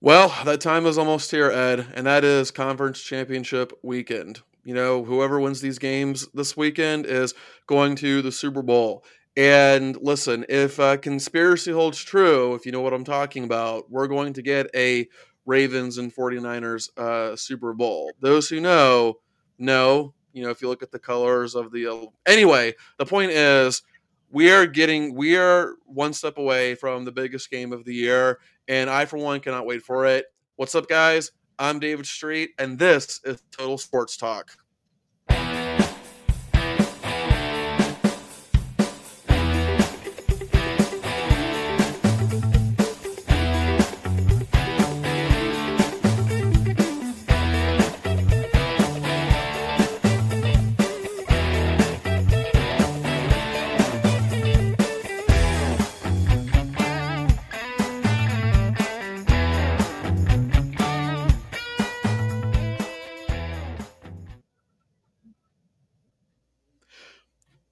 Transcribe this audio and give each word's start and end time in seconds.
Well, 0.00 0.32
that 0.44 0.60
time 0.60 0.86
is 0.86 0.96
almost 0.96 1.32
here, 1.32 1.50
Ed, 1.50 1.88
and 1.92 2.06
that 2.06 2.22
is 2.22 2.52
conference 2.52 3.00
championship 3.00 3.72
weekend. 3.82 4.40
You 4.64 4.74
know, 4.74 5.02
whoever 5.02 5.40
wins 5.40 5.60
these 5.60 5.80
games 5.80 6.28
this 6.32 6.56
weekend 6.56 7.04
is 7.04 7.34
going 7.66 7.96
to 7.96 8.22
the 8.22 8.30
Super 8.30 8.62
Bowl. 8.62 9.04
And 9.36 9.96
listen, 10.00 10.44
if 10.48 10.78
uh, 10.78 10.98
conspiracy 10.98 11.72
holds 11.72 11.98
true, 11.98 12.54
if 12.54 12.64
you 12.64 12.70
know 12.70 12.80
what 12.80 12.92
I'm 12.92 13.04
talking 13.04 13.42
about, 13.42 13.90
we're 13.90 14.06
going 14.06 14.34
to 14.34 14.42
get 14.42 14.68
a 14.72 15.08
Ravens 15.46 15.98
and 15.98 16.14
49ers 16.14 16.96
uh, 16.96 17.34
Super 17.34 17.72
Bowl. 17.72 18.12
Those 18.20 18.48
who 18.48 18.60
know, 18.60 19.14
know. 19.58 20.14
You 20.32 20.44
know, 20.44 20.50
if 20.50 20.62
you 20.62 20.68
look 20.68 20.84
at 20.84 20.92
the 20.92 20.98
colors 21.00 21.56
of 21.56 21.72
the. 21.72 22.08
Anyway, 22.24 22.74
the 22.98 23.06
point 23.06 23.32
is, 23.32 23.82
we 24.30 24.50
are 24.50 24.66
getting, 24.66 25.14
we 25.14 25.36
are 25.36 25.74
one 25.86 26.12
step 26.12 26.38
away 26.38 26.74
from 26.74 27.04
the 27.04 27.12
biggest 27.12 27.50
game 27.50 27.72
of 27.72 27.84
the 27.84 27.94
year 27.94 28.38
and 28.68 28.90
I, 28.90 29.06
for 29.06 29.16
one, 29.16 29.40
cannot 29.40 29.66
wait 29.66 29.82
for 29.82 30.04
it. 30.06 30.26
What's 30.56 30.74
up, 30.74 30.88
guys? 30.88 31.32
I'm 31.58 31.80
David 31.80 32.06
Street, 32.06 32.50
and 32.58 32.78
this 32.78 33.20
is 33.24 33.42
Total 33.50 33.78
Sports 33.78 34.16
Talk. 34.16 34.50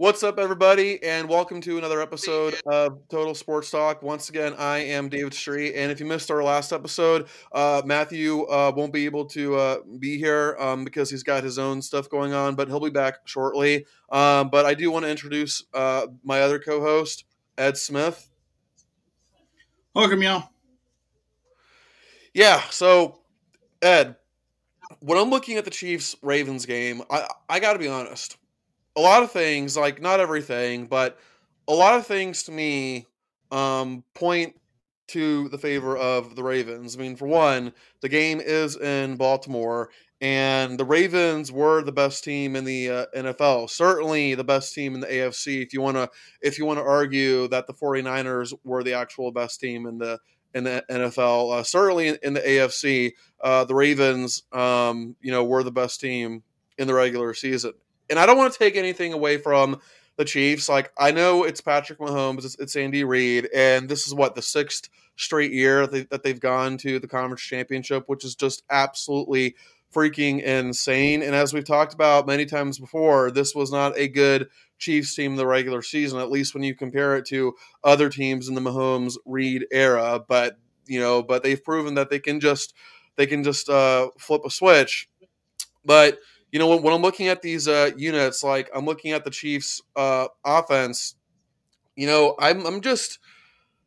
What's 0.07 0.23
up, 0.23 0.39
everybody, 0.39 1.03
and 1.03 1.29
welcome 1.29 1.61
to 1.63 1.79
another 1.79 2.01
episode 2.01 2.55
of 2.65 3.01
Total 3.09 3.35
Sports 3.35 3.73
Talk. 3.73 4.05
Once 4.05 4.29
again, 4.29 4.55
I 4.57 4.79
am 4.79 5.09
David 5.09 5.35
Street, 5.35 5.75
and 5.75 5.91
if 5.91 5.99
you 5.99 6.07
missed 6.07 6.31
our 6.31 6.45
last 6.45 6.73
episode, 6.73 7.27
uh, 7.51 7.83
Matthew 7.85 8.45
uh, 8.45 8.73
won't 8.77 8.93
be 8.93 9.05
able 9.05 9.25
to 9.25 9.57
uh, 9.57 9.77
be 9.99 10.17
here 10.17 10.57
um, 10.61 10.85
because 10.85 11.11
he's 11.11 11.25
got 11.25 11.43
his 11.43 11.59
own 11.59 11.83
stuff 11.83 12.09
going 12.09 12.33
on, 12.33 12.55
but 12.55 12.69
he'll 12.69 12.79
be 12.79 12.89
back 12.89 13.27
shortly. 13.27 13.85
Um, 14.13 14.49
but 14.49 14.65
I 14.65 14.75
do 14.75 14.93
want 14.93 15.05
to 15.07 15.11
introduce 15.11 15.65
uh, 15.75 16.07
my 16.23 16.41
other 16.41 16.61
co-host, 16.61 17.25
Ed 17.59 17.77
Smith. 17.77 18.31
Welcome, 19.93 20.23
y'all. 20.23 20.51
Yeah, 22.33 22.63
so 22.71 23.23
Ed, 23.83 24.15
when 25.01 25.19
I'm 25.19 25.31
looking 25.31 25.57
at 25.57 25.65
the 25.65 25.73
Chiefs 25.73 26.15
Ravens 26.23 26.65
game, 26.65 27.03
I 27.11 27.27
I 27.49 27.59
got 27.59 27.73
to 27.73 27.81
be 27.81 27.89
honest 27.89 28.37
a 28.97 29.01
lot 29.01 29.23
of 29.23 29.31
things, 29.31 29.77
like 29.77 30.01
not 30.01 30.21
everything, 30.21 30.87
but 30.87 31.19
a 31.69 31.73
lot 31.75 31.97
of 31.97 32.07
things 32.07 32.45
to 32.45 32.53
me 32.53 33.07
um, 33.51 34.03
point 34.15 34.59
to 35.09 35.49
the 35.51 35.59
favor 35.59 35.97
of 35.97 36.35
the 36.35 36.43
Ravens. 36.43 36.97
I 36.97 37.01
mean, 37.01 37.15
for 37.15 37.29
one, 37.29 37.73
the 38.01 38.09
game 38.09 38.41
is 38.41 38.77
in 38.77 39.17
Baltimore, 39.17 39.91
and 40.21 40.79
the 40.79 40.85
Ravens 40.85 41.53
were 41.53 41.83
the 41.83 41.93
best 41.93 42.25
team 42.25 42.57
in 42.57 42.65
the 42.65 42.91
uh, 42.91 43.07
NFL. 43.15 43.71
Certainly 43.71 44.35
the 44.35 44.45
best 44.45 44.75
team 44.75 44.95
in 44.95 45.01
the 45.01 45.07
AFC. 45.07 45.63
If 45.63 45.73
you 45.73 45.81
want 45.81 45.97
to, 45.97 46.09
if 46.41 46.59
you 46.59 46.65
want 46.65 46.79
to 46.79 46.85
argue 46.85 47.47
that 47.49 47.67
the 47.67 47.75
49ers 47.75 48.55
were 48.65 48.83
the 48.83 48.95
actual 48.95 49.31
best 49.31 49.61
team 49.61 49.87
in 49.87 49.99
the 49.99 50.19
in 50.55 50.65
the 50.65 50.83
NFL, 50.91 51.59
uh, 51.59 51.63
certainly 51.63 52.09
in, 52.09 52.19
in, 52.23 52.33
the 52.33 52.41
AFC, 52.41 53.13
uh, 53.43 53.65
the 53.65 53.75
Ravens, 53.75 54.45
um, 54.53 55.15
you 55.21 55.31
know, 55.31 55.45
were 55.45 55.63
the 55.63 55.71
best 55.71 56.01
team 56.01 56.43
in 56.79 56.87
the 56.87 56.95
regular 56.95 57.35
season 57.35 57.75
and 58.11 58.19
I 58.19 58.27
don't 58.27 58.39
want 58.39 58.53
to 58.53 58.59
take 58.59 58.77
anything 58.77 59.13
away 59.13 59.39
from 59.39 59.81
the 60.17 60.25
Chiefs. 60.25 60.69
Like 60.69 60.93
I 60.99 61.11
know 61.13 61.45
it's 61.45 61.61
Patrick 61.61 61.99
Mahomes, 61.99 62.45
it's, 62.45 62.57
it's 62.57 62.77
Andy 62.77 63.05
Reid, 63.05 63.49
and 63.55 63.89
this 63.89 64.07
is 64.07 64.15
what 64.15 64.35
the 64.35 64.43
sixth 64.43 64.89
straight 65.17 65.53
year 65.53 65.87
that, 65.87 66.23
they, 66.23 66.29
have 66.31 66.41
gone 66.41 66.77
to 66.79 66.99
the 66.99 67.09
conference 67.09 67.43
championship, 67.43 68.05
which 68.07 68.25
is 68.25 68.35
just 68.35 68.63
absolutely 68.71 69.57
freaking 69.95 70.43
insane. 70.43 71.23
And 71.23 71.35
as 71.35 71.55
we've 71.55 71.65
talked 71.65 71.95
about 71.95 72.27
many 72.27 72.45
times 72.45 72.79
before, 72.79 73.31
this 73.31 73.55
was 73.55 73.73
not 73.73 73.97
a 73.97 74.09
good 74.09 74.49
Chiefs 74.79 75.15
team 75.15 75.37
the 75.37 75.47
regular 75.47 75.81
season, 75.81 76.21
at 76.21 76.31
least 76.31 76.53
when 76.53 76.63
you 76.63 76.75
compare 76.75 77.17
it 77.17 77.25
to 77.27 77.55
other 77.83 78.11
teams 78.11 78.49
in 78.49 78.55
the 78.55 78.61
Mahomes 78.61 79.17
Reid 79.25 79.67
era. 79.73 80.23
But 80.27 80.59
you 80.87 81.01
know, 81.01 81.23
but 81.23 81.43
they've 81.43 81.63
proven 81.63 81.95
that 81.95 82.11
they 82.11 82.19
can 82.19 82.41
just 82.41 82.75
they 83.17 83.27
can 83.27 83.43
just 83.43 83.71
uh, 83.71 84.11
flip 84.19 84.43
a 84.45 84.51
switch. 84.51 85.09
But 85.85 86.19
you 86.53 86.59
know, 86.59 86.69
when, 86.69 86.83
when 86.83 86.95
I'm 86.95 87.03
looking 87.03 87.29
at 87.29 87.43
these 87.43 87.69
uh, 87.69 87.91
units, 87.97 88.43
like 88.43 88.71
I'm 88.75 88.85
looking 88.85 89.13
at 89.13 89.25
the 89.25 89.31
Chiefs' 89.31 89.83
uh, 89.95 90.29
offense, 90.45 91.17
you 91.97 92.07
know, 92.07 92.35
I'm 92.39 92.65
I'm 92.67 92.81
just 92.81 93.19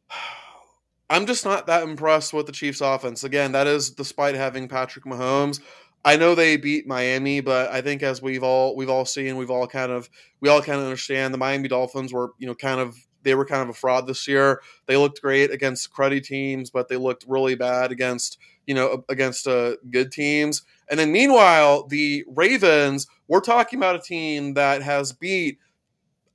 I'm 1.12 1.26
just 1.26 1.44
not 1.44 1.66
that 1.68 1.84
impressed 1.84 2.34
with 2.34 2.46
the 2.46 2.52
Chiefs' 2.52 2.82
offense. 2.82 3.24
Again, 3.24 3.54
that 3.54 3.66
is 3.66 3.90
despite 3.90 4.36
having 4.36 4.68
Patrick 4.68 5.06
Mahomes. 5.06 5.60
I 6.06 6.16
know 6.16 6.34
they 6.34 6.56
beat 6.56 6.88
Miami, 6.88 7.42
but 7.42 7.72
I 7.72 7.82
think 7.82 8.04
as 8.04 8.22
we've 8.22 8.44
all 8.44 8.76
we've 8.76 8.90
all 8.90 9.06
seen, 9.06 9.36
we've 9.36 9.50
all 9.50 9.68
kind 9.68 9.92
of 9.92 10.10
we 10.40 10.50
all 10.50 10.62
kind 10.62 10.80
of 10.80 10.86
understand 10.86 11.34
the 11.34 11.38
Miami 11.38 11.68
Dolphins 11.68 12.14
were 12.14 12.32
you 12.38 12.48
know 12.48 12.56
kind 12.56 12.80
of 12.80 12.96
they 13.24 13.36
were 13.36 13.46
kind 13.46 13.62
of 13.62 13.70
a 13.70 13.74
fraud 13.74 14.08
this 14.08 14.28
year. 14.28 14.62
They 14.86 14.98
looked 14.98 15.22
great 15.22 15.52
against 15.52 15.92
cruddy 15.94 16.24
teams, 16.24 16.70
but 16.70 16.88
they 16.88 16.98
looked 16.98 17.26
really 17.28 17.56
bad 17.56 17.92
against 17.92 18.38
you 18.66 18.76
know 18.76 19.04
against 19.10 19.48
uh, 19.48 19.76
good 19.90 20.12
teams. 20.12 20.64
And 20.90 21.00
then 21.00 21.12
meanwhile, 21.12 21.88
the 21.88 22.26
Ravens, 22.28 23.08
we're 23.28 23.42
talking 23.42 23.78
about 23.80 23.96
a 23.96 24.00
team 24.00 24.56
that 24.56 24.82
has 24.82 25.12
beat, 25.12 25.60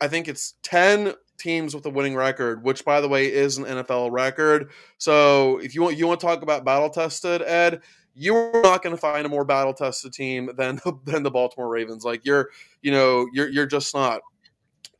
I 0.00 0.08
think 0.08 0.28
it's 0.28 0.54
10 0.62 1.14
teams 1.38 1.74
with 1.74 1.84
a 1.86 1.90
winning 1.90 2.14
record, 2.14 2.62
which 2.62 2.84
by 2.84 3.00
the 3.00 3.08
way 3.08 3.32
is 3.32 3.58
an 3.58 3.64
NFL 3.64 4.12
record. 4.12 4.70
So 4.98 5.58
if 5.58 5.74
you 5.74 5.82
want 5.82 5.96
you 5.96 6.06
want 6.06 6.20
to 6.20 6.26
talk 6.26 6.42
about 6.42 6.64
battle 6.64 6.90
tested, 6.90 7.42
Ed, 7.42 7.82
you're 8.14 8.62
not 8.62 8.82
going 8.82 8.94
to 8.94 9.00
find 9.00 9.26
a 9.26 9.28
more 9.28 9.44
battle 9.44 9.74
tested 9.74 10.12
team 10.12 10.50
than 10.56 10.80
than 11.04 11.22
the 11.22 11.30
Baltimore 11.30 11.68
Ravens. 11.68 12.04
Like 12.04 12.24
you're, 12.24 12.50
you 12.82 12.92
know, 12.92 13.26
you're 13.32 13.48
you're 13.48 13.66
just 13.66 13.94
not. 13.94 14.20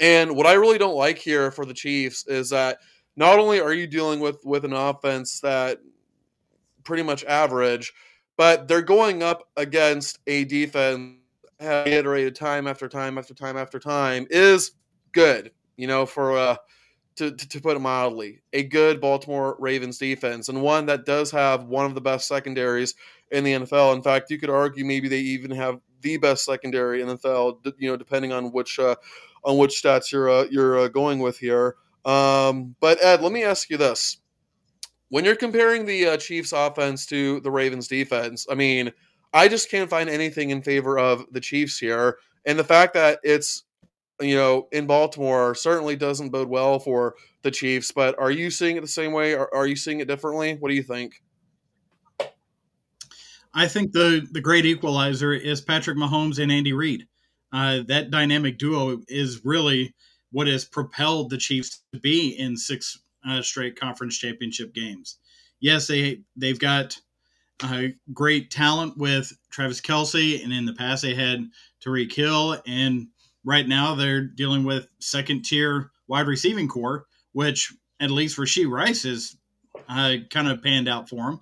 And 0.00 0.36
what 0.36 0.46
I 0.46 0.54
really 0.54 0.78
don't 0.78 0.96
like 0.96 1.18
here 1.18 1.50
for 1.50 1.64
the 1.64 1.74
Chiefs 1.74 2.26
is 2.26 2.50
that 2.50 2.78
not 3.16 3.38
only 3.38 3.60
are 3.60 3.72
you 3.72 3.86
dealing 3.86 4.20
with 4.20 4.44
with 4.44 4.64
an 4.64 4.72
offense 4.72 5.40
that 5.40 5.78
pretty 6.82 7.02
much 7.02 7.24
average, 7.24 7.92
but 8.36 8.68
they're 8.68 8.82
going 8.82 9.22
up 9.22 9.48
against 9.56 10.18
a 10.26 10.44
defense 10.44 11.16
have 11.60 11.86
iterated 11.86 12.34
time 12.34 12.66
after 12.66 12.88
time 12.88 13.18
after 13.18 13.34
time 13.34 13.56
after 13.56 13.78
time 13.78 14.26
is 14.30 14.72
good. 15.12 15.52
You 15.76 15.86
know, 15.88 16.06
for 16.06 16.36
uh, 16.36 16.56
to, 17.16 17.32
to, 17.32 17.48
to 17.48 17.60
put 17.60 17.76
it 17.76 17.80
mildly, 17.80 18.42
a 18.52 18.62
good 18.62 19.00
Baltimore 19.00 19.56
Ravens 19.58 19.98
defense 19.98 20.48
and 20.48 20.62
one 20.62 20.86
that 20.86 21.04
does 21.04 21.30
have 21.30 21.64
one 21.64 21.86
of 21.86 21.94
the 21.94 22.00
best 22.00 22.28
secondaries 22.28 22.94
in 23.30 23.44
the 23.44 23.52
NFL. 23.52 23.94
In 23.94 24.02
fact, 24.02 24.30
you 24.30 24.38
could 24.38 24.50
argue 24.50 24.84
maybe 24.84 25.08
they 25.08 25.20
even 25.20 25.50
have 25.50 25.80
the 26.00 26.16
best 26.16 26.44
secondary 26.44 27.00
in 27.00 27.08
the 27.08 27.16
NFL. 27.16 27.74
You 27.78 27.90
know, 27.90 27.96
depending 27.96 28.32
on 28.32 28.52
which 28.52 28.78
uh, 28.78 28.94
on 29.44 29.58
which 29.58 29.82
stats 29.82 30.10
you're 30.10 30.30
uh, 30.30 30.46
you're 30.50 30.78
uh, 30.78 30.88
going 30.88 31.18
with 31.18 31.38
here. 31.38 31.76
Um, 32.04 32.74
but 32.80 33.02
Ed, 33.02 33.22
let 33.22 33.32
me 33.32 33.44
ask 33.44 33.70
you 33.70 33.76
this: 33.76 34.18
when 35.08 35.24
you're 35.24 35.36
comparing 35.36 35.86
the 35.86 36.06
uh, 36.06 36.16
Chiefs 36.16 36.52
offense 36.52 37.06
to 37.06 37.40
the 37.40 37.50
Ravens 37.50 37.88
defense, 37.88 38.46
I 38.50 38.54
mean, 38.54 38.92
I 39.32 39.48
just 39.48 39.70
can't 39.70 39.90
find 39.90 40.08
anything 40.08 40.50
in 40.50 40.62
favor 40.62 40.98
of 40.98 41.24
the 41.32 41.40
Chiefs 41.40 41.78
here. 41.78 42.18
And 42.46 42.58
the 42.58 42.64
fact 42.64 42.94
that 42.94 43.20
it's, 43.22 43.64
you 44.20 44.34
know, 44.34 44.68
in 44.70 44.86
Baltimore 44.86 45.54
certainly 45.54 45.96
doesn't 45.96 46.30
bode 46.30 46.48
well 46.48 46.78
for 46.78 47.14
the 47.42 47.50
Chiefs. 47.50 47.90
But 47.90 48.18
are 48.18 48.30
you 48.30 48.50
seeing 48.50 48.76
it 48.76 48.80
the 48.80 48.88
same 48.88 49.12
way? 49.12 49.34
Or 49.34 49.54
are 49.54 49.66
you 49.66 49.76
seeing 49.76 50.00
it 50.00 50.08
differently? 50.08 50.56
What 50.58 50.68
do 50.68 50.74
you 50.74 50.82
think? 50.82 51.22
I 53.54 53.68
think 53.68 53.92
the 53.92 54.26
the 54.32 54.40
great 54.40 54.66
equalizer 54.66 55.32
is 55.32 55.60
Patrick 55.60 55.96
Mahomes 55.96 56.42
and 56.42 56.50
Andy 56.50 56.72
Reid. 56.72 57.06
Uh, 57.54 57.84
that 57.86 58.10
dynamic 58.10 58.58
duo 58.58 59.00
is 59.06 59.44
really 59.44 59.94
what 60.32 60.48
has 60.48 60.64
propelled 60.64 61.30
the 61.30 61.38
Chiefs 61.38 61.82
to 61.92 62.00
be 62.00 62.30
in 62.30 62.56
six 62.56 62.98
uh, 63.26 63.40
straight 63.40 63.78
conference 63.78 64.18
championship 64.18 64.74
games. 64.74 65.18
Yes, 65.60 65.86
they 65.86 66.22
they've 66.36 66.58
got 66.58 67.00
uh, 67.62 67.84
great 68.12 68.50
talent 68.50 68.98
with 68.98 69.32
Travis 69.50 69.80
Kelce, 69.80 70.42
and 70.42 70.52
in 70.52 70.64
the 70.64 70.72
past 70.72 71.02
they 71.02 71.14
had 71.14 71.48
Tyreek 71.80 72.12
Hill, 72.12 72.60
and 72.66 73.06
right 73.44 73.68
now 73.68 73.94
they're 73.94 74.22
dealing 74.22 74.64
with 74.64 74.88
second 74.98 75.44
tier 75.44 75.92
wide 76.08 76.26
receiving 76.26 76.66
corps, 76.66 77.06
which 77.32 77.72
at 78.00 78.10
least 78.10 78.36
Rashee 78.36 78.68
Rice 78.68 79.04
is 79.04 79.36
uh, 79.88 80.16
kind 80.28 80.48
of 80.48 80.60
panned 80.60 80.88
out 80.88 81.08
for 81.08 81.30
him. 81.30 81.40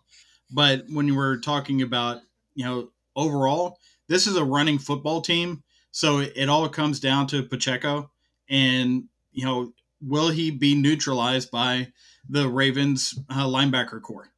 But 0.50 0.84
when 0.90 1.08
you 1.08 1.16
were 1.16 1.38
talking 1.38 1.80
about 1.80 2.20
you 2.54 2.66
know 2.66 2.90
overall, 3.16 3.78
this 4.08 4.26
is 4.26 4.36
a 4.36 4.44
running 4.44 4.78
football 4.78 5.22
team, 5.22 5.62
so 5.92 6.18
it, 6.18 6.32
it 6.34 6.48
all 6.48 6.68
comes 6.68 6.98
down 6.98 7.28
to 7.28 7.42
Pacheco, 7.42 8.10
and 8.48 9.04
you 9.32 9.44
know 9.44 9.72
will 10.00 10.30
he 10.30 10.50
be 10.50 10.74
neutralized 10.74 11.50
by 11.50 11.92
the 12.28 12.48
Ravens 12.48 13.18
uh, 13.30 13.46
linebacker 13.46 14.02
corps? 14.02 14.32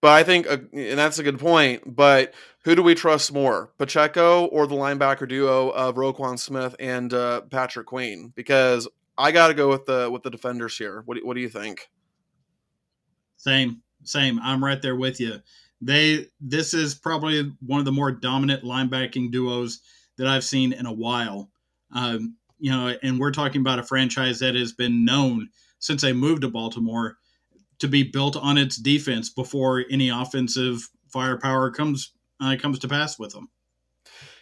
But 0.00 0.12
I 0.12 0.22
think, 0.22 0.46
uh, 0.46 0.58
and 0.72 0.98
that's 0.98 1.18
a 1.18 1.22
good 1.22 1.38
point. 1.38 1.94
But 1.94 2.32
who 2.64 2.74
do 2.74 2.82
we 2.82 2.94
trust 2.94 3.32
more, 3.32 3.70
Pacheco 3.78 4.46
or 4.46 4.66
the 4.66 4.74
linebacker 4.74 5.28
duo 5.28 5.70
of 5.70 5.96
Roquan 5.96 6.38
Smith 6.38 6.74
and 6.78 7.12
uh, 7.12 7.42
Patrick 7.42 7.86
Queen? 7.86 8.32
Because 8.34 8.88
I 9.18 9.32
got 9.32 9.48
to 9.48 9.54
go 9.54 9.68
with 9.68 9.86
the 9.86 10.10
with 10.10 10.22
the 10.22 10.30
defenders 10.30 10.78
here. 10.78 11.02
What 11.04 11.18
do, 11.18 11.26
what 11.26 11.34
do 11.34 11.40
you 11.40 11.48
think? 11.48 11.90
Same, 13.36 13.82
same. 14.04 14.38
I'm 14.42 14.64
right 14.64 14.80
there 14.80 14.96
with 14.96 15.20
you. 15.20 15.40
They 15.82 16.26
this 16.40 16.72
is 16.74 16.94
probably 16.94 17.52
one 17.64 17.78
of 17.78 17.86
the 17.86 17.92
more 17.92 18.12
dominant 18.12 18.64
linebacking 18.64 19.30
duos 19.32 19.80
that 20.20 20.28
I've 20.28 20.44
seen 20.44 20.74
in 20.74 20.84
a 20.84 20.92
while. 20.92 21.50
Um, 21.94 22.36
you 22.58 22.70
know, 22.70 22.94
and 23.02 23.18
we're 23.18 23.30
talking 23.30 23.62
about 23.62 23.78
a 23.78 23.82
franchise 23.82 24.38
that 24.40 24.54
has 24.54 24.72
been 24.72 25.04
known 25.04 25.48
since 25.78 26.02
they 26.02 26.12
moved 26.12 26.42
to 26.42 26.50
Baltimore 26.50 27.16
to 27.78 27.88
be 27.88 28.02
built 28.02 28.36
on 28.36 28.58
its 28.58 28.76
defense 28.76 29.30
before 29.30 29.82
any 29.90 30.10
offensive 30.10 30.88
firepower 31.08 31.70
comes 31.70 32.12
uh, 32.38 32.54
comes 32.60 32.78
to 32.80 32.88
pass 32.88 33.18
with 33.18 33.32
them. 33.32 33.48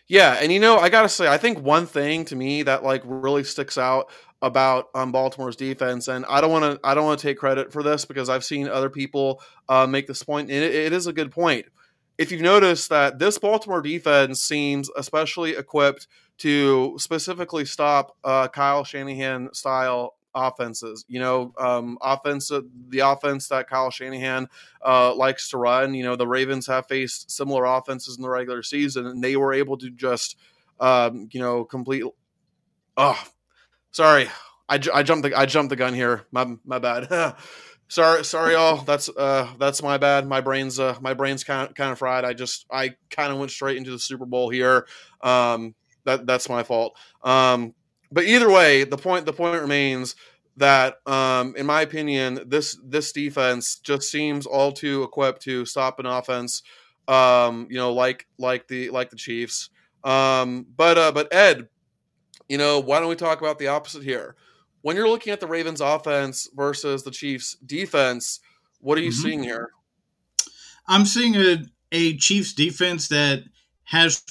Yeah, 0.09 0.39
and 0.41 0.51
you 0.51 0.59
know, 0.59 0.79
I 0.79 0.89
gotta 0.89 1.09
say, 1.09 1.29
I 1.29 1.39
think 1.39 1.61
one 1.61 1.87
thing 1.87 2.25
to 2.27 2.37
me 2.37 2.65
that 2.65 2.83
like 2.83 3.03
really 3.05 3.45
sticks 3.45 3.79
out 3.79 4.11
about 4.43 4.89
um, 4.95 5.13
Baltimore's 5.13 5.57
defense, 5.57 6.09
and 6.09 6.27
I 6.27 6.41
don't 6.41 6.51
want 6.51 6.65
to 6.65 6.81
I 6.83 6.95
don't 6.95 7.05
want 7.05 7.21
to 7.21 7.27
take 7.27 7.39
credit 7.39 7.73
for 7.73 7.85
this 7.85 8.05
because 8.05 8.29
I've 8.29 8.45
seen 8.45 8.69
other 8.69 8.91
people 8.91 9.41
uh, 9.69 9.87
make 9.87 10.09
this 10.09 10.25
point, 10.25 10.51
and 10.51 10.65
it, 10.65 10.75
it 10.75 10.93
is 10.93 11.07
a 11.07 11.13
good 11.13 11.31
point. 11.31 11.67
If 12.19 12.33
you've 12.33 12.43
noticed 12.43 12.89
that 12.91 13.19
this 13.19 13.39
Baltimore 13.39 13.81
defense 13.81 14.43
seems 14.43 14.91
especially 14.97 15.53
equipped 15.57 16.09
to 16.39 16.97
specifically 16.99 17.65
stop 17.65 18.17
uh, 18.25 18.49
Kyle 18.49 18.85
Shanahan 18.85 19.49
style 19.53 20.15
offenses. 20.35 21.05
You 21.09 21.21
know, 21.21 21.53
um, 21.59 21.99
offense 22.01 22.51
the 22.89 23.01
offense 23.01 23.49
that 23.49 23.69
Kyle 23.69 23.91
Shanahan 23.91 24.49
uh, 24.85 25.15
likes 25.15 25.51
to 25.51 25.59
run. 25.59 25.95
You 25.95 26.05
know, 26.05 26.17
the 26.17 26.27
Ravens 26.27 26.67
have 26.67 26.87
faced 26.87 27.31
similar 27.31 27.65
offenses 27.65 28.17
in 28.17 28.23
the 28.23 28.31
regular 28.31 28.63
season, 28.63 29.07
and 29.07 29.23
they 29.23 29.37
were 29.37 29.53
able 29.53 29.77
to 29.79 29.91
just, 29.91 30.37
um, 30.81 31.29
you 31.33 31.41
know, 31.41 31.65
complete. 31.65 32.05
Oh, 32.97 33.21
sorry, 33.91 34.29
I, 34.69 34.81
I 34.93 35.03
jumped 35.03 35.29
the 35.29 35.39
I 35.39 35.47
jumped 35.47 35.71
the 35.71 35.77
gun 35.77 35.95
here. 35.95 36.27
My 36.31 36.57
my 36.65 36.79
bad. 36.79 37.37
sorry, 37.89 38.25
sorry, 38.25 38.55
all. 38.55 38.79
That's 38.79 39.09
uh, 39.09 39.53
that's 39.59 39.83
my 39.83 39.99
bad. 39.99 40.27
My 40.27 40.41
brain's 40.41 40.79
uh, 40.79 40.97
my 41.01 41.15
brain's 41.15 41.45
kind 41.45 41.69
of 41.69 41.75
kind 41.75 41.91
of 41.91 41.99
fried. 41.99 42.25
I 42.25 42.33
just 42.33 42.67
I 42.71 42.95
kind 43.11 43.33
of 43.33 43.39
went 43.39 43.51
straight 43.51 43.77
into 43.77 43.91
the 43.91 43.99
Super 43.99 44.27
Bowl 44.27 44.51
here. 44.51 44.87
Um, 45.23 45.75
that 46.05 46.27
that's 46.27 46.49
my 46.49 46.63
fault. 46.63 46.97
Um, 47.23 47.75
but 48.11 48.25
either 48.25 48.51
way, 48.51 48.85
the 48.85 48.97
point 48.97 49.27
the 49.27 49.33
point 49.33 49.61
remains 49.61 50.17
that, 50.57 50.97
um, 51.07 51.55
in 51.57 51.67
my 51.67 51.83
opinion, 51.83 52.41
this 52.47 52.79
this 52.85 53.13
defense 53.13 53.77
just 53.77 54.11
seems 54.11 54.47
all 54.47 54.73
too 54.73 55.03
equipped 55.03 55.43
to 55.43 55.65
stop 55.65 55.99
an 55.99 56.07
offense. 56.07 56.63
Um, 57.07 57.67
you 57.71 57.77
know, 57.77 57.93
like 57.93 58.27
like 58.39 58.69
the 58.69 58.91
like 58.91 59.11
the 59.11 59.17
Chiefs. 59.17 59.71
Um, 60.05 60.67
but 60.77 60.99
uh, 60.99 61.13
but 61.13 61.33
Ed, 61.33 61.69
you 62.49 62.59
know, 62.59 62.81
why 62.81 63.01
don't 63.01 63.09
we 63.09 63.17
talk 63.17 63.41
about 63.41 63.59
the 63.59 63.69
opposite 63.69 64.03
here? 64.03 64.37
When 64.89 64.97
you're 64.97 65.11
looking 65.11 65.35
at 65.35 65.41
the 65.41 65.47
Ravens 65.47 65.83
offense 65.83 66.49
versus 66.55 67.03
the 67.03 67.11
Chiefs 67.11 67.57
defense, 67.57 68.41
what 68.81 68.97
are 68.97 69.03
you 69.03 69.11
mm-hmm. 69.11 69.23
seeing 69.23 69.43
here? 69.43 69.69
I'm 70.87 71.05
seeing 71.05 71.37
a 71.37 71.59
a 71.93 72.17
Chiefs 72.17 72.55
defense 72.55 73.09
that 73.09 73.45
has 73.85 74.25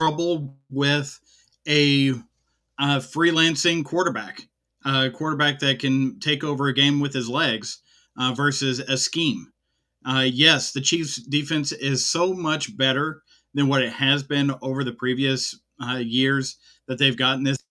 trouble 0.00 0.56
with 0.70 1.20
a 1.68 2.14
a 2.80 2.98
freelancing 2.98 3.84
quarterback, 3.84 4.48
a 4.84 5.10
quarterback 5.10 5.60
that 5.60 5.78
can 5.78 6.18
take 6.18 6.42
over 6.42 6.66
a 6.66 6.74
game 6.74 6.98
with 6.98 7.14
his 7.14 7.28
legs 7.28 7.78
uh, 8.18 8.34
versus 8.34 8.80
a 8.80 8.96
scheme. 8.96 9.52
Uh, 10.04 10.26
yes, 10.28 10.72
the 10.72 10.80
Chiefs' 10.80 11.22
defense 11.22 11.70
is 11.70 12.04
so 12.04 12.34
much 12.34 12.76
better 12.76 13.22
than 13.54 13.68
what 13.68 13.82
it 13.84 13.92
has 13.92 14.24
been 14.24 14.50
over 14.62 14.82
the 14.82 14.90
previous 14.90 15.56
uh, 15.80 15.98
years 15.98 16.56
that 16.88 16.98
they've 16.98 17.16
gotten 17.16 17.44
this 17.44 17.63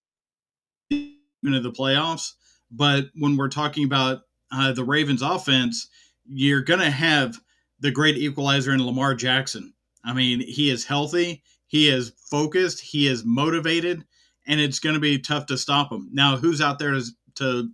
into 1.43 1.59
the 1.59 1.71
playoffs. 1.71 2.31
But 2.71 3.05
when 3.15 3.37
we're 3.37 3.49
talking 3.49 3.85
about 3.85 4.21
uh, 4.51 4.73
the 4.73 4.83
Ravens' 4.83 5.21
offense, 5.21 5.87
you're 6.25 6.61
going 6.61 6.79
to 6.79 6.91
have 6.91 7.39
the 7.79 7.91
great 7.91 8.17
equalizer 8.17 8.71
in 8.71 8.85
Lamar 8.85 9.13
Jackson. 9.13 9.73
I 10.05 10.13
mean, 10.13 10.41
he 10.41 10.69
is 10.69 10.85
healthy, 10.85 11.43
he 11.67 11.89
is 11.89 12.13
focused, 12.29 12.81
he 12.81 13.07
is 13.07 13.23
motivated, 13.25 14.05
and 14.47 14.59
it's 14.59 14.79
going 14.79 14.95
to 14.95 14.99
be 14.99 15.19
tough 15.19 15.45
to 15.47 15.57
stop 15.57 15.91
him. 15.91 16.09
Now, 16.11 16.37
who's 16.37 16.61
out 16.61 16.79
there 16.79 16.91
to, 16.91 17.03
to 17.35 17.69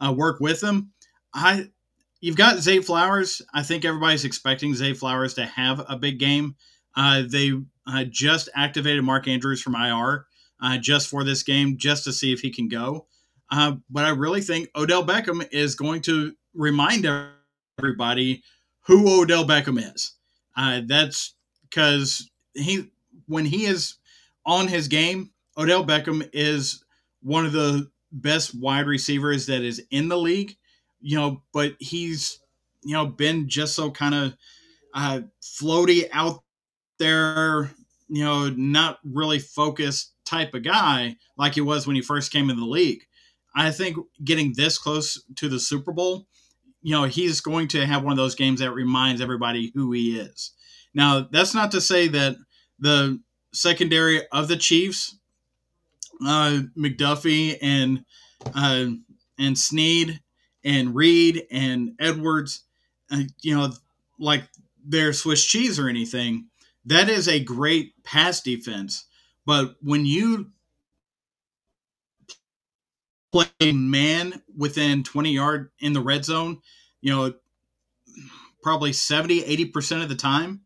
uh, 0.00 0.12
work 0.12 0.40
with 0.40 0.62
him? 0.62 0.92
I 1.34 1.68
you've 2.20 2.36
got 2.36 2.58
Zay 2.58 2.80
Flowers. 2.80 3.42
I 3.52 3.62
think 3.62 3.84
everybody's 3.84 4.24
expecting 4.24 4.74
Zay 4.74 4.94
Flowers 4.94 5.34
to 5.34 5.44
have 5.44 5.84
a 5.88 5.96
big 5.96 6.18
game. 6.18 6.56
Uh, 6.96 7.22
they 7.28 7.52
uh, 7.86 8.04
just 8.04 8.48
activated 8.54 9.04
Mark 9.04 9.28
Andrews 9.28 9.60
from 9.60 9.74
IR 9.74 10.26
uh, 10.60 10.78
just 10.78 11.08
for 11.08 11.24
this 11.24 11.42
game, 11.42 11.76
just 11.76 12.04
to 12.04 12.12
see 12.12 12.32
if 12.32 12.40
he 12.40 12.50
can 12.50 12.68
go. 12.68 13.06
Uh, 13.50 13.76
but 13.90 14.04
I 14.04 14.10
really 14.10 14.40
think 14.40 14.68
Odell 14.74 15.04
Beckham 15.04 15.46
is 15.52 15.74
going 15.74 16.02
to 16.02 16.34
remind 16.54 17.06
everybody 17.78 18.42
who 18.80 19.22
Odell 19.22 19.44
Beckham 19.44 19.78
is. 19.94 20.14
Uh, 20.56 20.80
that's 20.86 21.34
because 21.68 22.30
he 22.54 22.90
when 23.26 23.44
he 23.44 23.66
is 23.66 23.96
on 24.44 24.68
his 24.68 24.88
game, 24.88 25.30
Odell 25.58 25.84
Beckham 25.84 26.28
is 26.32 26.84
one 27.22 27.44
of 27.44 27.52
the 27.52 27.90
best 28.12 28.58
wide 28.58 28.86
receivers 28.86 29.46
that 29.46 29.62
is 29.62 29.82
in 29.90 30.08
the 30.08 30.16
league, 30.16 30.56
you 31.00 31.16
know, 31.16 31.42
but 31.52 31.74
he's, 31.80 32.40
you 32.82 32.94
know, 32.94 33.06
been 33.06 33.48
just 33.48 33.74
so 33.74 33.90
kind 33.90 34.14
of 34.14 34.36
uh, 34.94 35.20
floaty 35.42 36.08
out 36.12 36.42
there, 36.98 37.70
you 38.08 38.24
know, 38.24 38.48
not 38.50 38.98
really 39.04 39.38
focused 39.38 40.12
type 40.26 40.54
of 40.54 40.62
guy 40.64 41.16
like 41.38 41.54
he 41.54 41.60
was 41.60 41.86
when 41.86 41.96
he 41.96 42.02
first 42.02 42.32
came 42.32 42.50
in 42.50 42.58
the 42.58 42.66
league. 42.66 43.04
I 43.54 43.70
think 43.70 43.96
getting 44.22 44.52
this 44.54 44.76
close 44.76 45.22
to 45.36 45.48
the 45.48 45.58
Super 45.58 45.92
Bowl, 45.92 46.26
you 46.82 46.92
know, 46.92 47.04
he's 47.04 47.40
going 47.40 47.68
to 47.68 47.86
have 47.86 48.02
one 48.02 48.12
of 48.12 48.18
those 48.18 48.34
games 48.34 48.60
that 48.60 48.72
reminds 48.72 49.20
everybody 49.20 49.72
who 49.74 49.92
he 49.92 50.18
is. 50.18 50.52
Now, 50.92 51.26
that's 51.30 51.54
not 51.54 51.70
to 51.70 51.80
say 51.80 52.08
that 52.08 52.36
the 52.78 53.20
secondary 53.52 54.26
of 54.28 54.48
the 54.48 54.56
Chiefs 54.56 55.16
uh, 56.24 56.60
McDuffie 56.76 57.58
and 57.60 58.04
uh, 58.54 58.86
and 59.38 59.58
Sneed 59.58 60.20
and 60.64 60.94
Reid 60.94 61.46
and 61.50 61.92
Edwards, 61.98 62.64
uh, 63.10 63.22
you 63.42 63.56
know, 63.56 63.72
like 64.18 64.44
they're 64.84 65.12
Swiss 65.12 65.44
cheese 65.44 65.78
or 65.78 65.88
anything. 65.88 66.46
That 66.84 67.08
is 67.08 67.28
a 67.28 67.42
great 67.42 68.02
pass 68.04 68.40
defense, 68.40 69.06
but 69.46 69.76
when 69.80 70.04
you 70.04 70.50
play 73.32 73.72
man 73.72 74.42
within 74.56 75.02
20 75.02 75.30
yard 75.30 75.70
in 75.80 75.92
the 75.92 76.00
red 76.00 76.24
zone, 76.24 76.60
you 77.00 77.14
know, 77.14 77.32
probably 78.62 78.92
70, 78.92 79.42
80% 79.42 80.02
of 80.02 80.08
the 80.08 80.14
time, 80.16 80.62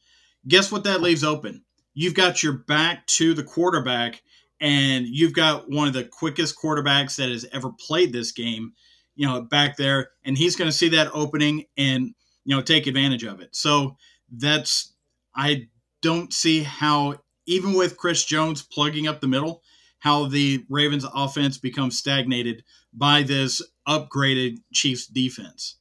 guess 0.48 0.72
what 0.72 0.84
that 0.84 1.02
leaves 1.02 1.24
open? 1.24 1.64
You've 1.94 2.14
got 2.14 2.42
your 2.42 2.52
back 2.54 3.06
to 3.08 3.34
the 3.34 3.42
quarterback 3.42 4.22
and 4.60 5.06
you've 5.06 5.32
got 5.32 5.70
one 5.70 5.88
of 5.88 5.94
the 5.94 6.04
quickest 6.04 6.56
quarterbacks 6.58 7.16
that 7.16 7.30
has 7.30 7.46
ever 7.52 7.70
played 7.72 8.12
this 8.12 8.32
game, 8.32 8.72
you 9.16 9.26
know, 9.26 9.40
back 9.42 9.76
there, 9.76 10.10
and 10.24 10.36
he's 10.36 10.56
going 10.56 10.70
to 10.70 10.76
see 10.76 10.90
that 10.90 11.10
opening 11.12 11.64
and 11.76 12.14
you 12.44 12.54
know 12.54 12.62
take 12.62 12.86
advantage 12.86 13.24
of 13.24 13.40
it. 13.40 13.54
So 13.54 13.96
that's 14.30 14.94
I 15.34 15.68
don't 16.02 16.32
see 16.32 16.62
how 16.62 17.16
even 17.50 17.74
with 17.74 17.96
Chris 17.96 18.24
Jones 18.24 18.62
plugging 18.62 19.08
up 19.08 19.20
the 19.20 19.26
middle, 19.26 19.62
how 19.98 20.26
the 20.26 20.64
Ravens 20.68 21.04
offense 21.12 21.58
becomes 21.58 21.98
stagnated 21.98 22.62
by 22.94 23.22
this 23.24 23.60
upgraded 23.88 24.58
Chiefs 24.72 25.06
defense. 25.08 25.76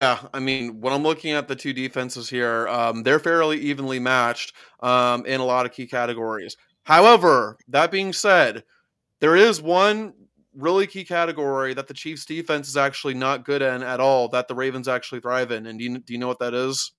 Yeah, 0.00 0.18
I 0.32 0.40
mean, 0.40 0.80
when 0.80 0.94
I'm 0.94 1.02
looking 1.02 1.32
at 1.32 1.46
the 1.46 1.54
two 1.54 1.74
defenses 1.74 2.28
here, 2.28 2.66
um, 2.68 3.02
they're 3.02 3.20
fairly 3.20 3.58
evenly 3.60 3.98
matched 4.00 4.54
um, 4.80 5.26
in 5.26 5.40
a 5.40 5.44
lot 5.44 5.66
of 5.66 5.72
key 5.72 5.86
categories. 5.86 6.56
However, 6.84 7.58
that 7.68 7.92
being 7.92 8.14
said, 8.14 8.64
there 9.20 9.36
is 9.36 9.60
one 9.60 10.14
really 10.56 10.86
key 10.86 11.04
category 11.04 11.74
that 11.74 11.86
the 11.86 11.94
Chiefs 11.94 12.24
defense 12.24 12.66
is 12.66 12.78
actually 12.78 13.14
not 13.14 13.44
good 13.44 13.60
in 13.60 13.82
at 13.82 14.00
all 14.00 14.28
that 14.28 14.48
the 14.48 14.54
Ravens 14.54 14.88
actually 14.88 15.20
thrive 15.20 15.52
in. 15.52 15.66
And 15.66 15.78
do 15.78 15.84
you, 15.84 15.98
do 15.98 16.12
you 16.14 16.18
know 16.18 16.28
what 16.28 16.40
that 16.40 16.54
is? 16.54 16.92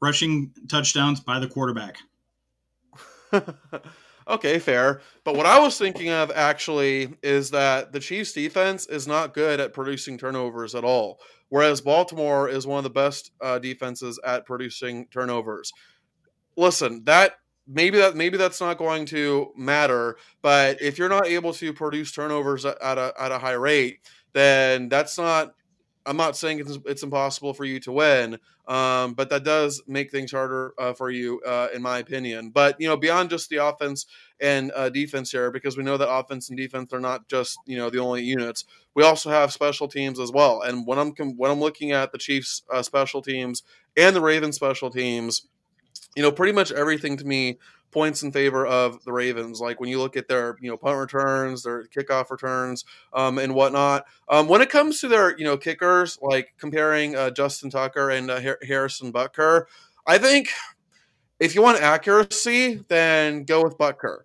Rushing 0.00 0.52
touchdowns 0.68 1.20
by 1.20 1.38
the 1.38 1.48
quarterback. 1.48 1.98
Okay, 4.26 4.58
fair. 4.58 5.02
But 5.22 5.36
what 5.36 5.46
I 5.46 5.58
was 5.58 5.76
thinking 5.76 6.08
of 6.08 6.30
actually 6.34 7.14
is 7.22 7.50
that 7.50 7.92
the 7.92 8.00
Chiefs 8.00 8.32
defense 8.32 8.86
is 8.86 9.06
not 9.06 9.34
good 9.34 9.60
at 9.60 9.74
producing 9.74 10.16
turnovers 10.16 10.74
at 10.74 10.84
all, 10.84 11.20
whereas 11.50 11.82
Baltimore 11.82 12.48
is 12.48 12.66
one 12.66 12.78
of 12.78 12.84
the 12.84 12.90
best 12.90 13.32
uh, 13.42 13.58
defenses 13.58 14.18
at 14.24 14.46
producing 14.46 15.06
turnovers. 15.08 15.72
Listen, 16.56 17.04
that 17.04 17.32
maybe 17.66 17.98
that 17.98 18.16
maybe 18.16 18.38
that's 18.38 18.60
not 18.60 18.78
going 18.78 19.04
to 19.06 19.52
matter, 19.56 20.16
but 20.40 20.80
if 20.80 20.96
you're 20.96 21.08
not 21.10 21.26
able 21.26 21.52
to 21.54 21.74
produce 21.74 22.10
turnovers 22.10 22.64
at 22.64 22.76
a 22.80 23.12
at 23.18 23.32
a 23.32 23.38
high 23.38 23.52
rate, 23.52 24.00
then 24.32 24.88
that's 24.88 25.18
not. 25.18 25.54
I'm 26.06 26.16
not 26.16 26.36
saying 26.36 26.60
it's, 26.60 26.78
it's 26.84 27.02
impossible 27.02 27.54
for 27.54 27.64
you 27.64 27.80
to 27.80 27.92
win, 27.92 28.38
um, 28.68 29.14
but 29.14 29.30
that 29.30 29.44
does 29.44 29.82
make 29.86 30.10
things 30.10 30.32
harder 30.32 30.74
uh, 30.78 30.92
for 30.92 31.10
you, 31.10 31.40
uh, 31.46 31.68
in 31.74 31.80
my 31.82 31.98
opinion. 31.98 32.50
But 32.50 32.80
you 32.80 32.88
know, 32.88 32.96
beyond 32.96 33.30
just 33.30 33.48
the 33.48 33.56
offense 33.56 34.06
and 34.40 34.70
uh, 34.74 34.90
defense 34.90 35.30
here, 35.30 35.50
because 35.50 35.76
we 35.76 35.84
know 35.84 35.96
that 35.96 36.10
offense 36.10 36.50
and 36.50 36.58
defense 36.58 36.92
are 36.92 37.00
not 37.00 37.28
just 37.28 37.58
you 37.66 37.76
know 37.76 37.90
the 37.90 37.98
only 37.98 38.22
units. 38.22 38.64
We 38.94 39.02
also 39.02 39.30
have 39.30 39.52
special 39.52 39.88
teams 39.88 40.20
as 40.20 40.30
well. 40.30 40.60
And 40.62 40.86
when 40.86 40.98
I'm 40.98 41.12
when 41.36 41.50
I'm 41.50 41.60
looking 41.60 41.92
at 41.92 42.12
the 42.12 42.18
Chiefs' 42.18 42.62
uh, 42.72 42.82
special 42.82 43.22
teams 43.22 43.62
and 43.96 44.14
the 44.14 44.20
Ravens' 44.20 44.56
special 44.56 44.90
teams, 44.90 45.46
you 46.16 46.22
know, 46.22 46.32
pretty 46.32 46.52
much 46.52 46.70
everything 46.72 47.16
to 47.16 47.24
me 47.24 47.58
points 47.94 48.22
in 48.22 48.32
favor 48.32 48.66
of 48.66 49.02
the 49.04 49.12
Ravens. 49.12 49.60
Like 49.60 49.80
when 49.80 49.88
you 49.88 49.98
look 49.98 50.16
at 50.16 50.28
their, 50.28 50.58
you 50.60 50.68
know, 50.68 50.76
punt 50.76 50.98
returns, 50.98 51.62
their 51.62 51.84
kickoff 51.86 52.30
returns, 52.30 52.84
um, 53.14 53.38
and 53.38 53.54
whatnot. 53.54 54.04
Um, 54.28 54.48
when 54.48 54.60
it 54.60 54.68
comes 54.68 55.00
to 55.00 55.08
their, 55.08 55.38
you 55.38 55.44
know, 55.44 55.56
kickers, 55.56 56.18
like 56.20 56.52
comparing 56.58 57.16
uh, 57.16 57.30
Justin 57.30 57.70
Tucker 57.70 58.10
and 58.10 58.30
uh, 58.30 58.54
Harrison 58.66 59.12
Butker, 59.12 59.64
I 60.06 60.18
think 60.18 60.50
if 61.40 61.54
you 61.54 61.62
want 61.62 61.80
accuracy, 61.80 62.84
then 62.88 63.44
go 63.44 63.62
with 63.62 63.78
Butker. 63.78 64.24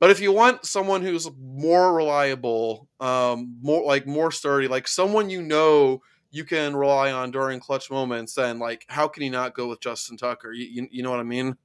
But 0.00 0.10
if 0.10 0.20
you 0.20 0.32
want 0.32 0.66
someone 0.66 1.00
who's 1.00 1.30
more 1.40 1.94
reliable, 1.94 2.88
um, 3.00 3.56
more 3.62 3.86
like 3.86 4.06
more 4.06 4.30
sturdy, 4.30 4.68
like 4.68 4.86
someone 4.86 5.30
you 5.30 5.40
know 5.40 6.02
you 6.30 6.44
can 6.44 6.74
rely 6.74 7.12
on 7.12 7.30
during 7.30 7.60
clutch 7.60 7.90
moments, 7.90 8.34
then 8.34 8.58
like 8.58 8.84
how 8.88 9.06
can 9.06 9.22
you 9.22 9.30
not 9.30 9.54
go 9.54 9.68
with 9.68 9.80
Justin 9.80 10.16
Tucker? 10.16 10.52
You, 10.52 10.66
you, 10.66 10.88
you 10.90 11.02
know 11.02 11.10
what 11.10 11.20
I 11.20 11.22
mean? 11.22 11.56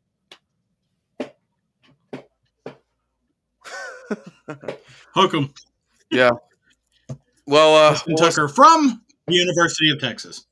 Hook 5.13 5.33
'em. 5.33 5.53
Yeah. 6.11 6.31
Well, 7.45 7.75
uh, 7.75 7.91
Justin 7.93 8.15
Tucker 8.15 8.47
from 8.47 9.01
the 9.27 9.35
University 9.35 9.89
of 9.91 9.99
Texas. 9.99 10.45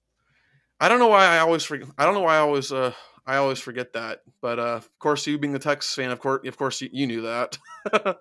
I 0.79 0.89
don't 0.89 0.99
know 0.99 1.07
why 1.07 1.25
I 1.25 1.39
always 1.39 1.63
forget. 1.63 1.87
I 1.97 2.05
don't 2.05 2.13
know 2.13 2.21
why 2.21 2.35
I 2.35 2.39
always 2.39 2.71
uh 2.71 2.93
I 3.25 3.37
always 3.37 3.59
forget 3.59 3.93
that. 3.93 4.21
But 4.41 4.59
uh 4.59 4.75
of 4.77 4.99
course, 4.99 5.25
you 5.27 5.37
being 5.37 5.55
a 5.55 5.59
Texas 5.59 5.93
fan, 5.95 6.11
of 6.11 6.19
course, 6.19 6.47
of 6.47 6.57
course, 6.57 6.81
you, 6.81 6.89
you 6.91 7.07
knew 7.07 7.21
that. 7.21 7.57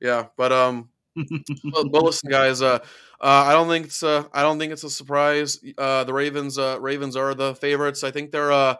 yeah, 0.00 0.26
but 0.36 0.52
um, 0.52 0.90
well, 1.16 1.88
well, 1.90 2.02
listen, 2.04 2.30
guys. 2.30 2.60
Uh, 2.62 2.78
uh, 3.20 3.44
I 3.46 3.52
don't 3.52 3.68
think 3.68 3.86
it's 3.86 4.02
uh, 4.02 4.24
I 4.32 4.42
don't 4.42 4.58
think 4.58 4.72
it's 4.72 4.84
a 4.84 4.90
surprise. 4.90 5.58
Uh, 5.78 6.04
the 6.04 6.12
Ravens, 6.12 6.58
uh, 6.58 6.78
Ravens 6.80 7.16
are 7.16 7.34
the 7.34 7.54
favorites. 7.54 8.04
I 8.04 8.10
think 8.10 8.30
they're 8.30 8.52
uh, 8.52 8.76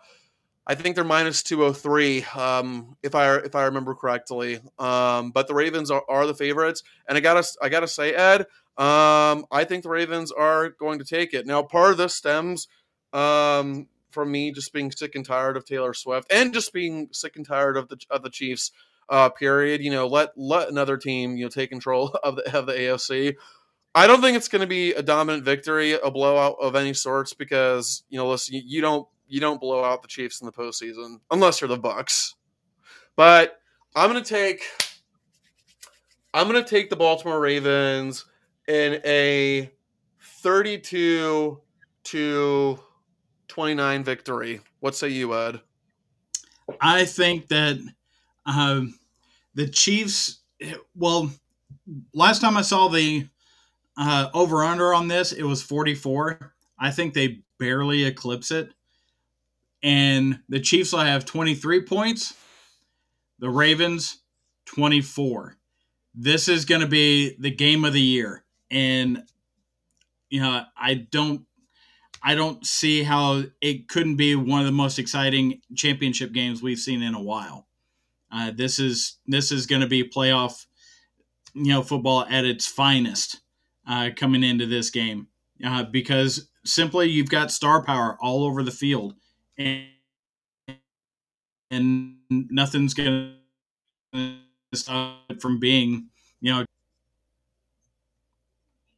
I 0.66 0.74
think 0.74 0.96
they're 0.96 1.04
minus 1.04 1.42
two 1.42 1.60
hundred 1.62 1.74
three, 1.74 2.24
um, 2.34 2.96
if 3.02 3.14
I 3.14 3.36
if 3.36 3.54
I 3.54 3.64
remember 3.64 3.94
correctly. 3.94 4.60
Um, 4.78 5.30
but 5.30 5.46
the 5.46 5.54
Ravens 5.54 5.90
are, 5.90 6.02
are 6.08 6.26
the 6.26 6.34
favorites, 6.34 6.82
and 7.08 7.16
I 7.16 7.20
gotta 7.20 7.46
I 7.62 7.68
gotta 7.68 7.86
say, 7.86 8.12
Ed, 8.14 8.40
um, 8.76 9.46
I 9.52 9.64
think 9.64 9.84
the 9.84 9.90
Ravens 9.90 10.32
are 10.32 10.70
going 10.70 10.98
to 10.98 11.04
take 11.04 11.34
it. 11.34 11.46
Now, 11.46 11.62
part 11.62 11.92
of 11.92 11.98
this 11.98 12.16
stems 12.16 12.66
um, 13.12 13.86
from 14.10 14.32
me 14.32 14.50
just 14.50 14.72
being 14.72 14.90
sick 14.90 15.14
and 15.14 15.24
tired 15.24 15.56
of 15.56 15.64
Taylor 15.64 15.94
Swift, 15.94 16.32
and 16.32 16.52
just 16.52 16.72
being 16.72 17.08
sick 17.12 17.36
and 17.36 17.46
tired 17.46 17.76
of 17.76 17.88
the 17.88 17.98
of 18.10 18.22
the 18.22 18.30
Chiefs. 18.30 18.72
Uh, 19.08 19.28
period. 19.28 19.80
You 19.82 19.92
know, 19.92 20.08
let 20.08 20.30
let 20.36 20.68
another 20.68 20.96
team 20.96 21.36
you 21.36 21.44
know 21.44 21.48
take 21.48 21.70
control 21.70 22.08
of 22.24 22.34
the 22.34 22.58
of 22.58 22.66
the 22.66 22.72
AFC. 22.72 23.36
I 23.94 24.08
don't 24.08 24.20
think 24.20 24.36
it's 24.36 24.48
going 24.48 24.60
to 24.60 24.66
be 24.66 24.92
a 24.92 25.00
dominant 25.00 25.44
victory, 25.44 25.92
a 25.92 26.10
blowout 26.10 26.56
of 26.60 26.74
any 26.74 26.92
sorts, 26.92 27.32
because 27.32 28.02
you 28.08 28.18
know, 28.18 28.28
listen, 28.28 28.60
you 28.66 28.80
don't 28.80 29.06
you 29.28 29.40
don't 29.40 29.60
blow 29.60 29.84
out 29.84 30.02
the 30.02 30.08
Chiefs 30.08 30.40
in 30.40 30.46
the 30.46 30.52
postseason 30.52 31.20
unless 31.30 31.60
you're 31.60 31.68
the 31.68 31.78
Bucs. 31.78 32.34
But 33.16 33.58
I'm 33.94 34.08
gonna 34.08 34.24
take 34.24 34.62
I'm 36.34 36.46
gonna 36.46 36.64
take 36.64 36.90
the 36.90 36.96
Baltimore 36.96 37.40
Ravens 37.40 38.24
in 38.68 39.00
a 39.04 39.70
32 40.42 41.60
to 42.04 42.78
29 43.48 44.04
victory. 44.04 44.60
What 44.80 44.94
say 44.94 45.08
you, 45.08 45.34
Ed? 45.34 45.60
I 46.80 47.04
think 47.04 47.48
that 47.48 47.78
um, 48.44 48.98
the 49.54 49.68
Chiefs. 49.68 50.40
Well, 50.94 51.30
last 52.14 52.40
time 52.40 52.56
I 52.56 52.62
saw 52.62 52.88
the 52.88 53.26
uh, 53.98 54.28
over 54.34 54.62
under 54.64 54.92
on 54.94 55.08
this, 55.08 55.32
it 55.32 55.42
was 55.42 55.62
44. 55.62 56.54
I 56.78 56.90
think 56.90 57.14
they 57.14 57.40
barely 57.58 58.04
eclipse 58.04 58.50
it 58.50 58.72
and 59.86 60.40
the 60.48 60.58
Chiefs 60.58 60.92
will 60.92 60.98
have 60.98 61.24
23 61.24 61.82
points, 61.82 62.34
the 63.38 63.48
Ravens 63.48 64.18
24. 64.64 65.56
This 66.12 66.48
is 66.48 66.64
going 66.64 66.80
to 66.80 66.88
be 66.88 67.36
the 67.38 67.52
game 67.52 67.84
of 67.84 67.92
the 67.92 68.00
year 68.00 68.44
and 68.68 69.22
you 70.28 70.40
know, 70.40 70.64
I 70.76 70.94
don't 70.94 71.42
I 72.20 72.34
don't 72.34 72.66
see 72.66 73.04
how 73.04 73.44
it 73.60 73.86
couldn't 73.86 74.16
be 74.16 74.34
one 74.34 74.58
of 74.58 74.66
the 74.66 74.72
most 74.72 74.98
exciting 74.98 75.60
championship 75.76 76.32
games 76.32 76.60
we've 76.60 76.80
seen 76.80 77.00
in 77.00 77.14
a 77.14 77.22
while. 77.22 77.68
Uh, 78.32 78.50
this 78.50 78.80
is 78.80 79.18
this 79.28 79.52
is 79.52 79.66
going 79.66 79.82
to 79.82 79.86
be 79.86 80.02
playoff, 80.02 80.66
you 81.54 81.72
know, 81.72 81.84
football 81.84 82.26
at 82.28 82.44
its 82.44 82.66
finest 82.66 83.40
uh, 83.88 84.10
coming 84.16 84.42
into 84.42 84.66
this 84.66 84.90
game 84.90 85.28
uh, 85.64 85.84
because 85.84 86.48
simply 86.64 87.08
you've 87.08 87.30
got 87.30 87.52
star 87.52 87.84
power 87.84 88.18
all 88.20 88.42
over 88.42 88.64
the 88.64 88.72
field 88.72 89.14
and, 89.58 89.86
and 91.70 92.16
nothing's 92.28 92.94
going 92.94 93.34
to 94.12 94.34
stop 94.74 95.20
it 95.28 95.40
from 95.40 95.58
being, 95.58 96.08
you 96.40 96.52
know. 96.52 96.64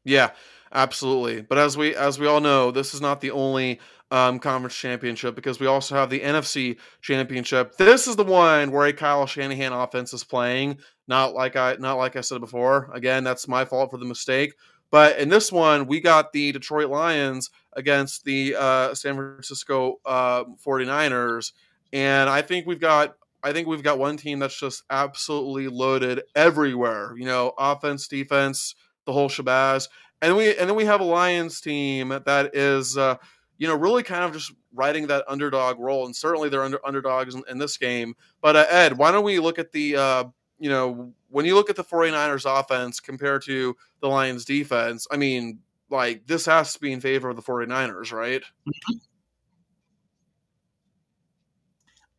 Yeah, 0.04 0.30
absolutely. 0.72 1.42
But 1.42 1.58
as 1.58 1.76
we 1.76 1.94
as 1.94 2.18
we 2.18 2.26
all 2.26 2.40
know, 2.40 2.70
this 2.70 2.94
is 2.94 3.00
not 3.00 3.20
the 3.20 3.30
only 3.30 3.78
um, 4.10 4.38
conference 4.38 4.74
championship 4.74 5.34
because 5.34 5.60
we 5.60 5.66
also 5.66 5.94
have 5.94 6.08
the 6.08 6.20
NFC 6.20 6.78
championship. 7.02 7.76
This 7.76 8.06
is 8.06 8.16
the 8.16 8.24
one 8.24 8.70
where 8.70 8.86
a 8.86 8.92
Kyle 8.92 9.26
Shanahan 9.26 9.72
offense 9.72 10.14
is 10.14 10.24
playing. 10.24 10.78
Not 11.08 11.34
like 11.34 11.56
I 11.56 11.76
not 11.78 11.98
like 11.98 12.16
I 12.16 12.22
said 12.22 12.40
before. 12.40 12.90
Again, 12.94 13.24
that's 13.24 13.48
my 13.48 13.64
fault 13.64 13.90
for 13.90 13.98
the 13.98 14.06
mistake. 14.06 14.54
But 14.90 15.18
in 15.18 15.28
this 15.28 15.52
one, 15.52 15.86
we 15.86 16.00
got 16.00 16.32
the 16.32 16.52
Detroit 16.52 16.88
Lions 16.88 17.50
against 17.74 18.24
the 18.24 18.56
uh, 18.58 18.94
San 18.94 19.16
Francisco 19.16 20.00
uh, 20.06 20.44
49ers. 20.66 21.52
And 21.92 22.28
I 22.28 22.42
think 22.42 22.66
we've 22.66 22.80
got 22.80 23.14
I 23.42 23.52
think 23.52 23.68
we've 23.68 23.82
got 23.82 23.98
one 23.98 24.16
team 24.16 24.40
that's 24.40 24.58
just 24.58 24.82
absolutely 24.90 25.68
loaded 25.68 26.22
everywhere. 26.34 27.14
You 27.16 27.26
know, 27.26 27.52
offense, 27.56 28.08
defense, 28.08 28.74
the 29.04 29.12
whole 29.12 29.28
shabazz. 29.28 29.88
And 30.20 30.36
we 30.36 30.56
and 30.56 30.68
then 30.68 30.76
we 30.76 30.84
have 30.84 31.00
a 31.00 31.04
Lions 31.04 31.60
team 31.60 32.08
that 32.08 32.54
is 32.54 32.98
uh, 32.98 33.16
you 33.56 33.68
know 33.68 33.76
really 33.76 34.02
kind 34.02 34.24
of 34.24 34.32
just 34.32 34.52
riding 34.74 35.06
that 35.06 35.24
underdog 35.28 35.78
role, 35.78 36.06
and 36.06 36.14
certainly 36.14 36.48
they're 36.48 36.64
under 36.64 36.84
underdogs 36.84 37.34
in, 37.34 37.44
in 37.48 37.58
this 37.58 37.76
game. 37.76 38.14
But 38.40 38.56
uh, 38.56 38.66
Ed, 38.68 38.98
why 38.98 39.12
don't 39.12 39.24
we 39.24 39.38
look 39.38 39.58
at 39.60 39.70
the 39.70 39.96
uh, 39.96 40.24
you 40.58 40.70
know 40.70 41.12
when 41.28 41.44
you 41.44 41.54
look 41.54 41.70
at 41.70 41.76
the 41.76 41.84
49ers 41.84 42.46
offense 42.46 43.00
compared 43.00 43.42
to 43.42 43.76
the 44.00 44.08
Lions 44.08 44.44
defense? 44.44 45.06
I 45.10 45.16
mean, 45.16 45.60
like 45.90 46.26
this 46.26 46.46
has 46.46 46.72
to 46.74 46.80
be 46.80 46.92
in 46.92 47.00
favor 47.00 47.30
of 47.30 47.36
the 47.36 47.42
49ers, 47.42 48.12
right? 48.12 48.42
Mm-hmm. 48.68 48.96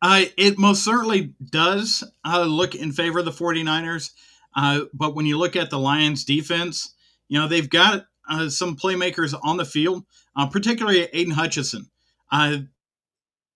Uh, 0.02 0.24
it 0.36 0.58
most 0.58 0.82
certainly 0.82 1.34
does 1.50 2.02
uh, 2.24 2.42
look 2.44 2.74
in 2.74 2.90
favor 2.92 3.18
of 3.18 3.26
the 3.26 3.30
49ers. 3.30 4.12
Uh, 4.56 4.82
but 4.94 5.14
when 5.14 5.26
you 5.26 5.38
look 5.38 5.56
at 5.56 5.70
the 5.70 5.78
Lions 5.78 6.24
defense, 6.24 6.94
you 7.28 7.38
know, 7.38 7.46
they've 7.46 7.68
got 7.68 8.06
uh, 8.28 8.48
some 8.48 8.76
playmakers 8.76 9.38
on 9.42 9.56
the 9.56 9.64
field, 9.64 10.04
uh, 10.36 10.46
particularly 10.46 11.08
Aidan 11.12 11.34
Hutchinson. 11.34 11.90
Uh, 12.32 12.58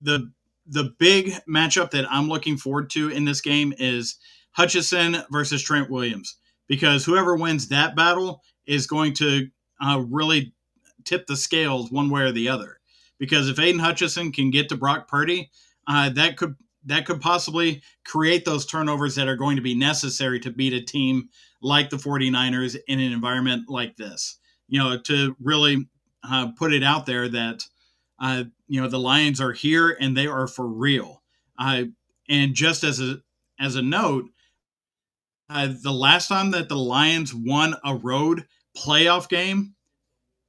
the 0.01 0.31
the 0.67 0.95
big 0.99 1.33
matchup 1.49 1.91
that 1.91 2.11
I'm 2.11 2.29
looking 2.29 2.57
forward 2.57 2.89
to 2.91 3.11
in 3.11 3.27
this 3.27 3.43
game 3.43 3.75
is 3.79 4.17
Hutchinson 4.55 5.19
versus 5.31 5.63
Trent 5.63 5.91
Williams, 5.91 6.37
because 6.67 7.05
whoever 7.05 7.37
wins 7.37 7.69
that 7.69 7.97
battle 7.97 8.43
is 8.67 8.87
going 8.87 9.15
to 9.15 9.49
uh, 9.81 10.03
really 10.09 10.55
tip 11.05 11.27
the 11.27 11.37
scales 11.37 11.91
one 11.91 12.11
way 12.11 12.23
or 12.23 12.33
the 12.33 12.49
other. 12.49 12.81
Because 13.19 13.49
if 13.49 13.59
Aidan 13.59 13.81
Hutchinson 13.81 14.33
can 14.33 14.51
get 14.51 14.69
to 14.69 14.77
Brock 14.77 15.09
Purdy, 15.09 15.51
uh, 15.87 16.11
that 16.11 16.37
could 16.37 16.57
that 16.87 17.07
could 17.07 17.21
possibly 17.21 17.83
create 18.05 18.45
those 18.45 18.67
turnovers 18.67 19.15
that 19.15 19.29
are 19.29 19.37
going 19.37 19.57
to 19.57 19.63
be 19.63 19.75
necessary 19.75 20.39
to 20.41 20.51
beat 20.51 20.75
a 20.75 20.83
team 20.83 21.29
like 21.63 21.89
the 21.89 21.97
49ers 21.97 22.77
in 22.87 23.01
an 23.01 23.13
environment 23.13 23.71
like 23.71 23.97
this. 23.97 24.39
You 24.69 24.79
know, 24.79 24.99
to 24.99 25.35
really 25.41 25.89
uh, 26.23 26.49
put 26.59 26.75
it 26.75 26.83
out 26.83 27.07
there 27.07 27.29
that, 27.29 27.65
uh, 28.21 28.45
you 28.67 28.81
know, 28.83 28.89
the 28.89 28.99
Lions 28.99 29.41
are 29.41 29.53
here 29.53 29.97
and 29.99 30.17
they 30.17 30.27
are 30.27 30.47
for 30.47 30.67
real. 30.67 31.23
Uh, 31.59 31.85
and 32.29 32.55
just 32.55 32.85
as 32.85 33.01
a, 33.01 33.17
as 33.59 33.77
a 33.77 33.83
note, 33.83 34.27
uh, 35.51 35.69
the 35.83 35.93
last 35.93 36.29
time 36.29 36.51
that 36.53 36.69
the 36.69 36.77
Lions 36.77 37.35
won 37.35 37.75
a 37.85 37.95
road 37.95 38.47
playoff 38.77 39.29
game, 39.29 39.75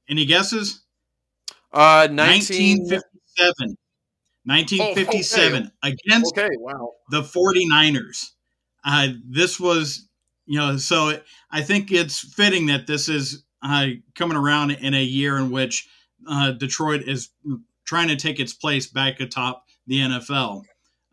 any 0.08 0.24
guesses? 0.24 0.82
Uh, 1.72 2.08
19... 2.10 2.78
1957. 2.78 3.76
1957 4.46 5.54
oh, 5.54 5.66
okay. 5.66 5.96
against 6.04 6.38
okay, 6.38 6.48
wow. 6.58 6.92
the 7.10 7.20
49ers. 7.20 8.26
Uh, 8.84 9.08
this 9.28 9.58
was, 9.58 10.08
you 10.46 10.56
know, 10.56 10.76
so 10.76 11.08
it, 11.08 11.24
I 11.50 11.62
think 11.62 11.90
it's 11.90 12.20
fitting 12.34 12.66
that 12.66 12.86
this 12.86 13.08
is 13.08 13.44
uh, 13.62 13.88
coming 14.14 14.36
around 14.36 14.70
in 14.70 14.94
a 14.94 15.02
year 15.02 15.36
in 15.38 15.50
which 15.50 15.88
uh, 16.28 16.52
Detroit 16.52 17.02
is 17.02 17.30
trying 17.84 18.06
to 18.08 18.16
take 18.16 18.38
its 18.38 18.52
place 18.52 18.86
back 18.86 19.18
atop 19.18 19.64
the 19.88 19.98
NFL. 19.98 20.62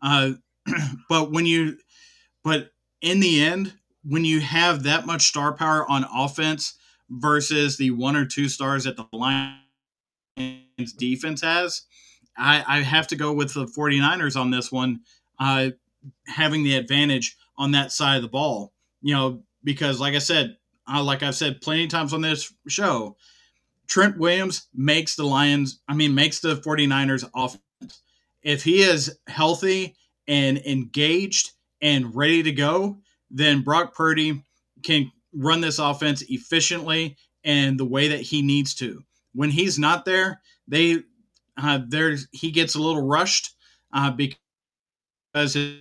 Uh, 0.00 0.32
but 1.08 1.32
when 1.32 1.44
you, 1.44 1.76
but 2.44 2.70
in 3.04 3.20
the 3.20 3.44
end, 3.44 3.74
when 4.02 4.24
you 4.24 4.40
have 4.40 4.82
that 4.82 5.04
much 5.04 5.26
star 5.26 5.52
power 5.52 5.88
on 5.90 6.06
offense 6.12 6.74
versus 7.10 7.76
the 7.76 7.90
one 7.90 8.16
or 8.16 8.24
two 8.24 8.48
stars 8.48 8.84
that 8.84 8.96
the 8.96 9.06
Lions 9.12 9.60
defense 10.96 11.42
has, 11.42 11.82
I, 12.36 12.64
I 12.66 12.80
have 12.80 13.06
to 13.08 13.16
go 13.16 13.32
with 13.32 13.52
the 13.52 13.66
49ers 13.66 14.40
on 14.40 14.50
this 14.50 14.72
one, 14.72 15.00
uh, 15.38 15.70
having 16.26 16.64
the 16.64 16.76
advantage 16.76 17.36
on 17.58 17.72
that 17.72 17.92
side 17.92 18.16
of 18.16 18.22
the 18.22 18.28
ball. 18.28 18.72
You 19.02 19.14
know, 19.14 19.42
because 19.62 20.00
like 20.00 20.14
I 20.14 20.18
said, 20.18 20.56
uh, 20.90 21.02
like 21.02 21.22
I've 21.22 21.36
said 21.36 21.60
plenty 21.60 21.84
of 21.84 21.90
times 21.90 22.14
on 22.14 22.22
this 22.22 22.54
show, 22.68 23.16
Trent 23.86 24.16
Williams 24.16 24.68
makes 24.74 25.14
the 25.14 25.24
Lions, 25.24 25.80
I 25.88 25.94
mean, 25.94 26.14
makes 26.14 26.40
the 26.40 26.56
49ers 26.56 27.28
offense. 27.34 28.00
If 28.42 28.64
he 28.64 28.80
is 28.80 29.18
healthy 29.26 29.94
and 30.26 30.56
engaged 30.58 31.52
and 31.84 32.16
ready 32.16 32.42
to 32.42 32.50
go, 32.50 32.96
then 33.30 33.60
Brock 33.60 33.94
Purdy 33.94 34.42
can 34.82 35.12
run 35.34 35.60
this 35.60 35.78
offense 35.78 36.22
efficiently 36.22 37.16
and 37.44 37.78
the 37.78 37.84
way 37.84 38.08
that 38.08 38.22
he 38.22 38.40
needs 38.40 38.74
to. 38.76 39.04
When 39.34 39.50
he's 39.50 39.78
not 39.78 40.06
there, 40.06 40.40
they 40.66 41.02
uh, 41.58 41.80
there's 41.86 42.26
he 42.32 42.50
gets 42.50 42.74
a 42.74 42.80
little 42.80 43.06
rushed 43.06 43.50
uh, 43.92 44.10
because 44.10 44.38
his, 45.52 45.76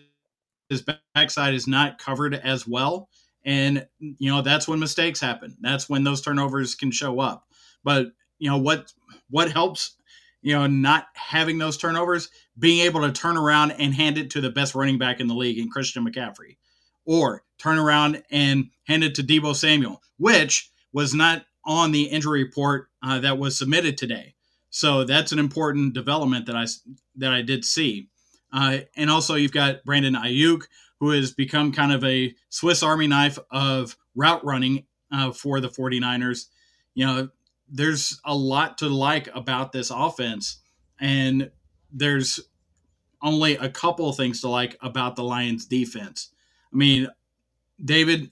his 0.70 0.84
backside 1.16 1.54
is 1.54 1.68
not 1.68 2.00
covered 2.00 2.36
as 2.36 2.68
well, 2.68 3.08
and 3.46 3.88
you 4.00 4.30
know 4.30 4.42
that's 4.42 4.68
when 4.68 4.80
mistakes 4.80 5.22
happen. 5.22 5.56
That's 5.62 5.88
when 5.88 6.04
those 6.04 6.22
turnovers 6.22 6.76
can 6.76 6.92
show 6.92 7.22
up. 7.22 7.46
But 7.84 8.08
you 8.40 8.50
know 8.50 8.58
what 8.58 8.92
what 9.30 9.52
helps 9.52 9.96
you 10.44 10.54
know 10.54 10.68
not 10.68 11.08
having 11.16 11.58
those 11.58 11.78
turnovers, 11.78 12.30
being 12.60 12.86
able 12.86 13.02
to 13.02 13.12
turn 13.12 13.38
around 13.38 13.72
and 13.72 13.94
hand 13.94 14.18
it 14.18 14.30
to 14.32 14.42
the 14.42 14.52
best 14.52 14.76
running 14.76 15.00
back 15.00 15.20
in 15.20 15.28
the 15.28 15.34
league 15.34 15.58
in 15.58 15.70
Christian 15.70 16.06
McCaffrey, 16.06 16.58
or 17.06 17.44
turn 17.58 17.80
around 17.80 18.22
and 18.30 18.70
hand 18.86 19.04
it 19.04 19.16
to 19.16 19.24
Deebo 19.24 19.56
Samuel, 19.56 20.02
which 20.18 20.70
was 20.92 21.14
not 21.14 21.46
on 21.66 21.92
the 21.92 22.04
injury 22.04 22.44
report 22.44 22.90
uh, 23.02 23.20
that 23.20 23.40
was 23.40 23.58
submitted 23.58 23.98
today. 23.98 24.36
So 24.70 25.04
that's 25.04 25.32
an 25.32 25.40
important 25.40 25.94
development 25.94 26.46
that 26.48 26.56
I 26.56 26.66
that 27.16 27.32
I 27.32 27.42
did 27.42 27.64
see. 27.66 28.10
Uh, 28.52 28.80
and 28.96 29.10
also, 29.10 29.36
you've 29.36 29.52
got 29.52 29.84
Brandon 29.84 30.14
Aiyuk, 30.14 30.64
who 31.00 31.10
has 31.12 31.32
become 31.32 31.72
kind 31.72 31.92
of 31.92 32.04
a 32.04 32.36
Swiss 32.50 32.84
Army 32.84 33.08
knife 33.08 33.40
of 33.50 33.98
route 34.16 34.44
running 34.46 34.86
uh, 35.12 35.32
for 35.32 35.60
the 35.60 35.70
49ers. 35.70 36.46
You 36.94 37.06
know, 37.06 37.30
there's 37.74 38.22
a 38.24 38.36
lot 38.36 38.78
to 38.78 38.88
like 38.88 39.28
about 39.34 39.72
this 39.72 39.90
offense, 39.90 40.60
and 41.02 41.50
there's 41.92 42.40
only 43.22 43.56
a 43.58 43.70
couple 43.70 44.12
things 44.14 44.42
to 44.42 44.48
like 44.48 44.78
about 44.82 45.16
the 45.16 45.24
Lions 45.24 45.66
defense. 45.66 46.30
I 46.72 46.76
mean, 46.76 47.08
David, 47.84 48.32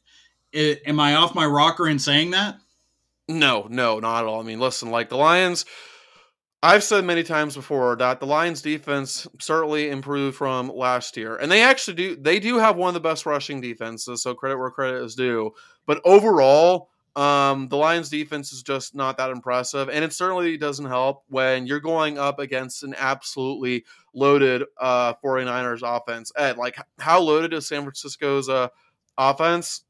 it, 0.52 0.82
am 0.86 1.00
I 1.00 1.16
off 1.16 1.34
my 1.34 1.46
rocker 1.46 1.90
in 1.90 1.98
saying 1.98 2.32
that? 2.32 2.58
No, 3.28 3.68
no, 3.70 4.00
not 4.00 4.24
at 4.24 4.28
all. 4.28 4.42
I 4.42 4.44
mean, 4.44 4.60
listen, 4.60 4.92
like 4.92 5.10
the 5.10 5.18
Lions, 5.18 5.66
I've 6.62 6.84
said 6.84 7.04
many 7.04 7.24
times 7.24 7.56
before 7.56 7.96
that 7.96 8.20
the 8.20 8.28
Lions 8.28 8.62
defense 8.62 9.26
certainly 9.40 9.90
improved 9.90 10.38
from 10.38 10.70
last 10.70 11.18
year. 11.18 11.36
And 11.36 11.52
they 11.52 11.64
actually 11.64 11.96
do 11.96 12.16
they 12.16 12.40
do 12.40 12.60
have 12.60 12.76
one 12.76 12.90
of 12.90 12.94
the 12.94 13.00
best 13.00 13.26
rushing 13.26 13.60
defenses, 13.60 14.22
so 14.22 14.36
credit 14.36 14.60
where 14.60 14.70
credit 14.70 15.02
is 15.04 15.16
due. 15.16 15.52
But 15.88 16.00
overall, 16.06 16.91
um, 17.16 17.68
the 17.68 17.78
Lions 17.78 18.10
defense 18.10 18.54
is 18.54 18.64
just 18.64 18.96
not 18.96 19.18
that 19.18 19.32
impressive, 19.32 19.90
and 19.90 20.04
it 20.04 20.14
certainly 20.14 20.58
doesn't 20.58 20.86
help 20.86 21.24
when 21.28 21.68
you're 21.68 21.82
going 21.82 22.18
up 22.18 22.40
against 22.40 22.84
an 22.84 22.96
absolutely 22.98 23.86
loaded 24.14 24.64
uh 24.80 25.14
49ers 25.24 25.82
offense. 25.84 26.32
Ed, 26.38 26.58
like 26.58 26.78
how 27.00 27.20
loaded 27.20 27.54
is 27.54 27.68
San 27.68 27.82
Francisco's 27.82 28.48
uh 28.48 28.70
offense? 29.18 29.84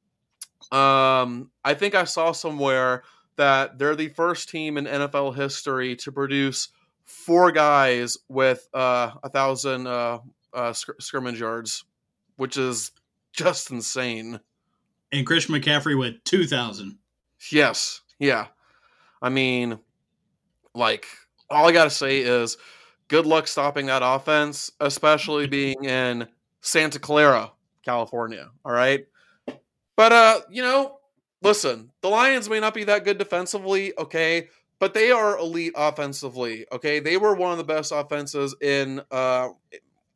Um, 0.71 1.51
I 1.63 1.73
think 1.73 1.95
I 1.95 2.05
saw 2.05 2.31
somewhere 2.31 3.03
that 3.35 3.77
they're 3.77 3.95
the 3.95 4.09
first 4.09 4.49
team 4.49 4.77
in 4.77 4.85
NFL 4.85 5.35
history 5.35 5.95
to 5.97 6.11
produce 6.11 6.69
four 7.03 7.51
guys 7.51 8.17
with 8.29 8.67
uh, 8.73 9.11
a 9.23 9.29
thousand 9.29 9.87
uh, 9.87 10.19
uh, 10.53 10.73
sc- 10.73 10.99
scrimmage 10.99 11.39
yards, 11.39 11.83
which 12.37 12.57
is 12.57 12.91
just 13.33 13.71
insane. 13.71 14.39
And 15.11 15.25
Chris 15.25 15.47
McCaffrey 15.47 15.97
with 15.97 16.23
two 16.23 16.47
thousand. 16.47 16.97
Yes. 17.49 18.01
Yeah. 18.19 18.47
I 19.21 19.29
mean, 19.29 19.79
like, 20.73 21.05
all 21.49 21.67
I 21.67 21.71
got 21.71 21.85
to 21.85 21.89
say 21.89 22.19
is 22.19 22.57
good 23.07 23.25
luck 23.25 23.47
stopping 23.47 23.87
that 23.87 24.01
offense, 24.03 24.71
especially 24.79 25.47
being 25.47 25.83
in 25.83 26.27
Santa 26.61 26.99
Clara, 26.99 27.51
California. 27.83 28.49
All 28.63 28.71
right. 28.71 29.05
But, 29.95 30.11
uh, 30.11 30.41
you 30.49 30.61
know, 30.61 30.99
listen, 31.41 31.91
the 32.01 32.07
Lions 32.09 32.49
may 32.49 32.59
not 32.59 32.73
be 32.73 32.83
that 32.85 33.03
good 33.03 33.17
defensively, 33.17 33.93
okay, 33.97 34.47
but 34.79 34.93
they 34.93 35.11
are 35.11 35.37
elite 35.37 35.73
offensively, 35.75 36.65
okay? 36.71 36.99
They 36.99 37.17
were 37.17 37.35
one 37.35 37.51
of 37.51 37.57
the 37.57 37.63
best 37.63 37.91
offenses 37.93 38.55
in, 38.61 39.01
uh, 39.11 39.49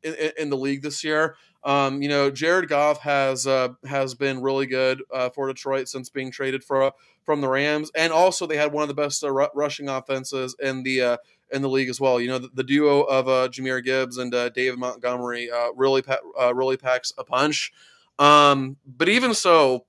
in, 0.02 0.14
in 0.38 0.50
the 0.50 0.56
league 0.56 0.82
this 0.82 1.04
year. 1.04 1.36
Um, 1.66 2.00
you 2.00 2.08
know, 2.08 2.30
Jared 2.30 2.68
Goff 2.68 3.00
has 3.00 3.44
uh, 3.44 3.70
has 3.84 4.14
been 4.14 4.40
really 4.40 4.66
good 4.66 5.02
uh, 5.12 5.30
for 5.30 5.48
Detroit 5.48 5.88
since 5.88 6.08
being 6.08 6.30
traded 6.30 6.62
for 6.62 6.92
from 7.24 7.40
the 7.40 7.48
Rams, 7.48 7.90
and 7.96 8.12
also 8.12 8.46
they 8.46 8.56
had 8.56 8.72
one 8.72 8.82
of 8.82 8.88
the 8.88 8.94
best 8.94 9.24
uh, 9.24 9.34
r- 9.34 9.50
rushing 9.52 9.88
offenses 9.88 10.54
in 10.62 10.84
the 10.84 11.02
uh, 11.02 11.16
in 11.50 11.62
the 11.62 11.68
league 11.68 11.88
as 11.88 12.00
well. 12.00 12.20
You 12.20 12.28
know, 12.28 12.38
the, 12.38 12.50
the 12.54 12.62
duo 12.62 13.02
of 13.02 13.28
uh, 13.28 13.48
Jahmyr 13.48 13.82
Gibbs 13.82 14.18
and 14.18 14.32
uh, 14.32 14.48
David 14.50 14.78
Montgomery 14.78 15.50
uh, 15.50 15.72
really 15.74 16.02
pa- 16.02 16.20
uh, 16.40 16.54
really 16.54 16.76
packs 16.76 17.12
a 17.18 17.24
punch. 17.24 17.72
Um, 18.20 18.76
but 18.86 19.08
even 19.08 19.34
so, 19.34 19.86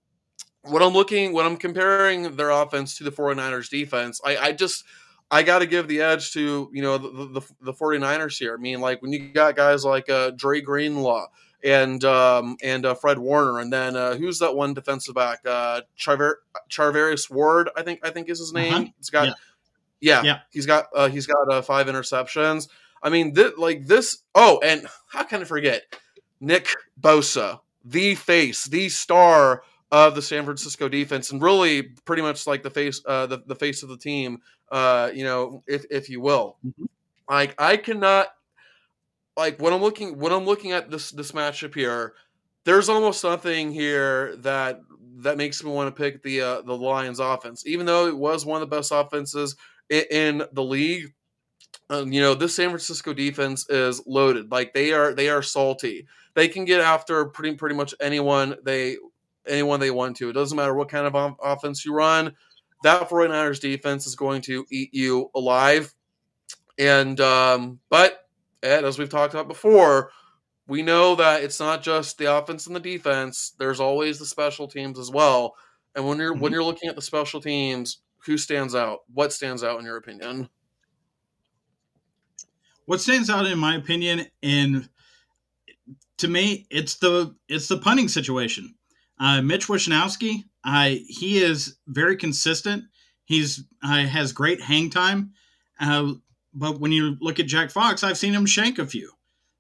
when 0.64 0.82
I'm 0.82 0.94
looking 0.94 1.32
when 1.32 1.46
I'm 1.46 1.58
comparing 1.58 2.36
their 2.36 2.50
offense 2.50 2.98
to 2.98 3.04
the 3.04 3.12
49ers 3.12 3.70
defense, 3.70 4.20
I, 4.26 4.38
I 4.38 4.52
just 4.52 4.84
I 5.30 5.44
got 5.44 5.60
to 5.60 5.68
give 5.68 5.88
the 5.88 6.02
edge 6.02 6.32
to 6.34 6.72
you 6.74 6.82
know 6.82 6.98
the, 6.98 7.40
the, 7.40 7.42
the 7.62 7.74
49ers 7.74 8.40
here. 8.40 8.56
I 8.56 8.58
mean, 8.58 8.82
like 8.82 9.04
when 9.04 9.14
you 9.14 9.32
got 9.32 9.56
guys 9.56 9.86
like 9.86 10.10
uh, 10.10 10.32
Dre 10.32 10.60
Greenlaw 10.60 11.28
and 11.64 12.04
um, 12.04 12.58
and 12.64 12.86
uh, 12.86 12.94
Fred 12.94 13.20
Warner, 13.20 13.60
and 13.60 13.72
then 13.72 13.96
uh, 13.96 14.16
who's 14.16 14.40
that 14.40 14.56
one 14.56 14.74
defensive 14.74 15.16
back? 15.16 15.40
Uh, 15.46 15.82
Charver- 15.98 16.36
Charvarius 16.70 17.30
Ward, 17.30 17.70
I 17.76 17.82
think 17.82 18.00
I 18.04 18.10
think 18.10 18.30
is 18.30 18.40
his 18.40 18.54
name. 18.54 18.74
Uh-huh. 18.74 18.86
He's 18.98 19.10
got 19.10 19.28
yeah. 19.28 19.34
yeah, 20.00 20.24
yeah, 20.24 20.40
he's 20.52 20.66
got 20.66 20.86
uh, 20.96 21.10
he's 21.10 21.28
got 21.28 21.52
uh, 21.52 21.62
five 21.62 21.88
interceptions. 21.88 22.68
I 23.02 23.10
mean, 23.10 23.34
th- 23.34 23.58
like 23.58 23.86
this. 23.86 24.24
Oh, 24.36 24.60
and 24.64 24.86
how 25.10 25.24
can 25.24 25.42
I 25.42 25.46
forget 25.46 25.84
Nick 26.40 26.70
Bosa, 27.00 27.60
the 27.84 28.16
face, 28.16 28.66
the 28.66 28.90
star 28.90 29.64
of 29.92 30.16
the 30.16 30.22
San 30.22 30.44
Francisco 30.44 30.90
defense, 30.90 31.32
and 31.32 31.42
really 31.42 31.84
pretty 31.84 32.22
much 32.22 32.46
like 32.46 32.62
the 32.62 32.70
face, 32.70 33.02
uh, 33.06 33.26
the, 33.26 33.42
the 33.46 33.56
face 33.56 33.84
of 33.84 33.90
the 33.90 33.98
team, 33.98 34.40
uh, 34.72 35.10
you 35.14 35.24
know, 35.24 35.64
if 35.68 35.86
if 35.90 36.10
you 36.10 36.22
will. 36.22 36.58
Mm-hmm. 36.66 36.86
Like 37.30 37.56
I 37.58 37.78
cannot 37.78 38.28
like 39.38 39.62
when 39.62 39.72
I'm 39.72 39.82
looking 39.82 40.18
when 40.18 40.34
I'm 40.34 40.46
looking 40.46 40.72
at 40.72 40.90
this 40.90 41.12
this 41.12 41.32
matchup 41.32 41.76
here, 41.76 42.14
there's 42.66 42.90
almost 42.90 43.22
something 43.22 43.72
here 43.72 44.36
that 44.38 44.82
that 45.20 45.38
makes 45.38 45.64
me 45.64 45.72
want 45.72 45.96
to 45.96 46.04
pick 46.04 46.24
the 46.24 46.42
uh, 46.42 46.62
the 46.62 46.76
Lions 46.76 47.20
offense, 47.20 47.66
even 47.66 47.86
though 47.86 48.08
it 48.08 48.18
was 48.18 48.46
one 48.46 48.62
of 48.62 48.70
the 48.70 48.76
best 48.76 48.92
offenses 48.94 49.56
in, 49.90 50.04
in 50.12 50.44
the 50.54 50.64
league. 50.64 51.14
Um, 51.90 52.12
you 52.12 52.20
know, 52.20 52.34
this 52.34 52.56
San 52.56 52.70
Francisco 52.70 53.14
defense 53.14 53.70
is 53.70 54.06
loaded. 54.06 54.52
Like 54.52 54.74
they 54.74 54.92
are 54.92 55.14
they 55.14 55.30
are 55.30 55.42
salty. 55.42 56.08
They 56.34 56.48
can 56.48 56.66
get 56.66 56.82
after 56.82 57.24
pretty 57.26 57.56
pretty 57.56 57.76
much 57.76 57.94
anyone 58.02 58.56
they 58.64 58.98
anyone 59.48 59.80
they 59.80 59.92
want 59.92 60.18
to. 60.18 60.30
It 60.30 60.34
doesn't 60.34 60.56
matter 60.56 60.74
what 60.74 60.90
kind 60.90 61.08
of 61.08 61.36
offense 61.42 61.86
you 61.86 61.94
run. 61.94 62.34
That 62.84 63.10
49ers 63.10 63.60
defense 63.60 64.06
is 64.06 64.16
going 64.16 64.42
to 64.44 64.66
eat 64.72 64.94
you 64.94 65.32
alive. 65.34 65.94
And 66.78 67.20
um, 67.20 67.80
but 67.90 68.27
Ed, 68.68 68.86
as 68.86 69.00
we've 69.00 69.10
talked 69.10 69.34
about 69.34 69.48
before, 69.48 70.12
we 70.68 70.82
know 70.82 71.16
that 71.16 71.44
it's 71.44 71.60
not 71.60 71.82
just 71.82 72.18
the 72.18 72.36
offense 72.36 72.68
and 72.68 72.76
the 72.76 72.80
defense. 72.80 73.54
There's 73.58 73.80
always 73.80 74.20
the 74.20 74.26
special 74.26 74.68
teams 74.68 75.00
as 75.00 75.10
well. 75.10 75.56
And 75.96 76.06
when 76.06 76.18
you're 76.20 76.34
mm-hmm. 76.34 76.42
when 76.42 76.52
you're 76.52 76.64
looking 76.64 76.90
at 76.90 76.96
the 76.96 77.02
special 77.02 77.42
teams, 77.42 78.00
who 78.26 78.38
stands 78.38 78.76
out? 78.76 79.00
What 79.14 79.34
stands 79.34 79.64
out 79.64 79.80
in 79.80 79.86
your 79.86 79.98
opinion? 79.98 80.50
What 82.86 83.02
stands 83.02 83.30
out 83.30 83.46
in 83.46 83.58
my 83.58 83.76
opinion, 83.76 84.28
and 84.44 84.88
to 86.18 86.28
me, 86.28 86.68
it's 86.70 86.96
the 86.96 87.36
it's 87.48 87.68
the 87.68 87.78
punting 87.78 88.10
situation. 88.10 88.76
Uh, 89.20 89.42
Mitch 89.42 89.68
Wishnowsky, 89.68 90.44
uh, 90.64 90.90
he 91.08 91.42
is 91.44 91.78
very 91.88 92.16
consistent. 92.16 92.84
He's 93.26 93.64
uh, 93.84 94.06
has 94.06 94.32
great 94.32 94.62
hang 94.62 94.90
time. 94.90 95.32
But 96.58 96.80
when 96.80 96.92
you 96.92 97.18
look 97.22 97.40
at 97.40 97.46
Jack 97.46 97.70
Fox, 97.70 98.04
I've 98.04 98.18
seen 98.18 98.34
him 98.34 98.48
shank 98.48 98.80
a 98.80 98.88
few. 98.88 99.12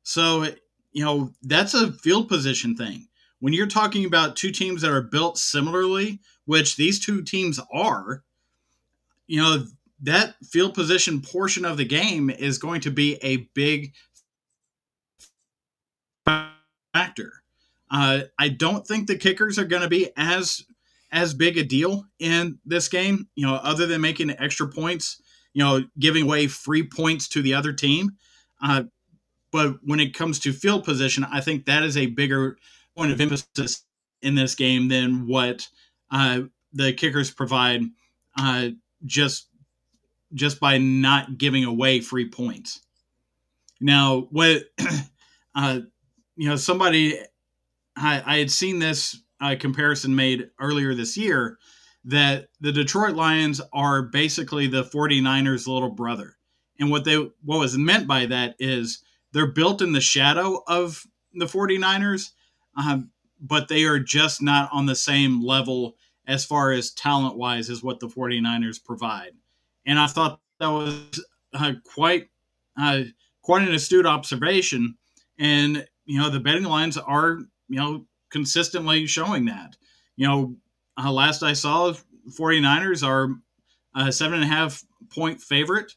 So, 0.01 0.47
you 0.91 1.05
know, 1.05 1.31
that's 1.43 1.75
a 1.75 1.91
field 1.91 2.27
position 2.27 2.75
thing. 2.75 3.07
When 3.39 3.53
you're 3.53 3.67
talking 3.67 4.03
about 4.03 4.36
two 4.36 4.51
teams 4.51 4.81
that 4.81 4.91
are 4.91 5.01
built 5.01 5.38
similarly, 5.38 6.19
which 6.45 6.75
these 6.75 6.99
two 6.99 7.21
teams 7.21 7.60
are, 7.71 8.23
you 9.27 9.39
know, 9.39 9.65
that 10.01 10.36
field 10.43 10.73
position 10.73 11.21
portion 11.21 11.65
of 11.65 11.77
the 11.77 11.86
game 11.86 12.31
is 12.31 12.57
going 12.57 12.81
to 12.81 12.91
be 12.91 13.17
a 13.21 13.47
big 13.53 13.93
factor. 16.25 17.43
Uh, 17.91 18.21
I 18.39 18.49
don't 18.49 18.88
think 18.88 19.05
the 19.05 19.17
kickers 19.17 19.60
are 19.60 19.65
going 19.65 19.83
to 19.83 19.88
be 19.88 20.10
as 20.17 20.65
as 21.12 21.33
big 21.33 21.57
a 21.57 21.63
deal 21.63 22.05
in 22.19 22.57
this 22.65 22.88
game. 22.89 23.27
You 23.36 23.45
know, 23.45 23.55
other 23.55 23.86
than 23.86 24.01
making 24.01 24.31
extra 24.31 24.67
points, 24.67 25.21
you 25.58 25.63
know, 25.63 25.84
giving 25.98 26.22
away 26.22 26.46
free 26.46 26.84
points 26.84 27.28
to 27.28 27.41
the 27.41 27.56
other 27.56 27.74
team. 27.74 28.12
Uh, 28.62 28.84
but 29.52 29.78
when 29.84 30.00
it 30.00 30.13
comes 30.13 30.38
to 30.38 30.54
field 30.54 30.84
position, 30.84 31.24
I 31.24 31.41
think 31.41 31.65
that 31.65 31.82
is 31.82 31.98
a 31.98 32.06
bigger 32.06 32.60
point 32.96 33.12
of 33.12 33.20
emphasis 33.20 33.84
in 34.22 34.36
this 34.36 34.54
game 34.54 34.88
than 34.88 35.26
what 35.28 35.67
uh, 36.12 36.41
the 36.74 36.93
kickers 36.93 37.32
provide. 37.32 37.82
Uh, 38.39 38.70
just 39.04 39.48
just 40.36 40.60
by 40.60 40.78
not 40.78 41.39
giving 41.39 41.63
away 41.63 42.02
free 42.02 42.30
points. 42.30 42.82
Now, 43.82 44.28
what 44.30 44.62
uh, 45.56 45.80
you 46.36 46.50
know, 46.50 46.56
somebody 46.56 47.17
I, 47.96 48.22
I 48.24 48.38
had 48.38 48.52
seen 48.52 48.78
this 48.78 49.20
uh, 49.41 49.56
comparison 49.60 50.15
made 50.15 50.52
earlier 50.60 50.93
this 50.93 51.17
year 51.17 51.58
that 52.08 52.48
the 52.62 52.72
Detroit 52.72 53.15
Lions 53.15 53.60
are 53.74 54.02
basically 54.02 54.65
the 54.65 54.84
49ers' 54.84 55.67
little 55.67 55.89
brother. 55.89 56.38
And 56.80 56.89
what 56.89 57.04
they 57.04 57.15
what 57.15 57.60
was 57.60 57.78
meant 57.78 58.08
by 58.08 58.26
that 58.28 58.56
is 58.60 59.04
they're 59.34 59.52
built 59.52 59.82
in 59.82 59.91
the 59.91 60.02
shadow 60.02 60.63
of 60.67 61.06
the 61.34 61.46
49ers, 61.46 62.30
um, 62.78 63.12
but 63.41 63.67
they 63.67 63.84
are 63.84 64.00
just 64.00 64.41
not 64.41 64.70
on 64.72 64.86
the 64.86 64.96
same 64.96 65.43
level 65.43 65.96
as 66.28 66.46
far 66.46 66.72
as 66.72 66.91
talent 66.91 67.36
wise 67.38 67.70
as 67.70 67.84
what 67.84 68.00
the 68.00 68.08
49ers 68.08 68.84
provide. 68.84 69.32
And 69.86 70.00
I 70.00 70.08
thought 70.08 70.39
that 70.60 70.67
was 70.67 71.26
uh, 71.54 71.74
quite 71.84 72.30
uh, 72.80 73.02
quite 73.41 73.67
an 73.67 73.74
astute 73.74 74.06
observation. 74.06 74.96
And 75.38 75.86
you 76.06 76.20
know 76.20 76.30
the 76.30 76.39
betting 76.39 76.63
lines 76.63 76.98
are 76.98 77.39
you 77.67 77.80
know 77.80 78.06
consistently 78.30 79.08
showing 79.08 79.46
that. 79.46 79.76
You 80.15 80.28
know, 80.28 80.56
uh, 80.97 81.12
last 81.12 81.43
I 81.43 81.53
saw, 81.53 81.93
49ers 82.29 83.05
are 83.05 83.29
a 83.95 84.12
seven 84.12 84.36
and 84.36 84.43
a 84.43 84.47
half 84.47 84.83
point 85.13 85.41
favorite 85.41 85.93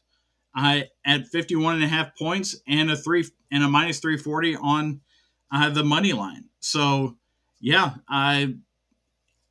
uh, 0.55 0.81
at 1.05 1.27
51 1.27 1.75
and 1.75 1.83
a 1.83 1.87
half 1.87 2.15
points 2.17 2.59
and 2.67 2.91
a 2.91 2.95
three 2.95 3.25
and 3.51 3.63
a 3.63 3.67
minus 3.67 3.99
340 3.99 4.55
on 4.57 5.01
uh, 5.51 5.69
the 5.69 5.83
money 5.83 6.13
line. 6.13 6.45
So 6.59 7.17
yeah, 7.59 7.95
I 8.09 8.55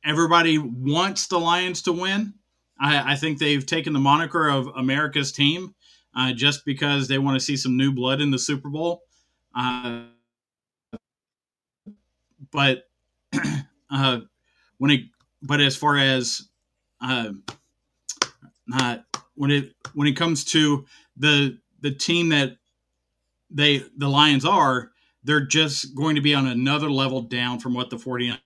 everybody 0.03 0.57
wants 0.57 1.27
the 1.27 1.39
Lions 1.39 1.81
to 1.83 1.93
win. 1.93 2.33
I, 2.79 3.13
I 3.13 3.15
think 3.15 3.37
they've 3.37 3.65
taken 3.65 3.93
the 3.93 3.99
moniker 3.99 4.49
of 4.49 4.67
America's 4.75 5.31
team 5.31 5.75
uh, 6.15 6.33
just 6.33 6.65
because 6.65 7.07
they 7.07 7.19
want 7.19 7.39
to 7.39 7.45
see 7.45 7.55
some 7.55 7.77
new 7.77 7.91
blood 7.91 8.21
in 8.21 8.31
the 8.31 8.39
Super 8.39 8.69
Bowl. 8.69 9.03
Uh, 9.55 10.03
but 12.51 12.89
uh, 13.91 14.19
when 14.77 14.91
it, 14.91 15.01
but 15.41 15.61
as 15.61 15.75
far 15.75 15.97
as 15.97 16.47
uh, 17.03 17.31
when 19.35 19.51
it 19.51 19.73
when 19.93 20.07
it 20.07 20.15
comes 20.15 20.43
to 20.45 20.85
the 21.17 21.57
the 21.81 21.91
team 21.91 22.29
that 22.29 22.57
they 23.49 23.83
the 23.97 24.07
Lions 24.07 24.45
are, 24.45 24.91
they're 25.23 25.45
just 25.45 25.95
going 25.95 26.15
to 26.15 26.21
be 26.21 26.33
on 26.33 26.47
another 26.47 26.89
level 26.89 27.21
down 27.21 27.59
from 27.59 27.73
what 27.73 27.89
the 27.89 27.97
49ers 27.97 28.39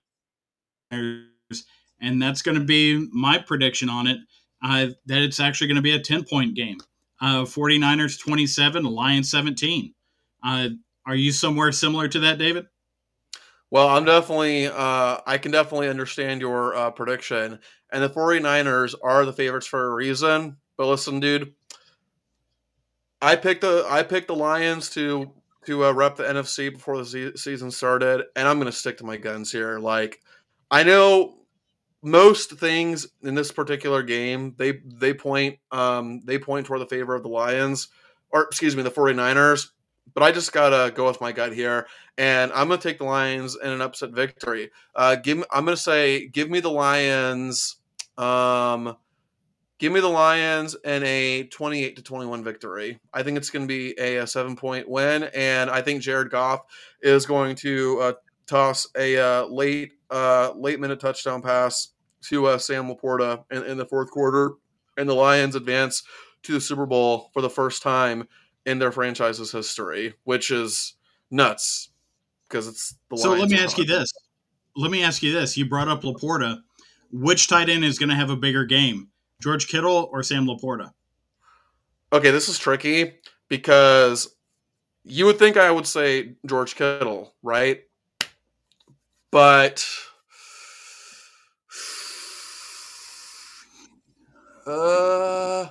and 2.00 2.20
that's 2.20 2.42
going 2.42 2.58
to 2.58 2.64
be 2.64 3.08
my 3.12 3.38
prediction 3.38 3.88
on 3.88 4.06
it. 4.06 4.18
Uh, 4.62 4.88
that 5.06 5.22
it's 5.22 5.38
actually 5.38 5.66
going 5.66 5.76
to 5.76 5.82
be 5.82 5.94
a 5.94 6.00
10 6.00 6.24
point 6.24 6.54
game. 6.54 6.78
Uh, 7.20 7.44
49ers 7.44 8.18
27, 8.18 8.84
Lions 8.84 9.30
17. 9.30 9.94
Uh, 10.44 10.68
are 11.06 11.14
you 11.14 11.32
somewhere 11.32 11.72
similar 11.72 12.08
to 12.08 12.18
that, 12.20 12.38
David? 12.38 12.66
Well, 13.70 13.88
I'm 13.88 14.04
definitely, 14.04 14.66
uh, 14.68 15.18
I 15.26 15.38
can 15.38 15.50
definitely 15.52 15.88
understand 15.88 16.40
your 16.40 16.74
uh, 16.74 16.90
prediction. 16.90 17.58
And 17.92 18.02
the 18.02 18.08
49ers 18.08 18.94
are 19.02 19.24
the 19.24 19.32
favorites 19.32 19.66
for 19.66 19.86
a 19.86 19.94
reason. 19.94 20.56
But 20.76 20.86
listen, 20.86 21.20
dude, 21.20 21.54
I 23.22 23.36
picked 23.36 23.62
the 23.62 23.86
I 23.88 24.02
picked 24.02 24.28
the 24.28 24.34
Lions 24.36 24.90
to 24.90 25.32
to 25.66 25.84
uh, 25.86 25.92
rep 25.92 26.16
the 26.16 26.28
NFC 26.28 26.70
before 26.72 27.02
the 27.02 27.32
season 27.36 27.70
started, 27.70 28.24
and 28.36 28.46
I'm 28.46 28.58
going 28.58 28.70
to 28.70 28.76
stick 28.76 28.98
to 28.98 29.04
my 29.04 29.16
guns 29.16 29.50
here. 29.50 29.78
Like, 29.78 30.20
I 30.70 30.82
know 30.82 31.38
most 32.02 32.52
things 32.52 33.06
in 33.22 33.34
this 33.34 33.52
particular 33.52 34.02
game 34.02 34.54
they 34.58 34.74
they 34.86 35.14
point 35.14 35.58
um 35.72 36.20
they 36.24 36.38
point 36.38 36.66
toward 36.66 36.80
the 36.80 36.86
favor 36.86 37.14
of 37.14 37.22
the 37.24 37.28
Lions 37.28 37.88
or 38.30 38.42
excuse 38.44 38.76
me 38.76 38.82
the 38.82 38.90
49ers 38.90 39.70
but 40.14 40.22
I 40.22 40.32
just 40.32 40.52
gotta 40.52 40.92
go 40.92 41.06
with 41.06 41.20
my 41.20 41.32
gut 41.32 41.52
here 41.52 41.86
and 42.18 42.52
I'm 42.52 42.68
gonna 42.68 42.80
take 42.80 42.98
the 42.98 43.04
Lions 43.04 43.56
in 43.62 43.70
an 43.70 43.80
upset 43.80 44.10
victory. 44.10 44.70
Uh 44.94 45.16
give 45.16 45.44
I'm 45.50 45.64
gonna 45.64 45.76
say 45.76 46.28
give 46.28 46.50
me 46.50 46.60
the 46.60 46.70
Lions 46.70 47.76
um 48.18 48.96
give 49.78 49.92
me 49.92 50.00
the 50.00 50.08
Lions 50.08 50.74
in 50.84 51.02
a 51.04 51.44
28 51.44 51.96
to 51.96 52.02
21 52.02 52.42
victory. 52.44 52.98
I 53.12 53.22
think 53.22 53.36
it's 53.36 53.50
gonna 53.50 53.66
be 53.66 53.94
a, 53.98 54.16
a 54.16 54.26
seven 54.26 54.56
point 54.56 54.88
win 54.88 55.24
and 55.34 55.70
I 55.70 55.82
think 55.82 56.02
Jared 56.02 56.30
Goff 56.30 56.62
is 57.02 57.26
going 57.26 57.56
to 57.56 58.00
uh, 58.00 58.12
toss 58.46 58.86
a 58.96 59.18
uh, 59.18 59.46
late 59.46 59.92
uh, 60.10 60.52
late 60.56 60.80
minute 60.80 61.00
touchdown 61.00 61.42
pass 61.42 61.88
to 62.22 62.46
uh, 62.46 62.58
Sam 62.58 62.88
LaPorta 62.88 63.44
in, 63.50 63.62
in, 63.64 63.76
the 63.76 63.86
fourth 63.86 64.10
quarter, 64.10 64.52
and 64.96 65.08
the 65.08 65.14
Lions 65.14 65.54
advance 65.54 66.02
to 66.44 66.52
the 66.52 66.60
Super 66.60 66.86
Bowl 66.86 67.30
for 67.32 67.42
the 67.42 67.50
first 67.50 67.82
time 67.82 68.28
in 68.66 68.78
their 68.78 68.92
franchise's 68.92 69.52
history, 69.52 70.14
which 70.24 70.50
is 70.50 70.94
nuts 71.30 71.90
because 72.48 72.68
it's 72.68 72.96
the. 73.08 73.16
So 73.16 73.32
let 73.32 73.48
me 73.48 73.58
ask 73.58 73.78
you 73.78 73.86
this. 73.86 74.12
Let 74.76 74.90
me 74.90 75.02
ask 75.02 75.22
you 75.22 75.32
this. 75.32 75.56
You 75.56 75.66
brought 75.66 75.88
up 75.88 76.02
LaPorta. 76.02 76.60
Which 77.12 77.48
tight 77.48 77.68
end 77.68 77.84
is 77.84 77.98
going 77.98 78.08
to 78.08 78.16
have 78.16 78.30
a 78.30 78.36
bigger 78.36 78.64
game, 78.64 79.08
George 79.40 79.68
Kittle 79.68 80.10
or 80.12 80.24
Sam 80.24 80.44
LaPorta? 80.46 80.90
Okay, 82.12 82.30
this 82.32 82.48
is 82.48 82.58
tricky 82.58 83.14
because 83.48 84.36
you 85.04 85.24
would 85.24 85.38
think 85.38 85.56
I 85.56 85.70
would 85.70 85.86
say 85.86 86.34
George 86.44 86.74
Kittle, 86.74 87.32
right? 87.42 87.84
But 89.30 89.88
uh 94.66 95.68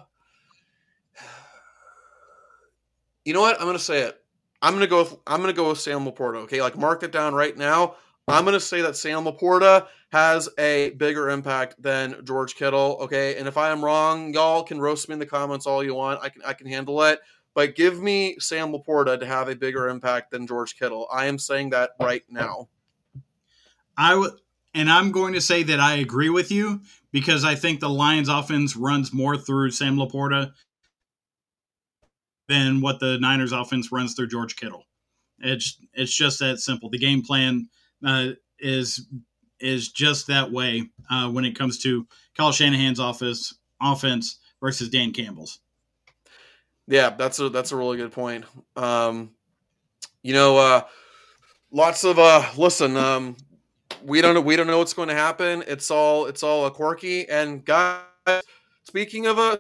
You 3.26 3.34
know 3.34 3.42
what? 3.42 3.60
I'm 3.60 3.74
to 3.74 3.80
say 3.80 4.02
it. 4.02 4.22
I'm 4.62 4.80
to 4.80 4.88
go 4.88 5.00
with 5.00 5.18
I'm 5.28 5.44
to 5.44 5.54
go 5.54 5.70
with 5.70 5.80
Sam 5.80 6.06
LaPorta, 6.06 6.38
okay? 6.44 6.62
Like 6.62 6.78
mark 6.78 7.04
it 7.04 7.12
down 7.12 7.34
right 7.34 7.58
now. 7.58 7.96
I'm 8.28 8.46
to 8.46 8.60
say 8.60 8.82
that 8.82 8.96
Sam 8.96 9.26
LaPorta 9.26 9.88
has 10.12 10.50
a 10.58 10.92
bigger 10.92 11.30
impact 11.30 11.80
than 11.82 12.24
George 12.24 12.56
Kittle, 12.56 12.98
okay? 13.02 13.38
And 13.38 13.48
if 13.48 13.58
I 13.58 13.70
am 13.70 13.84
wrong, 13.84 14.34
y'all 14.34 14.64
can 14.64 14.80
roast 14.80 15.08
me 15.10 15.14
in 15.14 15.20
the 15.20 15.26
comments 15.26 15.68
all 15.68 15.84
you 15.84 15.94
want. 15.94 16.24
I 16.24 16.30
can 16.30 16.42
I 16.44 16.54
can 16.54 16.68
handle 16.68 17.02
it. 17.04 17.20
But 17.56 17.76
give 17.76 18.02
me 18.02 18.38
Sam 18.40 18.72
LaPorta 18.72 19.20
to 19.20 19.26
have 19.26 19.50
a 19.50 19.56
bigger 19.56 19.90
impact 19.90 20.32
than 20.32 20.46
George 20.46 20.78
Kittle. 20.78 21.08
I 21.12 21.26
am 21.26 21.40
saying 21.40 21.72
that 21.72 21.92
right 22.02 22.24
now. 22.30 22.68
I 23.98 24.16
would, 24.16 24.32
and 24.74 24.90
I'm 24.90 25.12
going 25.12 25.34
to 25.34 25.42
say 25.42 25.64
that 25.64 25.80
I 25.80 25.96
agree 25.96 26.30
with 26.30 26.52
you 26.52 26.82
because 27.12 27.46
I 27.46 27.56
think 27.56 27.80
the 27.80 27.90
Lions 27.90 28.28
offense 28.28 28.76
runs 28.76 29.14
more 29.14 29.38
through 29.38 29.72
Sam 29.72 29.96
LaPorta 29.96 30.52
than 32.48 32.82
what 32.82 33.00
the 33.00 33.18
Niners 33.20 33.52
offense 33.52 33.92
runs 33.92 34.14
through 34.14 34.28
George 34.28 34.56
Kittle. 34.56 34.86
It's 35.40 35.78
it's 35.94 36.16
just 36.16 36.40
that 36.40 36.60
simple. 36.60 36.90
The 36.90 36.98
game 36.98 37.22
plan 37.22 37.68
uh, 38.06 38.30
is 38.60 39.08
is 39.60 39.90
just 39.90 40.28
that 40.28 40.52
way 40.52 40.90
uh, 41.10 41.30
when 41.30 41.46
it 41.46 41.58
comes 41.58 41.80
to 41.80 42.06
Kyle 42.38 42.52
Shanahan's 42.52 43.00
office 43.00 43.56
offense 43.82 44.40
versus 44.62 44.90
Dan 44.90 45.12
Campbell's. 45.12 45.60
Yeah, 46.88 47.10
that's 47.12 47.40
a 47.40 47.50
that's 47.50 47.72
a 47.72 47.76
really 47.76 47.98
good 47.98 48.12
point. 48.12 48.46
Um, 48.76 49.32
you 50.22 50.34
know, 50.34 50.58
uh, 50.58 50.82
lots 51.72 52.04
of 52.04 52.20
uh, 52.20 52.44
listen. 52.58 52.96
Um, 52.96 53.36
we 54.04 54.22
don't 54.22 54.36
know. 54.36 54.42
We 54.42 54.56
don't 54.56 54.68
know 54.68 54.78
what's 54.78 54.94
going 54.94 55.10
to 55.10 55.16
happen. 55.16 55.64
It's 55.68 55.90
all 55.90 56.28
it's 56.28 56.44
all 56.44 56.66
a 56.66 56.72
quirky. 56.72 57.28
And 57.28 57.66
guys, 57.66 58.04
speaking 58.84 59.26
of 59.26 59.40
a 59.40 59.60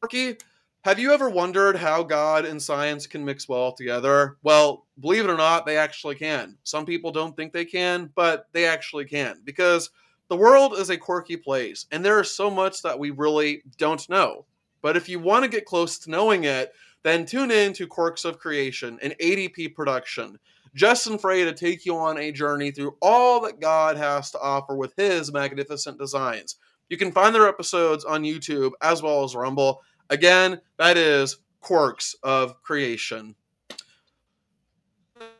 quirky, 0.00 0.36
have 0.84 0.98
you 0.98 1.14
ever 1.14 1.30
wondered 1.30 1.76
how 1.76 2.02
God 2.02 2.44
and 2.44 2.60
science 2.60 3.06
can 3.06 3.24
mix 3.24 3.48
well 3.48 3.72
together? 3.72 4.36
Well, 4.42 4.84
believe 5.00 5.24
it 5.24 5.30
or 5.30 5.36
not, 5.36 5.64
they 5.64 5.78
actually 5.78 6.14
can. 6.14 6.58
Some 6.62 6.84
people 6.84 7.10
don't 7.10 7.34
think 7.34 7.54
they 7.54 7.64
can, 7.64 8.10
but 8.14 8.48
they 8.52 8.66
actually 8.66 9.06
can 9.06 9.40
because 9.44 9.88
the 10.28 10.36
world 10.36 10.74
is 10.74 10.90
a 10.90 10.98
quirky 10.98 11.38
place, 11.38 11.86
and 11.90 12.04
there 12.04 12.20
is 12.20 12.30
so 12.30 12.50
much 12.50 12.82
that 12.82 12.98
we 12.98 13.08
really 13.08 13.62
don't 13.78 14.06
know. 14.10 14.44
But 14.82 14.94
if 14.94 15.08
you 15.08 15.18
want 15.18 15.44
to 15.44 15.50
get 15.50 15.64
close 15.64 15.98
to 16.00 16.10
knowing 16.10 16.44
it, 16.44 16.74
then 17.02 17.24
tune 17.24 17.50
in 17.50 17.72
to 17.74 17.86
Quirks 17.86 18.26
of 18.26 18.38
Creation, 18.38 18.98
an 19.00 19.14
ADP 19.22 19.74
production. 19.74 20.38
Justin 20.74 21.16
Frey 21.16 21.44
to 21.44 21.54
take 21.54 21.86
you 21.86 21.96
on 21.96 22.18
a 22.18 22.30
journey 22.30 22.70
through 22.70 22.96
all 23.00 23.40
that 23.40 23.58
God 23.58 23.96
has 23.96 24.30
to 24.32 24.40
offer 24.40 24.76
with 24.76 24.92
his 24.98 25.32
magnificent 25.32 25.98
designs. 25.98 26.56
You 26.90 26.98
can 26.98 27.12
find 27.12 27.34
their 27.34 27.48
episodes 27.48 28.04
on 28.04 28.22
YouTube 28.22 28.72
as 28.82 29.02
well 29.02 29.24
as 29.24 29.34
Rumble. 29.34 29.80
Again, 30.14 30.60
that 30.78 30.96
is 30.96 31.38
Quirks 31.60 32.14
of 32.22 32.62
Creation. 32.62 33.34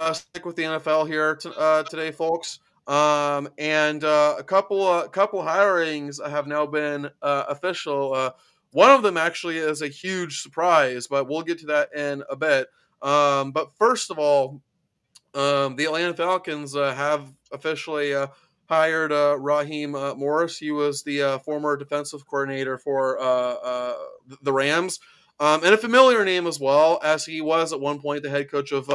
Uh, 0.01 0.13
stick 0.13 0.45
with 0.45 0.57
the 0.57 0.65
NFL 0.65 1.07
here 1.07 1.39
uh, 1.57 1.85
today, 1.85 2.11
folks. 2.11 2.59
Um, 2.89 3.49
and 3.57 4.03
uh, 4.03 4.35
a 4.37 4.43
couple 4.43 4.85
a 4.99 5.09
couple 5.09 5.41
hirings 5.43 6.19
have 6.29 6.49
now 6.49 6.67
been 6.67 7.09
uh, 7.23 7.45
official. 7.47 8.15
Uh, 8.15 8.31
one 8.73 8.91
of 8.91 9.05
them 9.05 9.17
actually 9.17 9.59
is 9.59 9.81
a 9.81 9.87
huge 9.87 10.41
surprise, 10.41 11.07
but 11.07 11.29
we'll 11.29 11.43
get 11.43 11.61
to 11.61 11.67
that 11.67 11.95
in 11.95 12.25
a 12.29 12.35
bit. 12.35 12.67
Um, 13.01 13.53
but 13.53 13.71
first 13.79 14.11
of 14.11 14.19
all, 14.19 14.61
um, 15.35 15.77
the 15.77 15.85
Atlanta 15.85 16.15
Falcons 16.15 16.75
uh, 16.75 16.93
have 16.93 17.33
officially 17.53 18.13
uh, 18.13 18.27
hired 18.75 19.13
uh, 19.13 19.39
Raheem 19.39 19.95
uh, 19.95 20.15
Morris. 20.15 20.59
He 20.59 20.71
was 20.71 21.05
the 21.05 21.23
uh, 21.23 21.39
former 21.39 21.77
defensive 21.77 22.27
coordinator 22.27 22.77
for 22.77 23.21
uh, 23.21 23.95
the 24.43 24.53
Rams, 24.53 24.99
um, 25.39 25.63
and 25.65 25.75
a 25.75 25.79
familiar 25.79 26.25
name 26.25 26.47
as 26.47 26.59
well, 26.59 27.01
as 27.03 27.25
he 27.25 27.41
was 27.41 27.73
at 27.73 27.81
one 27.81 28.01
point 28.01 28.23
the 28.23 28.31
head 28.31 28.51
coach 28.51 28.73
of 28.73 28.91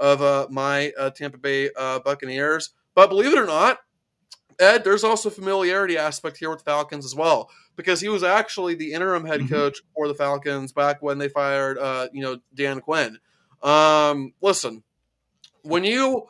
of 0.00 0.50
my 0.50 0.92
Tampa 1.14 1.38
Bay 1.38 1.70
Buccaneers. 2.04 2.70
But 2.94 3.08
believe 3.08 3.32
it 3.32 3.38
or 3.38 3.46
not, 3.46 3.78
Ed, 4.60 4.84
there's 4.84 5.04
also 5.04 5.30
familiarity 5.30 5.96
aspect 5.96 6.36
here 6.36 6.50
with 6.50 6.62
Falcons 6.62 7.06
as 7.06 7.14
well 7.14 7.48
because 7.74 8.02
he 8.02 8.08
was 8.08 8.22
actually 8.22 8.74
the 8.74 8.92
interim 8.92 9.24
head 9.24 9.40
mm-hmm. 9.40 9.54
coach 9.54 9.80
for 9.96 10.08
the 10.08 10.14
Falcons 10.14 10.72
back 10.72 11.00
when 11.00 11.16
they 11.16 11.28
fired, 11.28 11.78
you 12.12 12.22
know, 12.22 12.38
Dan 12.54 12.80
Quinn. 12.80 13.18
Um, 13.62 14.34
listen, 14.42 14.82
when 15.62 15.84
you 15.84 16.28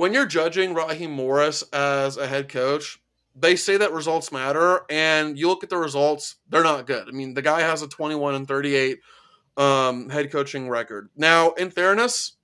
when 0.00 0.14
you're 0.14 0.24
judging 0.24 0.72
Raheem 0.72 1.10
Morris 1.10 1.62
as 1.74 2.16
a 2.16 2.26
head 2.26 2.48
coach, 2.48 3.02
they 3.36 3.54
say 3.54 3.76
that 3.76 3.92
results 3.92 4.32
matter, 4.32 4.80
and 4.88 5.38
you 5.38 5.46
look 5.46 5.62
at 5.62 5.68
the 5.68 5.76
results; 5.76 6.36
they're 6.48 6.62
not 6.62 6.86
good. 6.86 7.06
I 7.06 7.10
mean, 7.10 7.34
the 7.34 7.42
guy 7.42 7.60
has 7.60 7.82
a 7.82 7.86
21 7.86 8.34
and 8.34 8.48
38 8.48 8.98
um, 9.58 10.08
head 10.08 10.32
coaching 10.32 10.70
record. 10.70 11.10
Now, 11.16 11.50
in 11.50 11.70
fairness, 11.70 12.38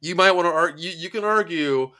you 0.00 0.14
might 0.14 0.30
want 0.30 0.46
to 0.46 0.52
argue. 0.52 0.90
You, 0.90 1.10
can 1.10 1.22
argue 1.22 1.90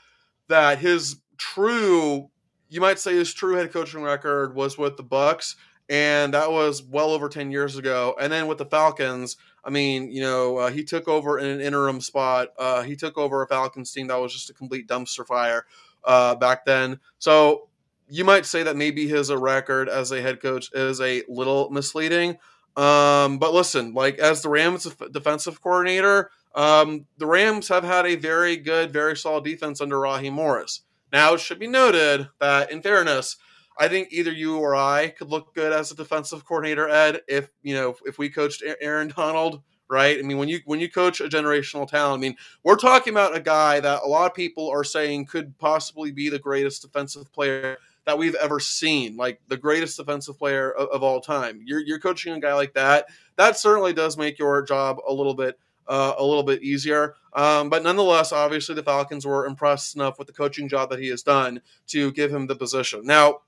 that 0.47 0.79
his 0.79 1.17
true, 1.37 2.31
you 2.67 2.81
might 2.81 2.97
say 2.97 3.13
his 3.13 3.31
true 3.35 3.57
head 3.57 3.71
coaching 3.71 4.01
record 4.01 4.55
was 4.55 4.79
with 4.79 4.97
the 4.97 5.03
Bucs, 5.03 5.57
and 5.89 6.33
that 6.33 6.51
was 6.51 6.81
well 6.81 7.11
over 7.11 7.29
10 7.29 7.51
years 7.51 7.77
ago. 7.77 8.15
And 8.19 8.33
then 8.33 8.47
with 8.47 8.57
the 8.57 8.65
Falcons, 8.65 9.37
I 9.63 9.69
mean, 9.69 10.11
you 10.11 10.21
know, 10.21 10.57
uh, 10.57 10.71
he 10.71 10.83
took 10.83 11.07
over 11.07 11.37
in 11.39 11.45
an 11.45 11.61
interim 11.61 12.01
spot. 12.01 12.49
Uh, 12.57 12.81
he 12.81 12.95
took 12.95 13.17
over 13.17 13.43
a 13.43 13.47
Falcons 13.47 13.91
team 13.91 14.07
that 14.07 14.19
was 14.19 14.33
just 14.33 14.49
a 14.49 14.53
complete 14.53 14.87
dumpster 14.87 15.25
fire 15.25 15.65
uh, 16.03 16.35
back 16.35 16.65
then. 16.65 16.99
So 17.19 17.69
you 18.09 18.25
might 18.25 18.45
say 18.45 18.63
that 18.63 18.75
maybe 18.75 19.07
his 19.07 19.31
record 19.31 19.87
as 19.87 20.11
a 20.11 20.21
head 20.21 20.41
coach 20.41 20.69
is 20.73 20.99
a 20.99 21.23
little 21.29 21.69
misleading. 21.69 22.37
Um, 22.75 23.37
but 23.37 23.53
listen, 23.53 23.93
like 23.93 24.17
as 24.17 24.41
the 24.41 24.49
Rams 24.49 24.87
defensive 25.11 25.61
coordinator, 25.61 26.31
um, 26.55 27.05
the 27.17 27.27
Rams 27.27 27.67
have 27.69 27.83
had 27.83 28.05
a 28.05 28.15
very 28.15 28.57
good, 28.57 28.91
very 28.91 29.15
solid 29.15 29.43
defense 29.43 29.79
under 29.79 29.99
Raheem 29.99 30.33
Morris. 30.33 30.81
Now, 31.11 31.33
it 31.33 31.39
should 31.41 31.59
be 31.59 31.67
noted 31.67 32.29
that, 32.39 32.71
in 32.71 32.81
fairness, 32.81 33.37
I 33.77 33.87
think 33.87 34.09
either 34.11 34.31
you 34.31 34.57
or 34.57 34.75
I 34.75 35.09
could 35.09 35.29
look 35.29 35.53
good 35.55 35.73
as 35.73 35.91
a 35.91 35.95
defensive 35.95 36.45
coordinator, 36.45 36.87
Ed, 36.89 37.21
if 37.27 37.49
you 37.63 37.73
know 37.73 37.95
if 38.05 38.17
we 38.17 38.29
coached 38.29 38.63
Aaron 38.81 39.11
Donald, 39.15 39.61
right? 39.89 40.17
I 40.17 40.21
mean, 40.21 40.37
when 40.37 40.49
you 40.49 40.61
when 40.65 40.79
you 40.79 40.89
coach 40.89 41.19
a 41.21 41.25
generational 41.25 41.87
talent, 41.87 42.19
I 42.19 42.21
mean, 42.21 42.35
we're 42.63 42.75
talking 42.75 43.13
about 43.13 43.35
a 43.35 43.41
guy 43.41 43.79
that 43.79 44.01
a 44.03 44.07
lot 44.07 44.29
of 44.29 44.33
people 44.33 44.69
are 44.69 44.83
saying 44.83 45.25
could 45.25 45.57
possibly 45.57 46.11
be 46.11 46.29
the 46.29 46.39
greatest 46.39 46.81
defensive 46.81 47.31
player 47.33 47.77
that 48.05 48.17
we've 48.17 48.35
ever 48.35 48.59
seen, 48.59 49.15
like 49.15 49.39
the 49.47 49.57
greatest 49.57 49.97
defensive 49.97 50.37
player 50.37 50.71
of, 50.71 50.89
of 50.89 51.03
all 51.03 51.21
time. 51.21 51.61
You're 51.65 51.81
you're 51.81 51.99
coaching 51.99 52.33
a 52.33 52.39
guy 52.39 52.53
like 52.53 52.73
that. 52.73 53.07
That 53.35 53.57
certainly 53.57 53.93
does 53.93 54.17
make 54.17 54.39
your 54.39 54.61
job 54.63 54.97
a 55.07 55.13
little 55.13 55.35
bit 55.35 55.59
uh, 55.87 56.13
a 56.17 56.23
little 56.23 56.43
bit 56.43 56.63
easier. 56.63 57.15
Um, 57.33 57.69
but 57.69 57.83
nonetheless, 57.83 58.31
obviously, 58.31 58.75
the 58.75 58.83
Falcons 58.83 59.25
were 59.25 59.45
impressed 59.45 59.95
enough 59.95 60.17
with 60.17 60.27
the 60.27 60.33
coaching 60.33 60.69
job 60.69 60.89
that 60.89 60.99
he 60.99 61.09
has 61.09 61.23
done 61.23 61.61
to 61.87 62.11
give 62.13 62.33
him 62.33 62.47
the 62.47 62.55
position. 62.55 63.01
Now, 63.03 63.39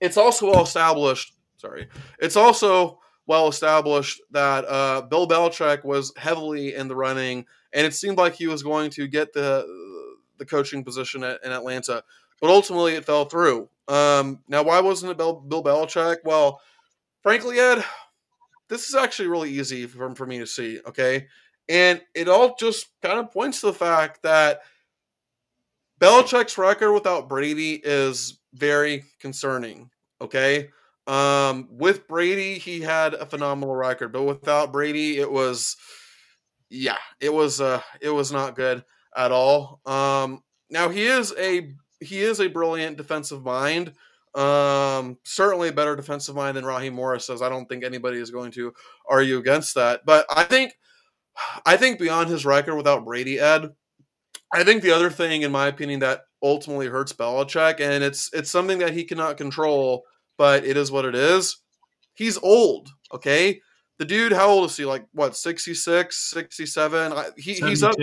it's 0.00 0.16
also 0.16 0.50
well 0.50 0.62
established. 0.62 1.34
Sorry, 1.56 1.88
it's 2.18 2.36
also 2.36 3.00
well 3.26 3.48
established 3.48 4.20
that 4.30 4.64
uh, 4.66 5.02
Bill 5.02 5.26
Belichick 5.26 5.84
was 5.84 6.12
heavily 6.16 6.74
in 6.74 6.88
the 6.88 6.96
running, 6.96 7.46
and 7.72 7.86
it 7.86 7.94
seemed 7.94 8.18
like 8.18 8.34
he 8.34 8.46
was 8.46 8.62
going 8.62 8.90
to 8.90 9.06
get 9.06 9.32
the 9.32 9.66
the 10.38 10.46
coaching 10.46 10.84
position 10.84 11.24
at, 11.24 11.42
in 11.44 11.52
Atlanta, 11.52 12.02
but 12.40 12.50
ultimately 12.50 12.94
it 12.94 13.04
fell 13.04 13.24
through. 13.24 13.68
Um, 13.88 14.40
now, 14.48 14.62
why 14.62 14.80
wasn't 14.80 15.12
it 15.12 15.18
Bill, 15.18 15.34
Bill 15.34 15.62
Belichick? 15.62 16.18
Well, 16.24 16.60
frankly, 17.22 17.58
Ed, 17.58 17.84
this 18.68 18.88
is 18.88 18.94
actually 18.94 19.28
really 19.28 19.50
easy 19.50 19.86
for, 19.86 20.14
for 20.14 20.26
me 20.26 20.38
to 20.38 20.46
see. 20.46 20.80
Okay, 20.86 21.26
and 21.68 22.00
it 22.14 22.28
all 22.28 22.54
just 22.58 22.88
kind 23.02 23.18
of 23.18 23.32
points 23.32 23.60
to 23.60 23.66
the 23.66 23.72
fact 23.72 24.22
that 24.22 24.60
Belichick's 26.00 26.58
record 26.58 26.92
without 26.92 27.28
Brady 27.28 27.80
is 27.82 28.38
very 28.56 29.04
concerning. 29.20 29.90
Okay. 30.20 30.70
Um, 31.06 31.68
with 31.70 32.08
Brady, 32.08 32.58
he 32.58 32.80
had 32.80 33.14
a 33.14 33.26
phenomenal 33.26 33.76
record, 33.76 34.12
but 34.12 34.24
without 34.24 34.72
Brady, 34.72 35.18
it 35.18 35.30
was, 35.30 35.76
yeah, 36.68 36.96
it 37.20 37.32
was, 37.32 37.60
uh, 37.60 37.80
it 38.00 38.10
was 38.10 38.32
not 38.32 38.56
good 38.56 38.84
at 39.16 39.30
all. 39.30 39.80
Um, 39.86 40.42
now 40.68 40.88
he 40.88 41.06
is 41.06 41.32
a 41.38 41.72
he 42.00 42.20
is 42.20 42.40
a 42.40 42.48
brilliant 42.48 42.96
defensive 42.96 43.44
mind. 43.44 43.92
Um, 44.34 45.16
certainly 45.24 45.68
a 45.68 45.72
better 45.72 45.96
defensive 45.96 46.34
mind 46.34 46.56
than 46.56 46.66
Raheem 46.66 46.92
Morris 46.92 47.26
says. 47.26 47.40
I 47.40 47.48
don't 47.48 47.66
think 47.66 47.84
anybody 47.84 48.18
is 48.18 48.30
going 48.30 48.50
to 48.52 48.74
argue 49.08 49.38
against 49.38 49.74
that. 49.76 50.02
But 50.04 50.26
I 50.28 50.44
think, 50.44 50.74
I 51.64 51.78
think 51.78 51.98
beyond 51.98 52.28
his 52.28 52.44
record 52.44 52.76
without 52.76 53.06
Brady, 53.06 53.38
Ed, 53.38 53.70
I 54.52 54.64
think 54.64 54.82
the 54.82 54.92
other 54.92 55.10
thing, 55.10 55.42
in 55.42 55.52
my 55.52 55.66
opinion, 55.66 56.00
that 56.00 56.22
ultimately 56.42 56.86
hurts 56.86 57.12
Belichick, 57.12 57.80
and 57.80 58.04
it's 58.04 58.30
it's 58.32 58.50
something 58.50 58.78
that 58.78 58.92
he 58.94 59.04
cannot 59.04 59.36
control, 59.36 60.04
but 60.38 60.64
it 60.64 60.76
is 60.76 60.90
what 60.90 61.04
it 61.04 61.14
is. 61.14 61.58
He's 62.14 62.38
old, 62.38 62.88
okay? 63.12 63.60
The 63.98 64.04
dude, 64.04 64.32
how 64.32 64.48
old 64.48 64.70
is 64.70 64.76
he? 64.76 64.84
Like 64.84 65.06
what, 65.12 65.36
66, 65.36 66.30
67? 66.30 67.12
He, 67.36 67.54
he's 67.54 67.82
up 67.82 67.94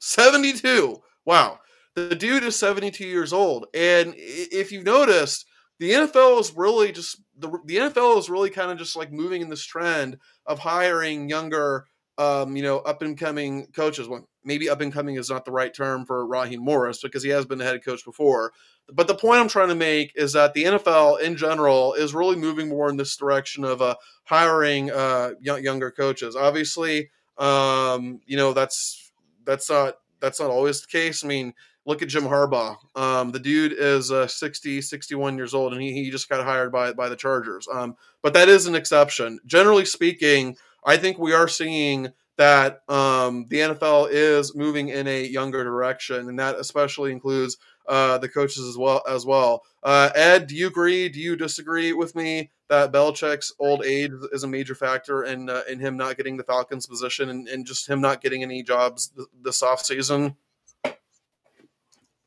72. 0.00 0.96
Wow. 1.24 1.58
The 1.94 2.14
dude 2.14 2.44
is 2.44 2.56
72 2.56 3.04
years 3.04 3.32
old. 3.32 3.66
And 3.74 4.14
if 4.16 4.70
you've 4.70 4.84
noticed, 4.84 5.44
the 5.80 5.90
NFL 5.90 6.40
is 6.40 6.56
really 6.56 6.92
just 6.92 7.20
the, 7.36 7.50
the 7.66 7.76
NFL 7.76 8.18
is 8.18 8.30
really 8.30 8.50
kind 8.50 8.70
of 8.70 8.78
just 8.78 8.96
like 8.96 9.12
moving 9.12 9.42
in 9.42 9.48
this 9.48 9.64
trend 9.64 10.18
of 10.46 10.58
hiring 10.58 11.28
younger 11.28 11.86
um, 12.18 12.56
you 12.56 12.62
know, 12.62 12.78
up 12.80 13.00
and 13.00 13.16
coming 13.16 13.68
coaches. 13.68 14.08
Well, 14.08 14.28
maybe 14.44 14.68
up 14.68 14.80
and 14.80 14.92
coming 14.92 15.14
is 15.14 15.30
not 15.30 15.44
the 15.44 15.52
right 15.52 15.72
term 15.72 16.04
for 16.04 16.26
Raheem 16.26 16.60
Morris 16.62 17.00
because 17.00 17.22
he 17.22 17.30
has 17.30 17.46
been 17.46 17.58
the 17.58 17.64
head 17.64 17.84
coach 17.84 18.04
before. 18.04 18.52
But 18.92 19.06
the 19.06 19.14
point 19.14 19.40
I'm 19.40 19.48
trying 19.48 19.68
to 19.68 19.74
make 19.74 20.12
is 20.16 20.32
that 20.32 20.52
the 20.52 20.64
NFL 20.64 21.20
in 21.20 21.36
general 21.36 21.94
is 21.94 22.14
really 22.14 22.36
moving 22.36 22.68
more 22.68 22.88
in 22.88 22.96
this 22.96 23.16
direction 23.16 23.64
of 23.64 23.80
uh, 23.80 23.94
hiring 24.24 24.90
uh, 24.90 25.32
young, 25.40 25.62
younger 25.62 25.90
coaches. 25.90 26.34
Obviously, 26.34 27.10
um, 27.36 28.20
you 28.26 28.36
know 28.36 28.52
that's 28.52 29.12
that's 29.44 29.70
not 29.70 29.94
that's 30.20 30.40
not 30.40 30.50
always 30.50 30.80
the 30.80 30.88
case. 30.88 31.24
I 31.24 31.28
mean, 31.28 31.54
look 31.86 32.02
at 32.02 32.08
Jim 32.08 32.24
Harbaugh. 32.24 32.76
Um, 32.96 33.30
the 33.30 33.38
dude 33.38 33.72
is 33.72 34.10
uh, 34.10 34.26
60, 34.26 34.82
61 34.82 35.36
years 35.36 35.54
old, 35.54 35.72
and 35.72 35.80
he, 35.80 35.92
he 35.92 36.10
just 36.10 36.28
got 36.28 36.44
hired 36.44 36.72
by 36.72 36.92
by 36.92 37.08
the 37.08 37.16
Chargers. 37.16 37.68
Um, 37.72 37.96
but 38.22 38.34
that 38.34 38.48
is 38.48 38.66
an 38.66 38.74
exception. 38.74 39.38
Generally 39.46 39.84
speaking, 39.84 40.56
I 40.84 40.96
think 40.96 41.18
we 41.18 41.32
are 41.32 41.48
seeing 41.48 42.12
that 42.38 42.82
um, 42.88 43.46
the 43.48 43.58
NFL 43.58 44.08
is 44.10 44.54
moving 44.54 44.88
in 44.88 45.08
a 45.08 45.26
younger 45.26 45.64
direction, 45.64 46.28
and 46.28 46.38
that 46.38 46.54
especially 46.54 47.10
includes 47.10 47.56
uh, 47.88 48.16
the 48.18 48.28
coaches 48.28 48.64
as 48.64 48.78
well. 48.78 49.02
As 49.08 49.26
well, 49.26 49.62
uh, 49.82 50.10
Ed, 50.14 50.46
do 50.46 50.54
you 50.54 50.68
agree? 50.68 51.08
Do 51.08 51.20
you 51.20 51.36
disagree 51.36 51.92
with 51.92 52.14
me 52.14 52.50
that 52.68 52.92
Belichick's 52.92 53.52
old 53.58 53.84
age 53.84 54.12
is 54.32 54.44
a 54.44 54.48
major 54.48 54.76
factor 54.76 55.24
in 55.24 55.50
uh, 55.50 55.62
in 55.68 55.80
him 55.80 55.96
not 55.96 56.16
getting 56.16 56.36
the 56.36 56.44
Falcons 56.44 56.86
position 56.86 57.28
and, 57.28 57.48
and 57.48 57.66
just 57.66 57.88
him 57.88 58.00
not 58.00 58.20
getting 58.20 58.42
any 58.42 58.62
jobs 58.62 59.08
th- 59.08 59.28
this 59.42 59.62
off 59.62 59.84
season? 59.84 60.36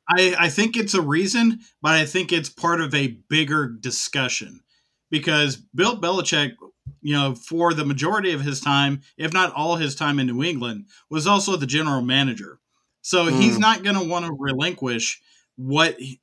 I, 0.09 0.35
I 0.37 0.49
think 0.49 0.75
it's 0.75 0.93
a 0.93 1.01
reason, 1.01 1.59
but 1.81 1.93
I 1.93 2.05
think 2.05 2.33
it's 2.33 2.49
part 2.49 2.81
of 2.81 2.93
a 2.93 3.07
bigger 3.29 3.69
discussion 3.69 4.61
because 5.09 5.55
Bill 5.55 5.97
Belichick 5.97 6.55
you 7.01 7.13
know, 7.15 7.35
for 7.35 7.73
the 7.73 7.85
majority 7.85 8.31
of 8.31 8.41
his 8.41 8.59
time, 8.59 9.01
if 9.17 9.33
not 9.33 9.53
all 9.53 9.75
his 9.75 9.95
time 9.95 10.19
in 10.19 10.27
New 10.27 10.43
England, 10.43 10.85
was 11.09 11.27
also 11.27 11.55
the 11.55 11.65
general 11.65 12.01
manager. 12.01 12.59
So 13.01 13.25
mm. 13.25 13.39
he's 13.39 13.57
not 13.57 13.83
going 13.83 13.95
to 13.95 14.07
want 14.07 14.25
to 14.25 14.35
relinquish 14.37 15.19
what, 15.55 15.99
you 15.99 16.17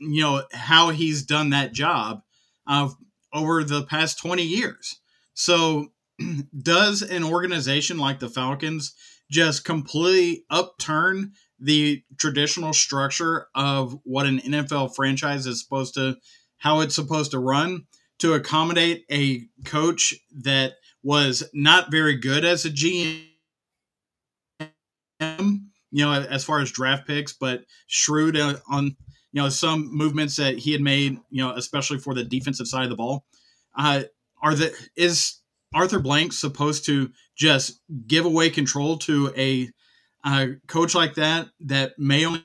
know, 0.00 0.42
how 0.52 0.90
he's 0.90 1.24
done 1.24 1.50
that 1.50 1.72
job 1.72 2.22
uh, 2.66 2.90
over 3.32 3.64
the 3.64 3.82
past 3.84 4.18
20 4.18 4.42
years. 4.42 5.00
So 5.34 5.92
does 6.62 7.02
an 7.02 7.24
organization 7.24 7.98
like 7.98 8.20
the 8.20 8.28
Falcons 8.28 8.94
just 9.30 9.64
completely 9.64 10.44
upturn 10.50 11.32
the 11.58 12.02
traditional 12.18 12.72
structure 12.72 13.46
of 13.54 13.98
what 14.04 14.26
an 14.26 14.38
NFL 14.40 14.94
franchise 14.94 15.46
is 15.46 15.62
supposed 15.62 15.94
to 15.94 16.16
how 16.58 16.80
it's 16.80 16.94
supposed 16.94 17.30
to 17.30 17.38
run 17.38 17.86
to 18.20 18.34
accommodate 18.34 19.04
a 19.10 19.46
coach 19.64 20.14
that 20.42 20.74
was 21.02 21.48
not 21.52 21.90
very 21.90 22.16
good 22.16 22.44
as 22.44 22.64
a 22.64 22.70
GM, 22.70 23.24
you 25.90 26.04
know, 26.04 26.12
as 26.12 26.44
far 26.44 26.60
as 26.60 26.70
draft 26.70 27.06
picks, 27.06 27.32
but 27.32 27.64
shrewd 27.86 28.36
on, 28.36 28.84
you 29.32 29.42
know, 29.42 29.48
some 29.48 29.94
movements 29.94 30.36
that 30.36 30.58
he 30.58 30.72
had 30.72 30.80
made, 30.80 31.18
you 31.30 31.42
know, 31.42 31.52
especially 31.54 31.98
for 31.98 32.14
the 32.14 32.24
defensive 32.24 32.68
side 32.68 32.84
of 32.84 32.90
the 32.90 32.96
ball. 32.96 33.24
Uh, 33.76 34.02
are 34.42 34.54
the 34.54 34.74
is 34.96 35.40
Arthur 35.74 35.98
Blank 36.00 36.32
supposed 36.32 36.84
to 36.86 37.10
just 37.36 37.80
give 38.06 38.24
away 38.24 38.50
control 38.50 38.98
to 38.98 39.32
a 39.36 39.70
coach 40.66 40.94
like 40.94 41.14
that 41.14 41.48
that 41.60 41.98
may 41.98 42.26
only 42.26 42.44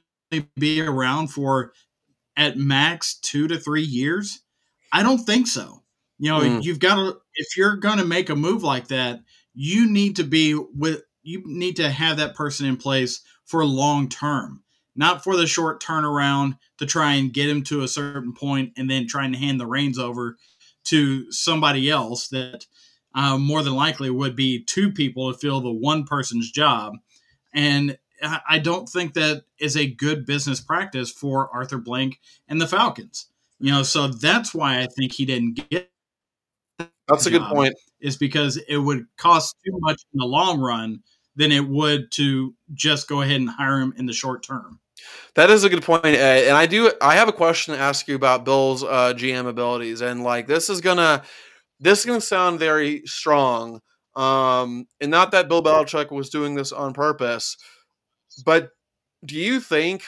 be 0.56 0.82
around 0.82 1.28
for 1.28 1.74
at 2.38 2.58
max 2.58 3.18
two 3.20 3.48
to 3.48 3.60
three 3.60 3.84
years? 3.84 4.42
I 4.91 5.04
don't 5.04 5.19
think 5.19 5.48
so. 5.48 5.82
You 6.17 6.32
know, 6.32 6.39
mm. 6.39 6.63
you've 6.63 6.80
got 6.80 6.95
to 6.95 7.17
if 7.36 7.58
you're 7.58 7.76
going 7.76 7.98
to 7.98 8.06
make 8.06 8.30
a 8.30 8.36
move 8.36 8.63
like 8.63 8.88
that, 8.88 9.19
you 9.54 9.89
need 9.89 10.15
to 10.17 10.24
be 10.24 10.54
with 10.54 11.02
you 11.24 11.41
need 11.45 11.76
to 11.78 11.89
have 11.89 12.17
that 12.17 12.36
person 12.36 12.65
in 12.65 12.78
place 12.78 13.21
for 13.45 13.65
long 13.65 14.08
term, 14.08 14.63
not 14.95 15.24
for 15.24 15.36
the 15.36 15.48
short 15.48 15.82
turnaround 15.82 16.58
to 16.78 16.86
try 16.86 17.13
and 17.13 17.34
get 17.34 17.50
him 17.50 17.63
to 17.63 17.82
a 17.82 17.88
certain 17.88 18.34
point 18.34 18.74
and 18.78 18.89
then 18.89 19.08
trying 19.08 19.32
to 19.32 19.38
hand 19.38 19.60
the 19.60 19.67
reins 19.67 19.98
over 19.98 20.38
to 20.86 21.32
somebody 21.32 21.89
else 21.89 22.28
that 22.30 22.65
uh, 23.15 23.38
more 23.38 23.63
than 23.63 23.76
likely 23.76 24.10
would 24.10 24.36
be 24.36 24.63
two 24.63 24.91
people 24.91 25.32
to 25.32 25.38
fill 25.38 25.62
the 25.62 25.71
one 25.71 26.06
person's 26.06 26.52
job. 26.52 26.93
And 27.54 27.98
I 28.21 28.60
don't 28.60 28.88
think 28.88 29.13
that 29.13 29.43
is 29.60 29.76
a 29.76 29.88
good 29.88 30.26
business 30.26 30.60
practice 30.60 31.12
for 31.12 31.50
Arthur 31.54 31.78
Blank 31.78 32.19
and 32.48 32.62
the 32.62 32.67
Falcons. 32.67 33.28
You 33.65 33.71
know, 33.71 33.82
so 33.82 34.10
that's 34.10 34.54
why 34.54 34.80
I 34.80 34.86
think 34.95 35.12
he 35.12 35.25
didn't 35.25 35.67
get. 35.71 35.89
That's 37.08 37.25
a 37.25 37.32
good 37.32 37.41
point. 37.41 37.73
Is 37.99 38.15
because 38.15 38.58
it 38.58 38.78
would 38.78 39.08
cost 39.17 39.56
too 39.65 39.75
much 39.80 39.99
in 40.13 40.19
the 40.19 40.25
long 40.28 40.60
run 40.60 40.99
than 41.36 41.51
it 41.51 41.67
would 41.67 42.12
to 42.12 42.54
just 42.75 43.08
go 43.08 43.23
ahead 43.23 43.38
and 43.38 43.49
hire 43.49 43.80
him 43.80 43.91
in 43.97 44.06
the 44.06 44.13
short 44.13 44.43
term. 44.43 44.80
That 45.34 45.49
is 45.49 45.63
a 45.63 45.69
good 45.69 45.82
point, 45.82 46.06
Ed. 46.06 46.43
And 46.47 46.56
I 46.56 46.67
do. 46.67 46.91
I 47.01 47.15
have 47.15 47.28
a 47.28 47.34
question 47.34 47.73
to 47.73 47.80
ask 47.80 48.08
you 48.08 48.13
about 48.13 48.45
Bill's 48.45 48.84
uh, 48.84 49.15
GM 49.15 49.47
abilities, 49.47 50.01
and 50.01 50.23
like 50.23 50.45
this 50.45 50.69
is 50.69 50.80
gonna, 50.80 51.23
this 51.80 52.01
is 52.01 52.06
gonna 52.06 52.21
sound 52.21 52.60
very 52.60 53.01
strong. 53.08 53.82
Um, 54.15 54.86
and 55.01 55.10
not 55.10 55.32
that 55.32 55.49
Bill 55.49 55.63
Belichick 55.63 56.12
was 56.12 56.30
doing 56.30 56.54
this 56.54 56.71
on 56.71 56.93
purpose, 56.93 57.58
but 58.45 58.69
do 59.25 59.36
you 59.36 59.60
think, 59.60 60.04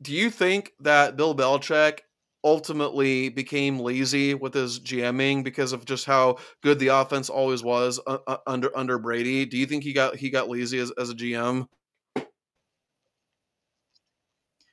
do 0.00 0.14
you 0.14 0.30
think 0.30 0.72
that 0.80 1.18
Bill 1.18 1.34
Belichick 1.34 1.98
ultimately 2.46 3.28
became 3.28 3.80
lazy 3.80 4.32
with 4.32 4.54
his 4.54 4.78
GMing 4.78 5.42
because 5.42 5.72
of 5.72 5.84
just 5.84 6.06
how 6.06 6.36
good 6.62 6.78
the 6.78 6.88
offense 6.88 7.28
always 7.28 7.64
was 7.64 7.98
uh, 8.06 8.18
uh, 8.24 8.36
under 8.46 8.74
under 8.78 9.00
Brady? 9.00 9.44
Do 9.44 9.58
you 9.58 9.66
think 9.66 9.82
he 9.82 9.92
got 9.92 10.14
he 10.14 10.30
got 10.30 10.48
lazy 10.48 10.78
as, 10.78 10.92
as 10.92 11.10
a 11.10 11.14
GM? 11.14 11.66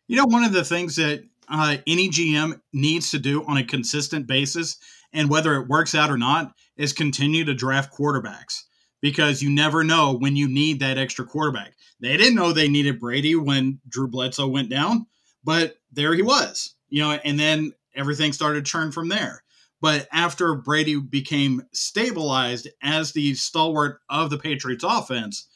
You 0.07 0.17
know, 0.17 0.25
one 0.25 0.43
of 0.43 0.53
the 0.53 0.63
things 0.63 0.97
that 0.97 1.23
uh, 1.49 1.77
any 1.88 2.09
GM 2.09 2.62
needs 2.71 3.09
to 3.12 3.19
do 3.19 3.43
on 3.45 3.57
a 3.57 3.65
consistent 3.65 4.27
basis, 4.27 4.77
and 5.12 5.27
whether 5.27 5.55
it 5.55 5.67
works 5.67 5.95
out 5.95 6.12
or 6.12 6.17
not, 6.17 6.53
is 6.77 6.93
continue 6.93 7.43
to 7.45 7.55
draft 7.55 7.91
quarterbacks 7.91 8.62
because 9.01 9.41
you 9.41 9.49
never 9.49 9.83
know 9.83 10.13
when 10.13 10.36
you 10.36 10.47
need 10.47 10.79
that 10.81 10.99
extra 10.99 11.25
quarterback. 11.25 11.73
They 11.99 12.15
didn't 12.17 12.36
know 12.36 12.53
they 12.53 12.67
needed 12.67 12.99
Brady 12.99 13.36
when 13.36 13.79
Drew 13.89 14.07
Bledsoe 14.07 14.47
went 14.47 14.69
down, 14.69 15.07
but 15.43 15.77
there 15.91 16.13
he 16.13 16.21
was, 16.21 16.75
you 16.93 17.01
know, 17.01 17.19
and 17.25 17.39
then 17.39 17.73
everything 17.95 18.32
started 18.32 18.63
to 18.63 18.71
churn 18.71 18.91
from 18.91 19.10
there. 19.10 19.43
But 19.82 20.08
after 20.13 20.53
Brady 20.53 20.99
became 20.99 21.63
stabilized 21.73 22.67
as 22.84 23.13
the 23.13 23.34
stalwart 23.34 23.99
of 24.12 24.29
the 24.29 24.38
Patriots 24.38 24.84
offense, 24.88 25.47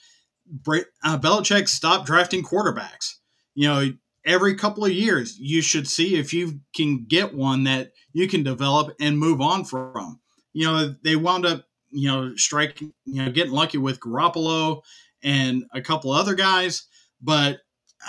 uh, 0.68 1.20
Belichick 1.20 1.70
stopped 1.70 2.08
drafting 2.08 2.44
quarterbacks. 2.44 3.18
You 3.54 3.68
know, 3.68 3.94
every 4.26 4.56
couple 4.56 4.84
of 4.84 4.92
years, 4.92 5.38
you 5.38 5.62
should 5.62 5.88
see 5.88 6.16
if 6.16 6.34
you 6.34 6.62
can 6.76 7.06
get 7.08 7.36
one 7.36 7.66
that 7.66 7.92
you 8.14 8.28
can 8.28 8.42
develop 8.42 8.96
and 9.00 9.20
move 9.20 9.40
on 9.40 9.64
from. 9.64 10.20
You 10.54 10.66
know, 10.66 10.96
they 11.04 11.16
wound 11.16 11.46
up, 11.46 11.66
you 11.92 12.08
know, 12.08 12.36
striking, 12.36 12.94
you 13.06 13.24
know, 13.24 13.32
getting 13.32 13.54
lucky 13.54 13.78
with 13.78 14.00
Garoppolo 14.00 14.82
and 15.22 15.66
a 15.72 15.82
couple 15.82 16.10
other 16.10 16.34
guys, 16.34 16.88
but 17.22 17.60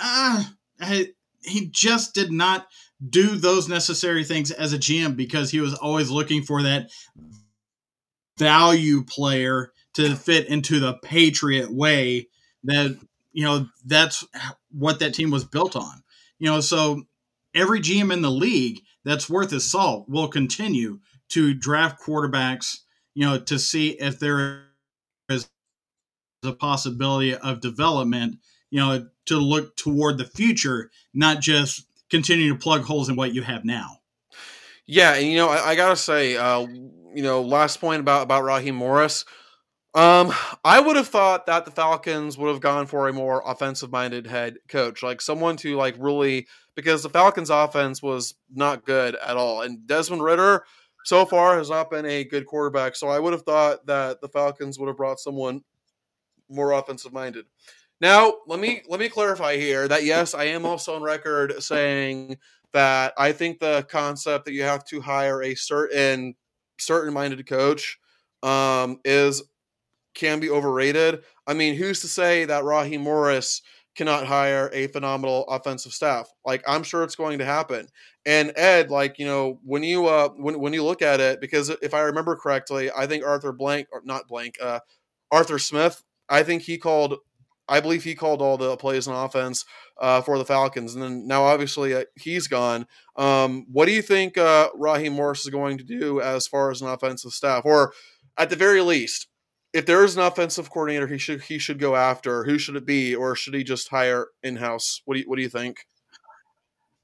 uh, 0.01 0.45
he 1.43 1.67
just 1.67 2.15
did 2.15 2.31
not 2.31 2.67
do 3.07 3.35
those 3.35 3.69
necessary 3.69 4.23
things 4.23 4.51
as 4.51 4.73
a 4.73 4.77
GM 4.77 5.15
because 5.15 5.51
he 5.51 5.61
was 5.61 5.73
always 5.73 6.09
looking 6.09 6.43
for 6.43 6.63
that 6.63 6.89
value 8.37 9.03
player 9.03 9.71
to 9.93 10.15
fit 10.15 10.47
into 10.47 10.79
the 10.79 10.93
Patriot 11.03 11.71
way 11.71 12.27
that 12.63 12.97
you 13.31 13.43
know 13.43 13.67
that's 13.85 14.25
what 14.71 14.99
that 14.99 15.13
team 15.13 15.31
was 15.31 15.45
built 15.45 15.75
on. 15.75 16.03
You 16.39 16.49
know, 16.49 16.59
so 16.59 17.03
every 17.53 17.81
GM 17.81 18.11
in 18.11 18.21
the 18.21 18.31
league 18.31 18.81
that's 19.03 19.29
worth 19.29 19.51
his 19.51 19.69
salt 19.69 20.07
will 20.09 20.27
continue 20.27 20.99
to 21.29 21.53
draft 21.53 22.01
quarterbacks, 22.01 22.79
you 23.13 23.25
know, 23.25 23.39
to 23.39 23.59
see 23.59 23.89
if 23.91 24.19
there 24.19 24.63
is 25.29 25.49
a 26.43 26.53
possibility 26.53 27.35
of 27.35 27.61
development, 27.61 28.39
you 28.71 28.79
know, 28.79 29.07
to 29.25 29.37
look 29.37 29.75
toward 29.75 30.17
the 30.17 30.25
future, 30.25 30.89
not 31.13 31.39
just 31.39 31.85
continue 32.09 32.53
to 32.53 32.59
plug 32.59 32.83
holes 32.83 33.09
in 33.09 33.15
what 33.15 33.33
you 33.33 33.41
have 33.41 33.65
now. 33.65 33.99
Yeah, 34.85 35.13
and 35.13 35.27
you 35.27 35.37
know, 35.37 35.49
I, 35.49 35.69
I 35.69 35.75
gotta 35.75 35.95
say, 35.95 36.35
uh, 36.35 36.61
you 36.61 37.23
know, 37.23 37.41
last 37.41 37.79
point 37.79 37.99
about 37.99 38.23
about 38.23 38.43
Raheem 38.43 38.75
Morris. 38.75 39.25
Um, 39.95 40.31
I 40.63 40.79
would 40.79 40.95
have 40.95 41.07
thought 41.07 41.47
that 41.47 41.65
the 41.65 41.71
Falcons 41.71 42.37
would 42.37 42.49
have 42.49 42.61
gone 42.61 42.85
for 42.85 43.07
a 43.07 43.13
more 43.13 43.41
offensive-minded 43.43 44.27
head 44.27 44.57
coach, 44.67 45.01
like 45.01 45.19
someone 45.19 45.57
to 45.57 45.75
like 45.75 45.95
really 45.97 46.47
because 46.75 47.01
the 47.01 47.09
Falcons' 47.09 47.49
offense 47.49 48.01
was 48.01 48.35
not 48.53 48.85
good 48.85 49.15
at 49.15 49.37
all, 49.37 49.61
and 49.61 49.85
Desmond 49.87 50.23
Ridder 50.23 50.63
so 51.05 51.25
far 51.25 51.57
has 51.57 51.69
not 51.69 51.89
been 51.89 52.05
a 52.05 52.23
good 52.23 52.45
quarterback. 52.45 52.95
So 52.95 53.07
I 53.07 53.19
would 53.19 53.33
have 53.33 53.43
thought 53.43 53.85
that 53.87 54.21
the 54.21 54.29
Falcons 54.29 54.77
would 54.77 54.87
have 54.87 54.97
brought 54.97 55.19
someone 55.19 55.61
more 56.49 56.71
offensive-minded. 56.71 57.45
Now, 58.01 58.33
let 58.47 58.59
me 58.59 58.81
let 58.87 58.99
me 58.99 59.09
clarify 59.09 59.57
here 59.57 59.87
that 59.87 60.03
yes, 60.03 60.33
I 60.33 60.45
am 60.45 60.65
also 60.65 60.95
on 60.95 61.01
record 61.01 61.61
saying 61.61 62.37
that 62.71 63.13
I 63.17 63.31
think 63.31 63.59
the 63.59 63.85
concept 63.89 64.45
that 64.45 64.53
you 64.53 64.63
have 64.63 64.85
to 64.85 65.01
hire 65.01 65.41
a 65.43 65.55
certain 65.55 66.35
certain 66.79 67.13
minded 67.13 67.45
coach 67.47 67.97
um, 68.43 68.99
is 69.03 69.43
can 70.15 70.39
be 70.39 70.49
overrated. 70.49 71.23
I 71.47 71.53
mean, 71.53 71.75
who's 71.75 72.01
to 72.01 72.07
say 72.09 72.45
that 72.45 72.65
Raheem 72.65 73.01
Morris 73.01 73.61
cannot 73.95 74.27
hire 74.27 74.69
a 74.73 74.87
phenomenal 74.87 75.45
offensive 75.49 75.93
staff? 75.93 76.29
Like, 76.45 76.63
I'm 76.67 76.83
sure 76.83 77.03
it's 77.03 77.15
going 77.15 77.39
to 77.39 77.45
happen. 77.45 77.87
And 78.25 78.53
Ed, 78.57 78.91
like, 78.91 79.19
you 79.19 79.25
know, 79.27 79.59
when 79.65 79.83
you 79.83 80.07
uh 80.07 80.29
when 80.37 80.59
when 80.59 80.73
you 80.73 80.83
look 80.83 81.01
at 81.01 81.19
it, 81.21 81.41
because 81.41 81.69
if 81.81 81.93
I 81.93 82.01
remember 82.01 82.35
correctly, 82.35 82.91
I 82.95 83.07
think 83.07 83.25
Arthur 83.25 83.53
Blank 83.53 83.87
or 83.93 84.01
not 84.05 84.27
Blank, 84.27 84.55
uh 84.61 84.79
Arthur 85.31 85.59
Smith, 85.59 86.03
I 86.29 86.43
think 86.43 86.63
he 86.63 86.77
called 86.77 87.15
I 87.69 87.79
believe 87.79 88.03
he 88.03 88.15
called 88.15 88.41
all 88.41 88.57
the 88.57 88.75
plays 88.77 89.07
on 89.07 89.25
offense 89.25 89.63
uh, 90.01 90.21
for 90.21 90.37
the 90.37 90.45
Falcons, 90.45 90.93
and 90.93 91.03
then 91.03 91.27
now 91.27 91.43
obviously 91.43 91.93
uh, 91.93 92.05
he's 92.15 92.47
gone. 92.47 92.87
Um, 93.15 93.65
what 93.71 93.85
do 93.85 93.91
you 93.91 94.01
think 94.01 94.37
uh, 94.37 94.69
Raheem 94.75 95.13
Morris 95.13 95.45
is 95.45 95.51
going 95.51 95.77
to 95.77 95.83
do 95.83 96.19
as 96.19 96.47
far 96.47 96.71
as 96.71 96.81
an 96.81 96.87
offensive 96.87 97.31
staff, 97.31 97.65
or 97.65 97.93
at 98.37 98.49
the 98.49 98.55
very 98.55 98.81
least, 98.81 99.27
if 99.73 99.85
there 99.85 100.03
is 100.03 100.17
an 100.17 100.23
offensive 100.23 100.71
coordinator 100.71 101.07
he 101.07 101.17
should 101.17 101.43
he 101.43 101.59
should 101.59 101.79
go 101.79 101.95
after, 101.95 102.43
who 102.43 102.57
should 102.57 102.75
it 102.75 102.85
be, 102.85 103.15
or 103.15 103.35
should 103.35 103.53
he 103.53 103.63
just 103.63 103.89
hire 103.89 104.27
in 104.41 104.55
house? 104.55 105.01
What 105.05 105.15
do 105.15 105.21
you 105.21 105.29
what 105.29 105.35
do 105.35 105.43
you 105.43 105.49
think? 105.49 105.85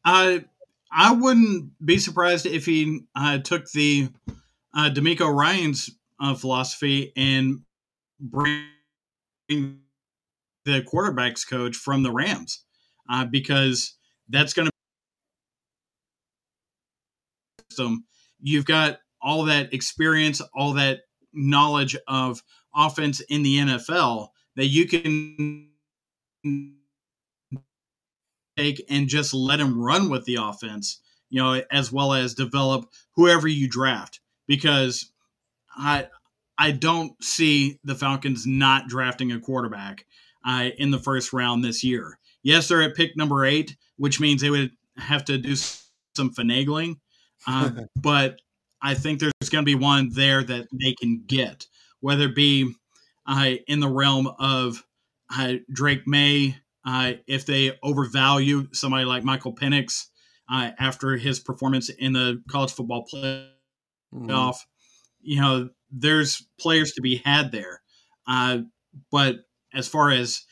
I 0.04 0.46
I 0.92 1.14
wouldn't 1.14 1.72
be 1.86 1.98
surprised 1.98 2.46
if 2.46 2.66
he 2.66 3.02
uh, 3.16 3.40
took 3.40 3.70
the 3.72 4.10
uh, 4.76 4.90
DeMeco 4.90 5.34
Ryans 5.34 5.92
uh, 6.20 6.36
philosophy 6.36 7.12
and 7.16 7.62
bring 8.20 8.66
the 10.66 10.82
quarterbacks 10.82 11.48
coach 11.48 11.76
from 11.76 12.04
the 12.04 12.12
Rams, 12.12 12.64
uh, 13.10 13.26
because 13.26 13.96
that's 14.30 14.54
going 14.54 14.68
to 14.68 14.72
system. 17.70 18.06
You've 18.42 18.66
got 18.66 19.00
all 19.22 19.46
that 19.46 19.74
experience, 19.74 20.42
all 20.54 20.74
that 20.74 21.02
knowledge 21.34 21.96
of 22.08 22.44
offense 22.76 23.20
in 23.22 23.44
the 23.44 23.58
NFL 23.58 24.30
that 24.56 24.68
you 24.68 24.88
can 24.88 25.70
take 28.58 28.84
and 28.90 29.08
just 29.08 29.34
let 29.34 29.60
him 29.60 29.82
run 29.82 30.10
with 30.10 30.26
the 30.26 30.38
offense, 30.40 31.02
you 31.30 31.42
know, 31.42 31.62
as 31.72 31.92
well 31.92 32.14
as 32.14 32.34
develop 32.34 32.90
whoever 33.16 33.48
you 33.48 33.68
draft. 33.68 34.20
Because 34.48 35.12
I 35.76 36.08
I 36.58 36.72
don't 36.72 37.22
see 37.22 37.80
the 37.84 37.96
Falcons 37.96 38.46
not 38.46 38.88
drafting 38.88 39.32
a 39.32 39.40
quarterback 39.40 40.06
uh, 40.46 40.70
in 40.78 40.92
the 40.92 41.00
first 41.00 41.34
round 41.34 41.64
this 41.64 41.84
year. 41.84 42.20
Yes, 42.44 42.68
they're 42.68 42.84
at 42.84 42.96
pick 42.96 43.18
number 43.18 43.46
eight, 43.46 43.76
which 43.98 44.20
means 44.20 44.42
they 44.42 44.50
would 44.50 44.72
have 44.98 45.26
to 45.26 45.38
do 45.38 45.56
some 45.56 46.34
finagling 46.34 46.98
uh, 47.48 47.72
but 47.96 48.42
I 48.82 48.94
think 48.94 49.20
there's 49.20 49.50
going 49.50 49.64
to 49.64 49.66
be 49.66 49.76
one 49.76 50.10
there 50.14 50.44
that 50.44 50.68
they 50.72 50.94
can 50.94 51.24
get, 51.26 51.66
whether 52.00 52.26
it 52.26 52.36
be 52.36 52.74
uh, 53.28 53.54
in 53.68 53.80
the 53.80 53.90
realm 53.90 54.30
of 54.40 54.84
uh, 55.36 55.54
Drake 55.72 56.06
Maye, 56.06 56.58
uh, 56.86 57.14
if 57.28 57.46
they 57.46 57.78
overvalue 57.82 58.68
somebody 58.74 59.06
like 59.06 59.24
Michael 59.24 59.56
Penix 59.56 60.06
uh, 60.52 60.72
after 60.78 61.18
his 61.18 61.40
performance 61.40 61.90
in 61.90 62.14
the 62.14 62.44
college 62.50 62.72
football 62.72 63.06
playoff. 63.12 63.50
Mm-hmm. 64.14 64.52
You 65.22 65.42
know, 65.42 65.70
there's 65.92 66.46
players 66.60 66.92
to 66.94 67.02
be 67.02 67.18
had 67.26 67.52
there. 67.52 67.82
Uh, 68.28 68.60
but 69.12 69.38
as 69.76 69.88
far 69.88 70.12
as 70.12 70.44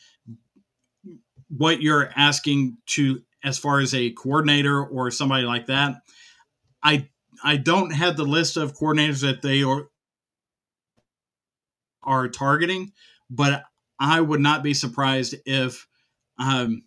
what 1.48 1.82
you're 1.82 2.10
asking 2.16 2.78
to, 2.86 3.22
as 3.42 3.58
far 3.58 3.80
as 3.80 3.94
a 3.94 4.10
coordinator 4.10 4.84
or 4.84 5.10
somebody 5.10 5.44
like 5.44 5.66
that, 5.66 5.96
I 6.82 7.08
I 7.42 7.56
don't 7.56 7.90
have 7.90 8.16
the 8.16 8.24
list 8.24 8.56
of 8.56 8.76
coordinators 8.76 9.22
that 9.22 9.42
they 9.42 9.62
are 9.62 9.88
are 12.02 12.28
targeting, 12.28 12.92
but 13.30 13.64
I 13.98 14.20
would 14.20 14.40
not 14.40 14.62
be 14.62 14.74
surprised 14.74 15.34
if 15.46 15.86
um, 16.38 16.82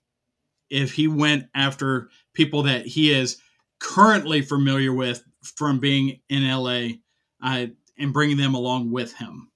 if 0.69 0.93
he 0.93 1.07
went 1.07 1.47
after 1.55 2.09
people 2.33 2.63
that 2.63 2.85
he 2.85 3.11
is 3.11 3.37
currently 3.79 4.41
familiar 4.41 4.93
with 4.93 5.23
from 5.41 5.79
being 5.79 6.19
in 6.29 6.47
LA 6.47 6.97
uh, 7.41 7.67
and 7.97 8.13
bringing 8.13 8.37
them 8.37 8.53
along 8.53 8.91
with 8.91 9.13
him. 9.13 9.49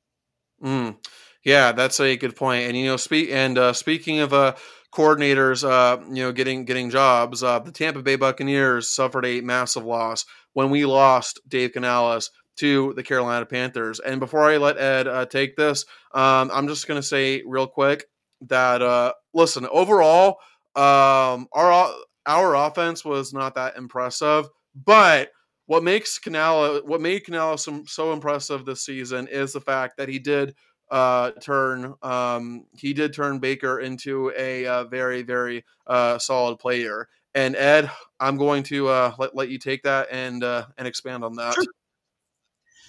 Mm. 0.63 0.97
Yeah, 1.43 1.71
that's 1.71 1.99
a 1.99 2.15
good 2.17 2.35
point. 2.35 2.67
And 2.67 2.77
you 2.77 2.85
know, 2.85 2.97
speak 2.97 3.29
and 3.31 3.57
uh, 3.57 3.73
speaking 3.73 4.19
of 4.19 4.33
uh, 4.33 4.55
coordinators, 4.93 5.67
uh, 5.67 6.01
you 6.09 6.23
know, 6.23 6.31
getting 6.31 6.65
getting 6.65 6.89
jobs, 6.89 7.41
uh, 7.43 7.59
the 7.59 7.71
Tampa 7.71 8.01
Bay 8.03 8.15
Buccaneers 8.15 8.89
suffered 8.89 9.25
a 9.25 9.41
massive 9.41 9.83
loss 9.85 10.25
when 10.53 10.69
we 10.69 10.85
lost 10.85 11.39
Dave 11.47 11.71
Canales 11.73 12.29
to 12.57 12.93
the 12.95 13.03
Carolina 13.03 13.45
Panthers. 13.45 13.99
And 13.99 14.19
before 14.19 14.43
I 14.49 14.57
let 14.57 14.77
Ed 14.77 15.07
uh, 15.07 15.25
take 15.25 15.55
this, 15.55 15.83
um, 16.13 16.51
I'm 16.53 16.67
just 16.67 16.87
going 16.87 16.99
to 17.01 17.07
say 17.07 17.41
real 17.45 17.67
quick 17.67 18.05
that 18.47 18.81
uh, 18.83 19.13
listen, 19.33 19.65
overall, 19.71 20.37
um, 20.75 21.47
our 21.53 21.91
our 22.27 22.55
offense 22.55 23.03
was 23.03 23.33
not 23.33 23.55
that 23.55 23.77
impressive, 23.77 24.47
but 24.85 25.29
what 25.65 25.83
makes 25.83 26.19
Canales 26.19 26.81
what 26.85 27.01
made 27.01 27.23
Canales 27.23 27.67
so 27.87 28.13
impressive 28.13 28.65
this 28.65 28.85
season 28.85 29.27
is 29.27 29.53
the 29.53 29.61
fact 29.61 29.97
that 29.97 30.09
he 30.09 30.19
did 30.19 30.53
uh, 30.91 31.31
turn 31.41 31.95
um, 32.03 32.65
he 32.77 32.93
did 32.93 33.13
turn 33.13 33.39
Baker 33.39 33.79
into 33.79 34.31
a 34.37 34.67
uh, 34.67 34.83
very 34.83 35.23
very 35.23 35.65
uh, 35.87 36.19
solid 36.19 36.59
player. 36.59 37.07
And 37.33 37.55
Ed, 37.55 37.89
I'm 38.19 38.37
going 38.37 38.63
to 38.63 38.89
uh, 38.89 39.13
let 39.17 39.33
let 39.35 39.49
you 39.49 39.57
take 39.57 39.83
that 39.83 40.09
and 40.11 40.43
uh, 40.43 40.65
and 40.77 40.85
expand 40.87 41.23
on 41.23 41.35
that. 41.35 41.55
Sure. 41.55 41.63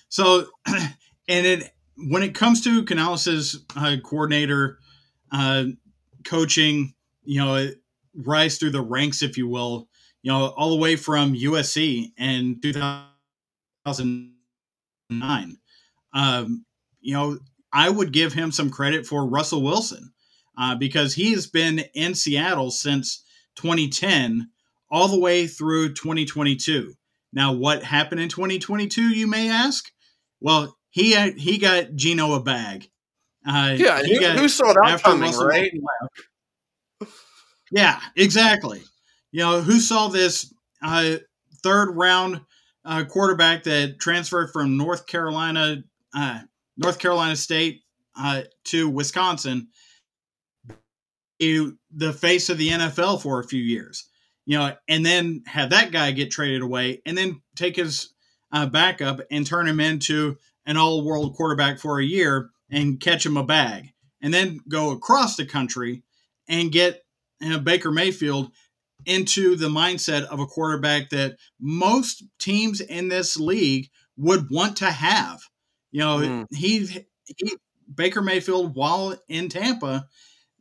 So, 0.08 0.46
and 0.66 1.46
it 1.46 1.72
when 1.96 2.22
it 2.22 2.34
comes 2.34 2.62
to 2.64 2.84
Canales's 2.84 3.64
uh, 3.76 3.96
coordinator 4.02 4.78
uh, 5.30 5.66
coaching, 6.24 6.94
you 7.24 7.40
know, 7.40 7.70
rise 8.14 8.58
through 8.58 8.70
the 8.70 8.82
ranks, 8.82 9.22
if 9.22 9.38
you 9.38 9.48
will, 9.48 9.88
you 10.22 10.32
know, 10.32 10.46
all 10.48 10.70
the 10.70 10.76
way 10.76 10.96
from 10.96 11.34
USC 11.34 12.12
in 12.18 12.60
2009. 12.60 15.58
Um, 16.14 16.66
you 17.00 17.14
know, 17.14 17.38
I 17.72 17.88
would 17.88 18.12
give 18.12 18.32
him 18.32 18.52
some 18.52 18.70
credit 18.70 19.06
for 19.06 19.26
Russell 19.26 19.62
Wilson 19.62 20.12
uh, 20.58 20.74
because 20.76 21.14
he 21.14 21.32
has 21.32 21.46
been 21.46 21.84
in 21.94 22.14
Seattle 22.14 22.70
since 22.70 23.24
2010 23.56 24.48
all 24.90 25.08
the 25.08 25.18
way 25.18 25.46
through 25.46 25.94
2022. 25.94 26.94
Now, 27.32 27.52
what 27.52 27.82
happened 27.82 28.20
in 28.20 28.28
2022, 28.28 29.02
you 29.02 29.26
may 29.26 29.48
ask? 29.48 29.90
Well, 30.40 30.76
he 30.90 31.12
had, 31.12 31.38
he 31.38 31.56
got 31.56 31.94
Geno 31.94 32.34
a 32.34 32.42
bag. 32.42 32.88
Uh, 33.46 33.74
yeah, 33.76 34.02
who, 34.02 34.20
got, 34.20 34.38
who, 34.38 34.48
saw 34.48 34.72
that 34.72 35.02
coming, 35.02 35.22
Russell 35.22 35.46
right? 35.46 35.72
yeah, 37.72 38.00
exactly. 38.14 38.82
You 39.32 39.40
know, 39.40 39.60
who 39.62 39.80
saw 39.80 40.08
this 40.08 40.54
uh, 40.82 41.16
third 41.62 41.96
round 41.96 42.42
uh, 42.84 43.04
quarterback 43.04 43.64
that 43.64 43.98
transferred 43.98 44.50
from 44.52 44.76
North 44.76 45.06
Carolina 45.06 45.82
uh, 46.14 46.40
North 46.76 46.98
Carolina 46.98 47.36
State 47.36 47.82
uh, 48.16 48.42
to 48.64 48.88
Wisconsin, 48.88 49.68
the 51.38 52.12
face 52.12 52.48
of 52.48 52.58
the 52.58 52.68
NFL 52.68 53.20
for 53.22 53.40
a 53.40 53.46
few 53.46 53.62
years, 53.62 54.08
you 54.46 54.56
know, 54.56 54.74
and 54.88 55.04
then 55.04 55.42
have 55.46 55.70
that 55.70 55.90
guy 55.90 56.12
get 56.12 56.30
traded 56.30 56.62
away, 56.62 57.02
and 57.04 57.18
then 57.18 57.42
take 57.56 57.76
his 57.76 58.14
uh, 58.52 58.66
backup 58.66 59.20
and 59.30 59.46
turn 59.46 59.66
him 59.66 59.80
into 59.80 60.36
an 60.66 60.76
all-world 60.76 61.34
quarterback 61.34 61.78
for 61.78 61.98
a 61.98 62.04
year 62.04 62.50
and 62.70 63.00
catch 63.00 63.26
him 63.26 63.36
a 63.36 63.44
bag, 63.44 63.88
and 64.20 64.32
then 64.32 64.60
go 64.68 64.90
across 64.90 65.36
the 65.36 65.44
country 65.44 66.02
and 66.48 66.72
get 66.72 67.04
you 67.40 67.50
know, 67.50 67.58
Baker 67.58 67.90
Mayfield 67.90 68.52
into 69.04 69.56
the 69.56 69.68
mindset 69.68 70.24
of 70.24 70.38
a 70.38 70.46
quarterback 70.46 71.10
that 71.10 71.36
most 71.60 72.22
teams 72.38 72.80
in 72.80 73.08
this 73.08 73.36
league 73.36 73.88
would 74.16 74.48
want 74.50 74.76
to 74.76 74.90
have. 74.90 75.40
You 75.92 76.00
know, 76.00 76.16
mm. 76.18 76.46
he, 76.50 77.06
he 77.26 77.56
Baker 77.94 78.22
Mayfield 78.22 78.74
while 78.74 79.16
in 79.28 79.48
Tampa 79.48 80.06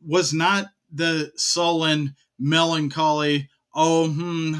was 0.06 0.32
not 0.32 0.66
the 0.92 1.32
sullen, 1.36 2.14
melancholy, 2.38 3.48
oh, 3.74 4.08
hmm, 4.08 4.54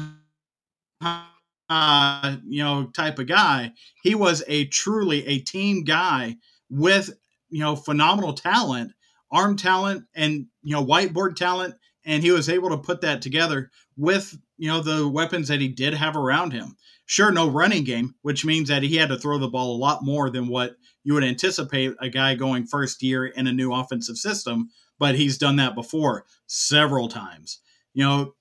uh, 1.69 2.35
you 2.45 2.63
know, 2.63 2.87
type 2.93 3.19
of 3.19 3.27
guy. 3.27 3.71
He 4.03 4.15
was 4.15 4.43
a 4.47 4.65
truly 4.65 5.25
a 5.27 5.39
team 5.39 5.83
guy 5.83 6.37
with, 6.69 7.11
you 7.49 7.59
know, 7.59 7.75
phenomenal 7.75 8.33
talent, 8.33 8.93
arm 9.31 9.55
talent, 9.55 10.05
and, 10.15 10.47
you 10.63 10.75
know, 10.75 10.85
whiteboard 10.85 11.35
talent. 11.35 11.75
And 12.05 12.21
he 12.21 12.31
was 12.31 12.49
able 12.49 12.69
to 12.69 12.77
put 12.77 13.01
that 13.01 13.21
together 13.21 13.71
with, 13.95 14.37
you 14.57 14.67
know, 14.67 14.81
the 14.81 15.07
weapons 15.07 15.47
that 15.47 15.61
he 15.61 15.67
did 15.67 15.93
have 15.93 16.15
around 16.15 16.51
him. 16.51 16.75
Sure, 17.05 17.31
no 17.31 17.49
running 17.49 17.83
game, 17.83 18.15
which 18.21 18.45
means 18.45 18.69
that 18.69 18.83
he 18.83 18.95
had 18.95 19.09
to 19.09 19.17
throw 19.17 19.37
the 19.37 19.47
ball 19.47 19.75
a 19.75 19.77
lot 19.77 20.03
more 20.03 20.29
than 20.29 20.47
what 20.47 20.75
you 21.03 21.13
would 21.13 21.23
anticipate 21.23 21.93
a 21.99 22.09
guy 22.09 22.33
going 22.35 22.65
first 22.65 23.03
year 23.03 23.25
in 23.25 23.45
a 23.47 23.53
new 23.53 23.73
offensive 23.73 24.17
system, 24.17 24.69
but 24.99 25.15
he's 25.15 25.37
done 25.37 25.57
that 25.57 25.75
before 25.75 26.25
several 26.47 27.09
times. 27.09 27.59
You 27.93 28.03
know, 28.03 28.35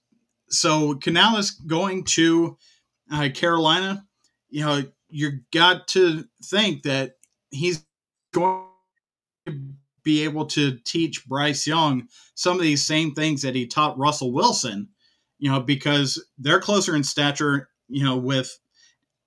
so 0.49 0.95
Canales 0.95 1.51
going 1.51 2.05
to 2.05 2.57
uh, 3.11 3.29
Carolina, 3.35 4.07
you 4.49 4.65
know, 4.65 4.85
you 5.09 5.41
got 5.53 5.89
to 5.89 6.25
think 6.45 6.85
that 6.85 7.17
he's 7.51 7.85
going 8.33 8.67
to 9.47 9.61
be 10.03 10.25
able 10.25 10.47
to 10.47 10.79
teach 10.85 11.27
Bryce 11.27 11.67
Young 11.67 12.09
some 12.35 12.57
of 12.57 12.63
these 12.63 12.85
same 12.85 13.13
things 13.13 13.43
that 13.43 13.55
he 13.55 13.67
taught 13.67 13.99
Russell 13.99 14.33
Wilson, 14.33 14.89
you 15.39 15.51
know, 15.51 15.61
because 15.61 16.25
they're 16.39 16.61
closer 16.61 16.97
in 16.97 17.05
stature 17.05 17.69
you 17.89 18.05
know, 18.05 18.17
with 18.17 18.59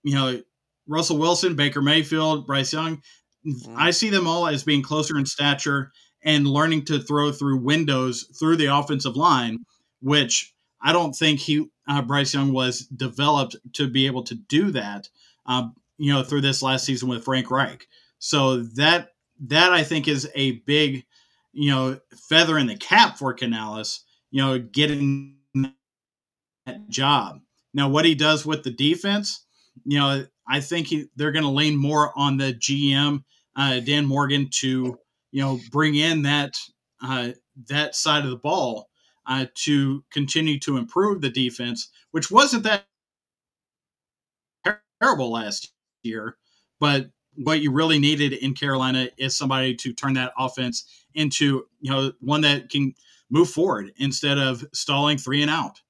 you 0.04 0.16
know 0.16 0.42
Russell 0.88 1.18
Wilson, 1.18 1.56
Baker 1.56 1.82
Mayfield, 1.82 2.48
Bryce 2.48 2.74
Young. 2.74 3.02
Mm-hmm. 3.46 3.76
I 3.78 3.92
see 3.92 4.10
them 4.10 4.28
all 4.28 4.48
as 4.48 4.64
being 4.64 4.82
closer 4.82 5.18
in 5.18 5.26
stature 5.26 5.92
and 6.24 6.48
learning 6.48 6.86
to 6.86 7.00
throw 7.00 7.32
through 7.32 7.58
windows 7.58 8.28
through 8.40 8.58
the 8.58 8.76
offensive 8.76 9.16
line, 9.16 9.60
which 10.02 10.54
I 10.82 10.92
don't 10.92 11.14
think 11.14 11.40
he 11.40 11.68
uh, 11.88 12.02
Bryce 12.02 12.34
Young 12.34 12.52
was 12.52 12.82
developed 12.88 13.56
to 13.74 13.88
be 13.88 14.08
able 14.08 14.24
to 14.24 14.36
do 14.36 14.72
that. 14.72 15.10
Uh, 15.46 15.70
you 15.98 16.12
know, 16.12 16.24
through 16.24 16.42
this 16.42 16.62
last 16.62 16.86
season 16.86 17.08
with 17.08 17.24
Frank 17.24 17.50
Reich. 17.50 17.88
So 18.20 18.64
that 18.76 19.10
that 19.48 19.72
I 19.72 19.84
think 19.84 20.08
is 20.08 20.30
a 20.36 20.54
big, 20.66 21.06
you 21.54 21.70
know, 21.70 22.00
feather 22.30 22.58
in 22.58 22.68
the 22.68 22.76
cap 22.76 23.18
for 23.18 23.34
Canales. 23.34 24.04
You 24.32 24.42
know, 24.42 24.60
getting 24.60 25.38
that 26.66 26.90
job. 26.90 27.42
Now, 27.76 27.90
what 27.90 28.06
he 28.06 28.16
does 28.16 28.46
with 28.46 28.64
the 28.64 28.72
defense, 28.72 29.46
you 29.84 30.00
know, 30.00 30.26
I 30.48 30.62
think 30.62 30.88
he, 30.88 31.08
they're 31.16 31.34
going 31.34 31.44
to 31.44 31.52
lean 31.52 31.76
more 31.76 32.12
on 32.18 32.38
the 32.38 32.54
GM 32.54 33.24
uh, 33.56 33.80
Dan 33.82 34.06
Morgan 34.06 34.50
to 34.62 34.98
you 35.32 35.42
know 35.42 35.60
bring 35.72 35.96
in 35.96 36.24
that 36.24 36.56
uh, 37.04 37.32
that 37.68 37.96
side 37.96 38.24
of 38.24 38.32
the 38.32 38.38
ball 38.38 38.90
uh, 39.28 39.46
to 39.56 40.04
continue 40.12 40.60
to 40.60 40.78
improve 40.78 41.22
the 41.22 41.30
defense, 41.30 41.90
which 42.12 42.32
wasn't 42.32 42.64
that 42.64 42.86
terrible 45.02 45.32
last 45.32 45.72
year, 46.04 46.38
but 46.80 47.08
what 47.38 47.60
you 47.60 47.72
really 47.72 48.00
needed 48.00 48.32
in 48.32 48.54
Carolina 48.54 49.10
is 49.18 49.38
somebody 49.38 49.76
to 49.76 49.92
turn 49.94 50.14
that 50.14 50.32
offense 50.38 50.86
into 51.14 51.66
you 51.82 51.92
know 51.92 52.12
one 52.22 52.42
that 52.42 52.70
can 52.70 52.94
move 53.30 53.50
forward 53.50 53.92
instead 53.98 54.38
of 54.38 54.64
stalling 54.74 55.18
three 55.18 55.42
and 55.42 55.52
out. 55.52 55.82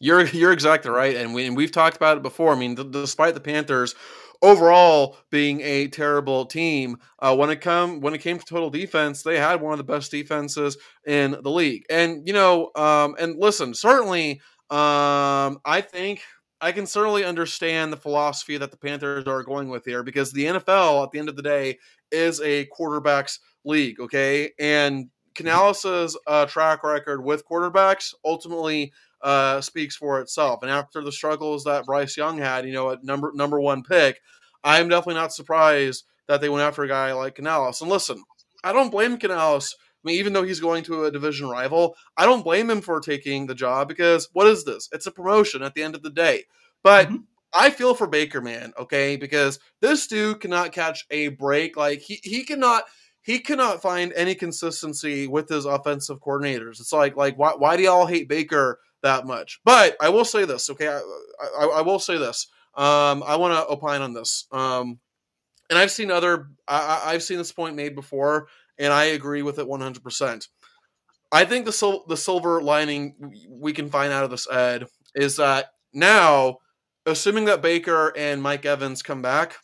You're 0.00 0.26
you're 0.26 0.52
exactly 0.52 0.90
right, 0.90 1.16
and, 1.16 1.34
we, 1.34 1.46
and 1.46 1.56
we've 1.56 1.72
talked 1.72 1.96
about 1.96 2.16
it 2.16 2.22
before. 2.22 2.52
I 2.52 2.58
mean, 2.58 2.76
th- 2.76 2.90
despite 2.90 3.34
the 3.34 3.40
Panthers 3.40 3.94
overall 4.40 5.16
being 5.30 5.60
a 5.62 5.88
terrible 5.88 6.46
team, 6.46 6.98
uh, 7.18 7.34
when 7.34 7.50
it 7.50 7.60
come 7.60 8.00
when 8.00 8.14
it 8.14 8.18
came 8.18 8.38
to 8.38 8.44
total 8.44 8.70
defense, 8.70 9.22
they 9.22 9.38
had 9.38 9.60
one 9.60 9.72
of 9.72 9.78
the 9.78 9.84
best 9.84 10.10
defenses 10.10 10.76
in 11.06 11.36
the 11.42 11.50
league. 11.50 11.84
And 11.90 12.26
you 12.26 12.32
know, 12.32 12.70
um, 12.76 13.16
and 13.18 13.38
listen, 13.38 13.74
certainly, 13.74 14.40
um, 14.70 15.60
I 15.64 15.84
think 15.84 16.22
I 16.60 16.72
can 16.72 16.86
certainly 16.86 17.24
understand 17.24 17.92
the 17.92 17.96
philosophy 17.96 18.56
that 18.58 18.70
the 18.70 18.76
Panthers 18.76 19.26
are 19.26 19.42
going 19.42 19.68
with 19.68 19.84
here 19.84 20.02
because 20.02 20.32
the 20.32 20.44
NFL, 20.44 21.04
at 21.04 21.10
the 21.10 21.18
end 21.18 21.28
of 21.28 21.36
the 21.36 21.42
day, 21.42 21.78
is 22.10 22.40
a 22.40 22.66
quarterbacks 22.66 23.38
league. 23.64 24.00
Okay, 24.00 24.50
and 24.58 25.08
Canales' 25.34 26.16
uh, 26.26 26.46
track 26.46 26.82
record 26.82 27.24
with 27.24 27.46
quarterbacks 27.48 28.12
ultimately 28.24 28.92
uh, 29.22 29.60
speaks 29.60 29.96
for 29.96 30.20
itself. 30.20 30.62
And 30.62 30.70
after 30.70 31.02
the 31.02 31.12
struggles 31.12 31.64
that 31.64 31.86
Bryce 31.86 32.16
Young 32.16 32.38
had, 32.38 32.66
you 32.66 32.72
know, 32.72 32.90
at 32.90 33.04
number 33.04 33.32
number 33.34 33.60
one 33.60 33.82
pick, 33.82 34.20
I'm 34.64 34.88
definitely 34.88 35.14
not 35.14 35.32
surprised 35.32 36.04
that 36.26 36.40
they 36.40 36.48
went 36.48 36.62
after 36.62 36.82
a 36.82 36.88
guy 36.88 37.12
like 37.12 37.34
Canales. 37.34 37.80
And 37.80 37.90
listen, 37.90 38.22
I 38.62 38.72
don't 38.72 38.90
blame 38.90 39.16
Canales. 39.16 39.76
I 39.80 40.08
mean, 40.08 40.16
even 40.16 40.32
though 40.32 40.44
he's 40.44 40.60
going 40.60 40.84
to 40.84 41.06
a 41.06 41.10
division 41.10 41.48
rival, 41.48 41.96
I 42.16 42.24
don't 42.24 42.44
blame 42.44 42.70
him 42.70 42.80
for 42.80 43.00
taking 43.00 43.46
the 43.46 43.54
job 43.54 43.88
because 43.88 44.28
what 44.32 44.46
is 44.46 44.64
this? 44.64 44.88
It's 44.92 45.06
a 45.06 45.10
promotion 45.10 45.62
at 45.62 45.74
the 45.74 45.82
end 45.82 45.94
of 45.94 46.02
the 46.02 46.10
day. 46.10 46.44
But 46.82 47.08
mm-hmm. 47.08 47.16
I 47.52 47.70
feel 47.70 47.94
for 47.94 48.06
Baker, 48.06 48.40
man, 48.40 48.72
okay? 48.78 49.16
Because 49.16 49.58
this 49.80 50.06
dude 50.06 50.40
cannot 50.40 50.72
catch 50.72 51.06
a 51.10 51.28
break. 51.28 51.76
Like 51.76 52.00
he 52.00 52.20
he 52.22 52.44
cannot 52.44 52.84
he 53.22 53.40
cannot 53.40 53.82
find 53.82 54.12
any 54.14 54.34
consistency 54.34 55.26
with 55.26 55.48
his 55.48 55.64
offensive 55.64 56.20
coordinators. 56.20 56.80
It's 56.80 56.92
like 56.92 57.16
like 57.16 57.36
why 57.36 57.52
why 57.56 57.76
do 57.76 57.82
y'all 57.82 58.06
hate 58.06 58.28
Baker 58.28 58.80
that 59.02 59.26
much? 59.26 59.60
But 59.64 59.96
I 60.00 60.08
will 60.08 60.24
say 60.24 60.44
this, 60.44 60.70
okay? 60.70 60.88
I, 60.88 61.00
I, 61.60 61.64
I 61.78 61.80
will 61.82 61.98
say 61.98 62.18
this. 62.18 62.48
Um, 62.74 63.22
I 63.26 63.36
want 63.36 63.54
to 63.54 63.72
opine 63.72 64.02
on 64.02 64.12
this. 64.12 64.46
Um, 64.52 64.98
and 65.70 65.78
I've 65.78 65.90
seen 65.90 66.10
other 66.10 66.48
I, 66.66 67.02
I've 67.06 67.22
seen 67.22 67.38
this 67.38 67.52
point 67.52 67.76
made 67.76 67.94
before, 67.94 68.48
and 68.78 68.92
I 68.92 69.04
agree 69.04 69.42
with 69.42 69.58
it 69.58 69.68
100. 69.68 70.02
percent 70.02 70.48
I 71.30 71.44
think 71.44 71.66
the 71.66 71.72
sil- 71.76 72.06
the 72.08 72.16
silver 72.16 72.62
lining 72.62 73.14
we 73.48 73.72
can 73.72 73.90
find 73.90 74.12
out 74.12 74.24
of 74.24 74.30
this 74.30 74.50
Ed 74.50 74.86
is 75.14 75.36
that 75.36 75.70
now, 75.92 76.58
assuming 77.06 77.46
that 77.46 77.62
Baker 77.62 78.12
and 78.16 78.42
Mike 78.42 78.64
Evans 78.64 79.02
come 79.02 79.22
back, 79.22 79.56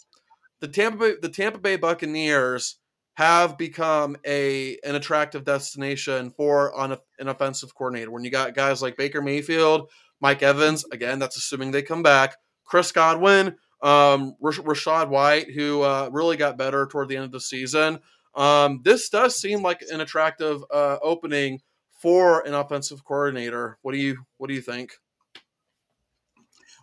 the 0.61 0.69
Tampa 0.69 0.99
Bay, 0.99 1.15
the 1.21 1.29
Tampa 1.29 1.59
Bay 1.59 1.77
Buccaneers 1.77 2.79
have 3.15 3.57
become 3.57 4.17
a 4.27 4.77
an 4.85 4.97
attractive 4.97 5.45
destination 5.45 6.31
for 6.31 6.75
on 6.75 6.97
an 7.19 7.29
offensive 7.29 7.75
coordinator. 7.75 8.11
When 8.11 8.25
you 8.25 8.31
got 8.31 8.55
guys 8.55 8.83
like 8.83 8.97
Baker 8.97 9.23
Mayfield, 9.23 9.91
Mike 10.21 10.43
Evans, 10.43 10.85
again, 10.93 11.19
that's 11.19 11.37
assuming 11.37 11.71
they 11.71 11.83
come 11.83 12.03
back. 12.03 12.37
Chris 12.65 12.93
Godwin, 12.93 13.57
um, 13.83 14.35
Rachaad 14.43 15.09
White, 15.09 15.53
who 15.53 15.83
uh, 15.83 16.09
really 16.13 16.37
got 16.37 16.59
better 16.59 16.87
toward 16.87 17.09
the 17.09 17.17
end 17.17 17.25
of 17.25 17.33
the 17.33 17.41
season. 17.41 18.01
Um, 18.35 18.81
this 18.83 19.09
does 19.09 19.37
seem 19.37 19.63
like 19.63 19.83
an 19.91 20.01
attractive 20.01 20.65
uh, 20.73 20.99
opening 21.03 21.61
for 22.01 22.41
an 22.47 22.55
offensive 22.55 23.05
coordinator. 23.05 23.79
What 23.83 23.93
do 23.93 23.99
you 23.99 24.25
What 24.39 24.49
do 24.49 24.55
you 24.55 24.61
think? 24.61 24.93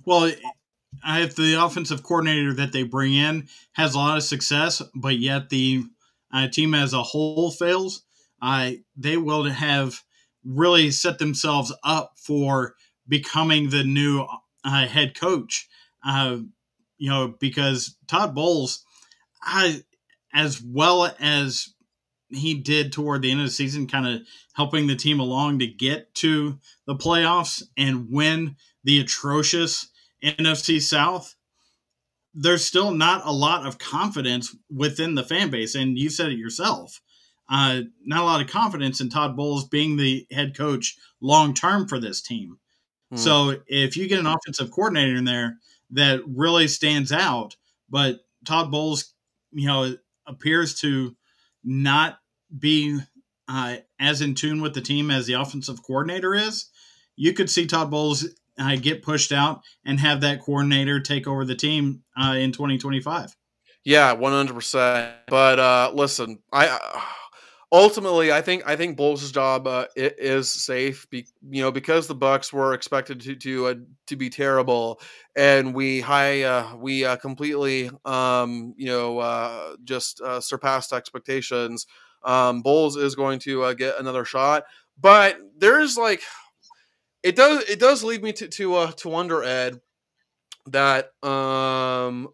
Well, 0.06 0.32
if 1.06 1.36
the 1.36 1.64
offensive 1.64 2.04
coordinator 2.04 2.54
that 2.54 2.72
they 2.72 2.84
bring 2.84 3.14
in 3.14 3.48
has 3.74 3.96
a 3.96 3.98
lot 3.98 4.18
of 4.18 4.24
success, 4.24 4.82
but 4.96 5.20
yet 5.20 5.50
the 5.50 5.84
uh, 6.34 6.48
team 6.48 6.74
as 6.74 6.94
a 6.94 7.04
whole 7.04 7.52
fails, 7.52 8.04
uh, 8.42 8.72
they 8.96 9.18
will 9.18 9.44
have 9.46 10.02
really 10.44 10.92
set 10.92 11.20
themselves 11.20 11.74
up 11.84 12.14
for 12.16 12.76
becoming 13.08 13.70
the 13.70 13.84
new 13.84 14.26
uh, 14.64 14.88
head 14.88 15.20
coach. 15.20 15.68
Uh, 16.06 16.38
you 16.98 17.10
know, 17.10 17.36
because 17.40 17.96
Todd 18.08 18.36
Bowles, 18.36 18.84
I, 19.44 19.84
as 20.34 20.62
well 20.62 21.14
as 21.20 21.74
he 22.30 22.54
did 22.54 22.92
toward 22.92 23.22
the 23.22 23.32
end 23.32 23.42
of 23.42 23.48
the 23.48 23.52
season, 23.52 23.88
kind 23.88 24.08
of 24.08 24.22
helping 24.54 24.88
the 24.88 24.96
team 24.96 25.20
along 25.20 25.60
to 25.60 25.68
get 25.68 26.14
to 26.16 26.60
the 26.86 26.96
playoffs 26.96 27.64
and 27.78 28.08
win 28.10 28.56
the 28.84 29.00
atrocious 29.00 29.90
NFC 30.24 30.82
South, 30.82 31.36
there's 32.34 32.66
still 32.66 32.92
not 32.92 33.26
a 33.26 33.32
lot 33.32 33.66
of 33.66 33.78
confidence 33.78 34.56
within 34.74 35.16
the 35.16 35.24
fan 35.24 35.50
base. 35.50 35.76
And 35.76 35.98
you 35.98 36.10
said 36.10 36.32
it 36.32 36.38
yourself. 36.38 37.02
Uh, 37.50 37.82
not 38.06 38.22
a 38.22 38.26
lot 38.26 38.42
of 38.42 38.48
confidence 38.48 39.02
in 39.02 39.10
Todd 39.10 39.36
Bowles 39.36 39.68
being 39.68 39.98
the 39.98 40.26
head 40.32 40.56
coach 40.56 40.96
long 41.20 41.54
term 41.54 41.88
for 41.88 42.00
this 42.00 42.22
team. 42.22 42.58
Hmm. 43.10 43.18
So 43.18 43.56
if 43.68 43.98
you 43.98 44.08
get 44.08 44.20
an 44.20 44.28
offensive 44.28 44.72
coordinator 44.72 45.18
in 45.18 45.26
there 45.26 45.58
that 45.92 46.22
really 46.26 46.70
stands 46.70 47.12
out, 47.12 47.58
but 47.90 48.22
Todd 48.46 48.72
Bowles, 48.72 49.14
you 49.52 49.68
know, 49.68 49.96
appears 50.26 50.80
to 50.80 51.16
not 51.64 52.20
be 52.58 53.00
uh, 53.50 53.78
as 54.00 54.22
in 54.22 54.34
tune 54.34 54.62
with 54.62 54.74
the 54.74 54.82
team 54.82 55.12
as 55.12 55.26
the 55.26 55.34
offensive 55.34 55.84
coordinator 55.84 56.34
is, 56.34 56.70
you 57.18 57.34
could 57.34 57.50
see 57.50 57.68
Todd 57.68 57.92
Bowles 57.92 58.28
uh, 58.60 58.76
get 58.76 59.02
pushed 59.04 59.32
out 59.32 59.62
and 59.86 60.00
have 60.00 60.22
that 60.22 60.42
coordinator 60.42 61.00
take 61.00 61.28
over 61.28 61.46
the 61.46 61.56
team 61.56 62.04
uh, 62.22 62.36
in 62.36 62.52
2025. 62.52 63.36
Yeah, 63.84 64.16
100%. 64.16 65.14
But 65.28 65.60
uh, 65.60 65.92
listen, 65.94 66.40
I 66.52 66.68
uh, 66.68 67.02
ultimately 67.72 68.32
I 68.32 68.42
think 68.42 68.64
I 68.68 68.76
think 68.76 68.96
Bowles' 68.96 69.32
job 69.32 69.66
uh, 69.66 69.86
is 69.96 70.52
safe. 70.52 71.10
Be, 71.10 71.26
you 71.50 71.64
know, 71.64 71.72
because 71.72 72.08
the 72.08 72.16
Bucs 72.16 72.54
were 72.54 72.74
expected 72.74 73.22
to 73.22 73.36
to 73.36 73.68
uh, 73.68 73.76
to 74.08 74.16
be 74.16 74.30
terrible, 74.30 75.02
and 75.36 75.74
we 75.74 76.00
high 76.00 76.76
we 76.76 77.04
completely 77.18 77.90
um, 78.06 78.76
you 78.78 78.88
know 78.88 79.76
just 79.84 80.22
surpassed 80.42 80.94
expectations. 80.94 81.88
Um, 82.24 82.62
Bowles 82.62 82.98
is 82.98 83.16
going 83.16 83.40
to 83.40 83.74
get 83.74 84.00
another 84.00 84.26
shot, 84.26 84.66
but 85.00 85.38
there's 85.58 85.98
like 85.98 86.22
it 87.24 87.36
does 87.36 87.64
it 87.70 87.80
does 87.80 88.04
lead 88.04 88.24
me 88.24 88.34
to 88.34 88.48
to 88.48 88.76
uh, 88.76 88.92
to 88.94 89.10
wonder, 89.10 89.44
Ed, 89.44 89.80
that 90.68 91.12
um, 91.24 92.30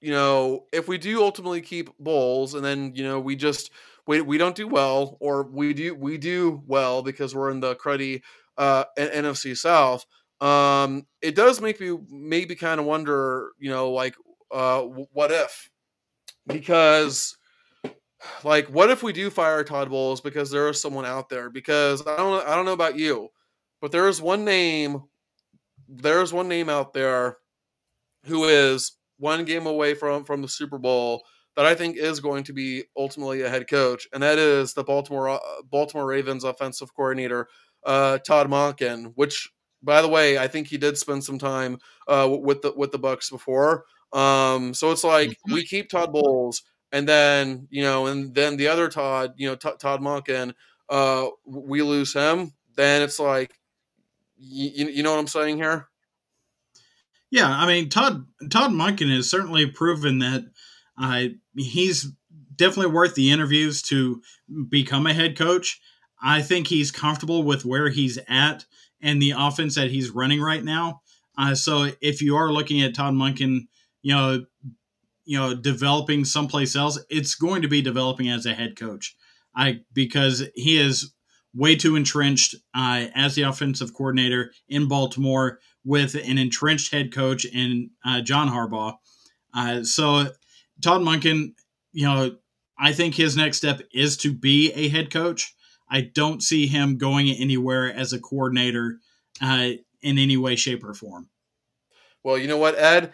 you 0.00 0.10
know, 0.10 0.64
if 0.72 0.88
we 0.88 0.98
do 0.98 1.22
ultimately 1.22 1.60
keep 1.60 1.90
Bowles, 1.98 2.54
and 2.54 2.64
then 2.64 2.92
you 2.94 3.04
know 3.04 3.20
we 3.20 3.36
just 3.36 3.70
we 4.06 4.20
we 4.20 4.38
don't 4.38 4.56
do 4.56 4.68
well, 4.68 5.16
or 5.20 5.44
we 5.44 5.74
do 5.74 5.94
we 5.94 6.18
do 6.18 6.62
well 6.66 7.02
because 7.02 7.34
we're 7.34 7.50
in 7.50 7.60
the 7.60 7.74
cruddy 7.76 8.22
uh, 8.56 8.84
NFC 8.98 9.56
South. 9.56 10.06
Um, 10.40 11.06
it 11.22 11.34
does 11.34 11.60
make 11.60 11.80
me 11.80 11.98
maybe 12.10 12.54
kind 12.54 12.78
of 12.78 12.86
wonder, 12.86 13.52
you 13.58 13.70
know, 13.70 13.90
like 13.90 14.14
uh, 14.52 14.82
what 14.82 15.30
if? 15.32 15.70
Because 16.46 17.36
like 18.44 18.68
what 18.68 18.90
if 18.90 19.02
we 19.02 19.12
do 19.12 19.30
fire 19.30 19.64
Todd 19.64 19.90
Bowles 19.90 20.20
because 20.20 20.50
there 20.50 20.68
is 20.68 20.80
someone 20.80 21.06
out 21.06 21.28
there? 21.28 21.50
Because 21.50 22.06
I 22.06 22.16
don't 22.16 22.46
I 22.46 22.54
don't 22.54 22.64
know 22.64 22.72
about 22.72 22.98
you, 22.98 23.30
but 23.80 23.92
there 23.92 24.08
is 24.08 24.20
one 24.20 24.44
name, 24.44 25.02
there 25.88 26.22
is 26.22 26.32
one 26.32 26.48
name 26.48 26.68
out 26.68 26.92
there 26.92 27.38
who 28.24 28.44
is 28.44 28.92
one 29.18 29.44
game 29.44 29.66
away 29.66 29.94
from 29.94 30.24
from 30.24 30.42
the 30.42 30.48
Super 30.48 30.78
Bowl 30.78 31.22
that 31.56 31.64
I 31.64 31.74
think 31.74 31.96
is 31.96 32.20
going 32.20 32.44
to 32.44 32.52
be 32.52 32.84
ultimately 32.96 33.42
a 33.42 33.48
head 33.48 33.68
coach, 33.68 34.06
and 34.12 34.22
that 34.22 34.38
is 34.38 34.74
the 34.74 34.84
Baltimore 34.84 35.28
uh, 35.30 35.38
Baltimore 35.70 36.06
Ravens 36.06 36.44
offensive 36.44 36.94
coordinator 36.94 37.48
uh, 37.84 38.18
Todd 38.18 38.48
Monken. 38.48 39.12
Which, 39.14 39.50
by 39.82 40.02
the 40.02 40.08
way, 40.08 40.38
I 40.38 40.48
think 40.48 40.68
he 40.68 40.76
did 40.76 40.98
spend 40.98 41.24
some 41.24 41.38
time 41.38 41.78
uh, 42.06 42.28
with 42.40 42.62
the 42.62 42.72
with 42.76 42.92
the 42.92 42.98
Bucs 42.98 43.30
before. 43.30 43.84
Um, 44.12 44.74
so 44.74 44.92
it's 44.92 45.04
like 45.04 45.30
mm-hmm. 45.30 45.54
we 45.54 45.64
keep 45.64 45.88
Todd 45.88 46.12
Bowles, 46.12 46.62
and 46.92 47.08
then 47.08 47.66
you 47.70 47.82
know, 47.82 48.06
and 48.06 48.34
then 48.34 48.56
the 48.56 48.68
other 48.68 48.88
Todd, 48.88 49.32
you 49.36 49.48
know, 49.48 49.56
T- 49.56 49.70
Todd 49.78 50.00
Monken, 50.00 50.52
uh, 50.88 51.28
we 51.46 51.82
lose 51.82 52.12
him. 52.12 52.52
Then 52.76 53.00
it's 53.00 53.18
like 53.18 53.54
you, 54.38 54.88
you 54.88 55.02
know 55.02 55.10
what 55.10 55.20
I'm 55.20 55.26
saying 55.26 55.56
here? 55.56 55.88
Yeah, 57.30 57.50
I 57.50 57.66
mean 57.66 57.88
Todd 57.88 58.26
Todd 58.50 58.70
Monken 58.70 59.14
has 59.14 59.28
certainly 59.28 59.66
proven 59.66 60.20
that 60.20 60.44
uh, 60.98 61.24
he's 61.56 62.08
definitely 62.54 62.92
worth 62.92 63.14
the 63.14 63.30
interviews 63.30 63.82
to 63.82 64.22
become 64.68 65.06
a 65.06 65.14
head 65.14 65.36
coach. 65.36 65.80
I 66.22 66.42
think 66.42 66.68
he's 66.68 66.90
comfortable 66.90 67.42
with 67.42 67.64
where 67.64 67.90
he's 67.90 68.18
at 68.28 68.64
and 69.02 69.20
the 69.20 69.34
offense 69.36 69.74
that 69.74 69.90
he's 69.90 70.10
running 70.10 70.40
right 70.40 70.64
now. 70.64 71.02
Uh, 71.36 71.54
so 71.54 71.90
if 72.00 72.22
you 72.22 72.36
are 72.36 72.50
looking 72.50 72.80
at 72.80 72.94
Todd 72.94 73.12
Monken, 73.12 73.66
you 74.02 74.14
know, 74.14 74.46
you 75.24 75.38
know, 75.38 75.54
developing 75.54 76.24
someplace 76.24 76.74
else, 76.76 76.98
it's 77.10 77.34
going 77.34 77.62
to 77.62 77.68
be 77.68 77.82
developing 77.82 78.28
as 78.28 78.46
a 78.46 78.54
head 78.54 78.76
coach. 78.76 79.16
I 79.54 79.80
because 79.92 80.44
he 80.54 80.78
is 80.78 81.12
way 81.56 81.74
too 81.74 81.96
entrenched 81.96 82.54
uh, 82.74 83.06
as 83.14 83.34
the 83.34 83.42
offensive 83.42 83.94
coordinator 83.94 84.52
in 84.68 84.88
Baltimore 84.88 85.58
with 85.84 86.14
an 86.14 86.38
entrenched 86.38 86.92
head 86.92 87.12
coach 87.12 87.44
in 87.44 87.90
uh, 88.04 88.20
John 88.20 88.48
Harbaugh. 88.48 88.96
Uh, 89.54 89.82
so 89.82 90.26
Todd 90.82 91.00
Monken, 91.00 91.54
you 91.92 92.06
know, 92.06 92.36
I 92.78 92.92
think 92.92 93.14
his 93.14 93.36
next 93.36 93.56
step 93.56 93.80
is 93.92 94.16
to 94.18 94.32
be 94.32 94.72
a 94.72 94.88
head 94.88 95.10
coach. 95.10 95.54
I 95.90 96.02
don't 96.02 96.42
see 96.42 96.66
him 96.66 96.98
going 96.98 97.28
anywhere 97.30 97.92
as 97.92 98.12
a 98.12 98.20
coordinator 98.20 98.98
uh, 99.40 99.70
in 100.02 100.18
any 100.18 100.36
way, 100.36 100.56
shape, 100.56 100.84
or 100.84 100.92
form. 100.92 101.30
Well, 102.22 102.36
you 102.36 102.48
know 102.48 102.58
what, 102.58 102.76
Ed? 102.76 103.12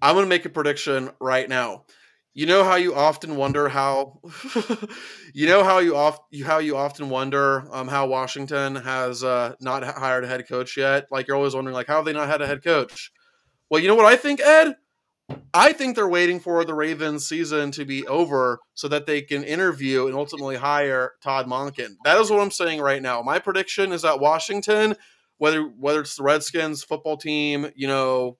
I'm 0.00 0.14
going 0.14 0.24
to 0.24 0.28
make 0.28 0.44
a 0.44 0.50
prediction 0.50 1.10
right 1.20 1.48
now 1.48 1.84
you 2.34 2.46
know 2.46 2.64
how 2.64 2.76
you 2.76 2.94
often 2.94 3.36
wonder 3.36 3.68
how 3.68 4.20
you 5.34 5.46
know 5.46 5.62
how 5.62 5.78
you 5.78 6.12
you 6.30 6.44
how 6.44 6.58
you 6.58 6.76
often 6.76 7.10
wonder 7.10 7.64
um, 7.72 7.88
how 7.88 8.06
Washington 8.06 8.76
has 8.76 9.22
uh, 9.22 9.54
not 9.60 9.84
hired 9.84 10.24
a 10.24 10.26
head 10.26 10.48
coach 10.48 10.76
yet. 10.76 11.06
Like 11.10 11.26
you're 11.26 11.36
always 11.36 11.54
wondering 11.54 11.74
like 11.74 11.86
how 11.86 11.96
have 11.96 12.04
they 12.04 12.12
not 12.12 12.28
had 12.28 12.40
a 12.40 12.46
head 12.46 12.64
coach? 12.64 13.12
Well, 13.68 13.80
you 13.80 13.88
know 13.88 13.94
what 13.94 14.06
I 14.06 14.16
think, 14.16 14.40
Ed? 14.40 14.76
I 15.54 15.72
think 15.72 15.96
they're 15.96 16.08
waiting 16.08 16.40
for 16.40 16.64
the 16.64 16.74
Ravens 16.74 17.26
season 17.26 17.70
to 17.72 17.84
be 17.84 18.06
over 18.06 18.58
so 18.74 18.88
that 18.88 19.06
they 19.06 19.22
can 19.22 19.44
interview 19.44 20.06
and 20.06 20.14
ultimately 20.14 20.56
hire 20.56 21.12
Todd 21.22 21.46
Monken. 21.46 21.96
That 22.04 22.18
is 22.18 22.30
what 22.30 22.40
I'm 22.40 22.50
saying 22.50 22.80
right 22.80 23.00
now. 23.00 23.22
My 23.22 23.38
prediction 23.38 23.92
is 23.92 24.02
that 24.02 24.20
Washington, 24.20 24.94
whether 25.38 25.62
whether 25.62 26.00
it's 26.00 26.16
the 26.16 26.22
Redskins 26.22 26.82
football 26.82 27.16
team, 27.16 27.70
you 27.74 27.86
know, 27.86 28.38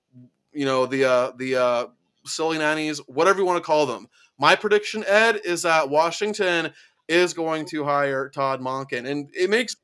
you 0.51 0.65
know 0.65 0.85
the 0.85 1.05
uh, 1.05 1.31
the 1.37 1.55
uh, 1.55 1.85
silly 2.25 2.57
nannies, 2.57 2.99
whatever 3.07 3.39
you 3.39 3.45
want 3.45 3.57
to 3.57 3.65
call 3.65 3.85
them. 3.85 4.07
My 4.39 4.55
prediction, 4.55 5.03
Ed, 5.07 5.41
is 5.43 5.61
that 5.63 5.89
Washington 5.89 6.73
is 7.07 7.33
going 7.33 7.65
to 7.65 7.83
hire 7.83 8.29
Todd 8.29 8.61
Monken, 8.61 9.09
and 9.09 9.29
it 9.33 9.49
makes 9.49 9.75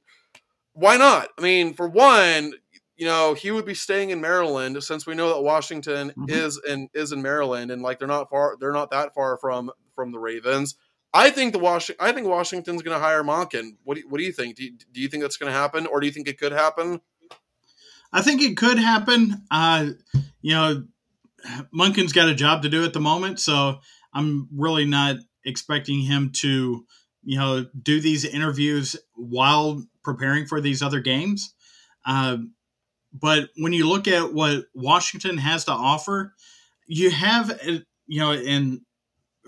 why 0.73 0.97
not? 0.97 1.29
I 1.37 1.41
mean, 1.41 1.73
for 1.73 1.89
one, 1.89 2.53
you 2.95 3.05
know, 3.05 3.33
he 3.33 3.51
would 3.51 3.65
be 3.65 3.73
staying 3.73 4.11
in 4.11 4.21
Maryland 4.21 4.81
since 4.83 5.05
we 5.05 5.15
know 5.15 5.33
that 5.33 5.41
Washington 5.41 6.09
mm-hmm. 6.09 6.29
is 6.29 6.59
in 6.67 6.89
is 6.93 7.11
in 7.11 7.21
Maryland, 7.21 7.71
and 7.71 7.81
like 7.81 7.99
they're 7.99 8.07
not 8.07 8.29
far, 8.29 8.55
they're 8.59 8.71
not 8.71 8.91
that 8.91 9.13
far 9.13 9.37
from 9.37 9.71
from 9.95 10.11
the 10.11 10.19
Ravens. 10.19 10.75
I 11.13 11.31
think 11.31 11.53
the 11.53 11.59
Washington, 11.59 12.05
I 12.05 12.11
think 12.11 12.27
Washington's 12.27 12.83
going 12.83 12.95
to 12.95 13.03
hire 13.03 13.23
Monken. 13.23 13.77
What 13.83 13.95
do 13.95 14.01
you, 14.01 14.09
what 14.09 14.19
do 14.19 14.23
you 14.23 14.31
think? 14.31 14.57
Do 14.57 14.63
you, 14.63 14.73
do 14.91 15.01
you 15.01 15.07
think 15.07 15.23
that's 15.23 15.37
going 15.37 15.51
to 15.51 15.57
happen, 15.57 15.87
or 15.87 15.99
do 15.99 16.05
you 16.07 16.13
think 16.13 16.27
it 16.27 16.37
could 16.37 16.51
happen? 16.51 17.01
I 18.13 18.21
think 18.21 18.41
it 18.41 18.57
could 18.57 18.77
happen. 18.77 19.43
Uh, 19.49 19.91
you 20.41 20.53
know, 20.53 20.83
Monken's 21.73 22.13
got 22.13 22.29
a 22.29 22.35
job 22.35 22.63
to 22.63 22.69
do 22.69 22.83
at 22.83 22.93
the 22.93 22.99
moment, 22.99 23.39
so 23.39 23.79
I'm 24.13 24.47
really 24.55 24.85
not 24.85 25.17
expecting 25.45 26.01
him 26.01 26.31
to, 26.37 26.85
you 27.23 27.37
know, 27.37 27.65
do 27.81 27.99
these 27.99 28.25
interviews 28.25 28.95
while 29.15 29.83
preparing 30.03 30.45
for 30.45 30.61
these 30.61 30.81
other 30.81 30.99
games. 30.99 31.53
Uh, 32.05 32.37
but 33.13 33.49
when 33.57 33.73
you 33.73 33.87
look 33.87 34.07
at 34.07 34.33
what 34.33 34.65
Washington 34.73 35.37
has 35.37 35.65
to 35.65 35.71
offer, 35.71 36.33
you 36.87 37.09
have, 37.09 37.59
you 38.07 38.19
know, 38.19 38.31
and 38.31 38.81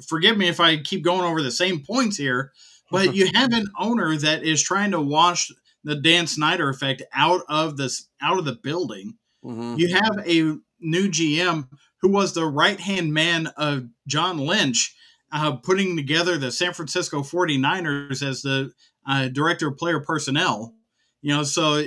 forgive 0.07 0.37
me 0.37 0.47
if 0.47 0.59
I 0.59 0.77
keep 0.77 1.03
going 1.03 1.21
over 1.21 1.41
the 1.41 1.51
same 1.51 1.83
points 1.83 2.17
here, 2.17 2.51
but 2.89 3.15
you 3.15 3.29
have 3.33 3.53
an 3.53 3.67
owner 3.79 4.15
that 4.17 4.43
is 4.43 4.61
trying 4.61 4.91
to 4.91 5.01
wash 5.01 5.51
the 5.83 5.95
Dan 5.95 6.27
Snyder 6.27 6.69
effect 6.69 7.01
out 7.13 7.41
of 7.49 7.77
this 7.77 8.07
out 8.21 8.37
of 8.37 8.45
the 8.45 8.57
building. 8.61 9.17
Mm-hmm. 9.43 9.75
You 9.77 9.95
have 9.95 10.19
a 10.25 10.57
new 10.81 11.07
GM 11.07 11.67
who 12.01 12.09
was 12.09 12.33
the 12.33 12.45
right 12.45 12.79
hand 12.79 13.13
man 13.13 13.47
of 13.57 13.87
John 14.07 14.37
Lynch, 14.39 14.95
uh, 15.31 15.53
putting 15.53 15.95
together 15.95 16.37
the 16.37 16.51
San 16.51 16.73
Francisco 16.73 17.21
49ers 17.21 18.27
as 18.27 18.41
the 18.41 18.71
uh, 19.07 19.27
director 19.29 19.69
of 19.69 19.77
player 19.77 19.99
personnel. 19.99 20.73
You 21.21 21.35
know, 21.35 21.43
so 21.43 21.85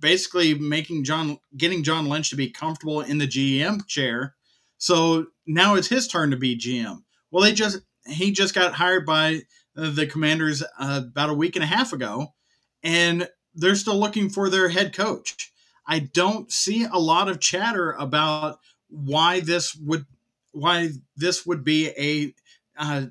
basically 0.00 0.54
making 0.54 1.04
John, 1.04 1.38
getting 1.56 1.84
John 1.84 2.08
Lynch 2.08 2.30
to 2.30 2.36
be 2.36 2.50
comfortable 2.50 3.00
in 3.00 3.18
the 3.18 3.26
GM 3.26 3.86
chair. 3.86 4.34
So 4.78 5.26
now 5.46 5.76
it's 5.76 5.88
his 5.88 6.08
turn 6.08 6.32
to 6.32 6.36
be 6.36 6.58
GM. 6.58 7.02
Well, 7.30 7.44
they 7.44 7.52
just, 7.52 7.78
he 8.06 8.32
just 8.32 8.54
got 8.54 8.74
hired 8.74 9.06
by 9.06 9.42
the 9.74 10.06
commanders 10.06 10.62
uh, 10.78 11.02
about 11.06 11.30
a 11.30 11.34
week 11.34 11.56
and 11.56 11.62
a 11.62 11.68
half 11.68 11.92
ago, 11.92 12.34
and 12.82 13.28
they're 13.54 13.76
still 13.76 13.98
looking 13.98 14.28
for 14.28 14.50
their 14.50 14.68
head 14.68 14.92
coach. 14.94 15.51
I 15.86 15.98
don't 16.00 16.50
see 16.50 16.84
a 16.84 16.98
lot 16.98 17.28
of 17.28 17.40
chatter 17.40 17.92
about 17.92 18.58
why 18.88 19.40
this 19.40 19.74
would 19.76 20.06
why 20.52 20.90
this 21.16 21.46
would 21.46 21.64
be 21.64 21.88
a 21.98 22.34
uh, 22.76 23.06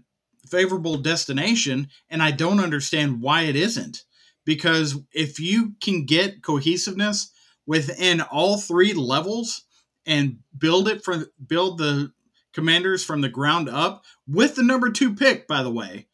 favorable 0.47 0.97
destination, 0.97 1.89
and 2.09 2.21
I 2.21 2.31
don't 2.31 2.59
understand 2.59 3.21
why 3.21 3.43
it 3.43 3.55
isn't. 3.55 4.03
Because 4.45 4.99
if 5.11 5.39
you 5.39 5.73
can 5.81 6.05
get 6.05 6.43
cohesiveness 6.43 7.31
within 7.65 8.21
all 8.21 8.57
three 8.57 8.93
levels 8.93 9.63
and 10.05 10.39
build 10.57 10.87
it 10.87 11.03
from 11.03 11.25
build 11.45 11.77
the 11.77 12.11
commanders 12.53 13.03
from 13.03 13.21
the 13.21 13.29
ground 13.29 13.69
up 13.69 14.03
with 14.27 14.55
the 14.55 14.63
number 14.63 14.89
two 14.89 15.15
pick, 15.15 15.47
by 15.47 15.63
the 15.63 15.71
way, 15.71 16.07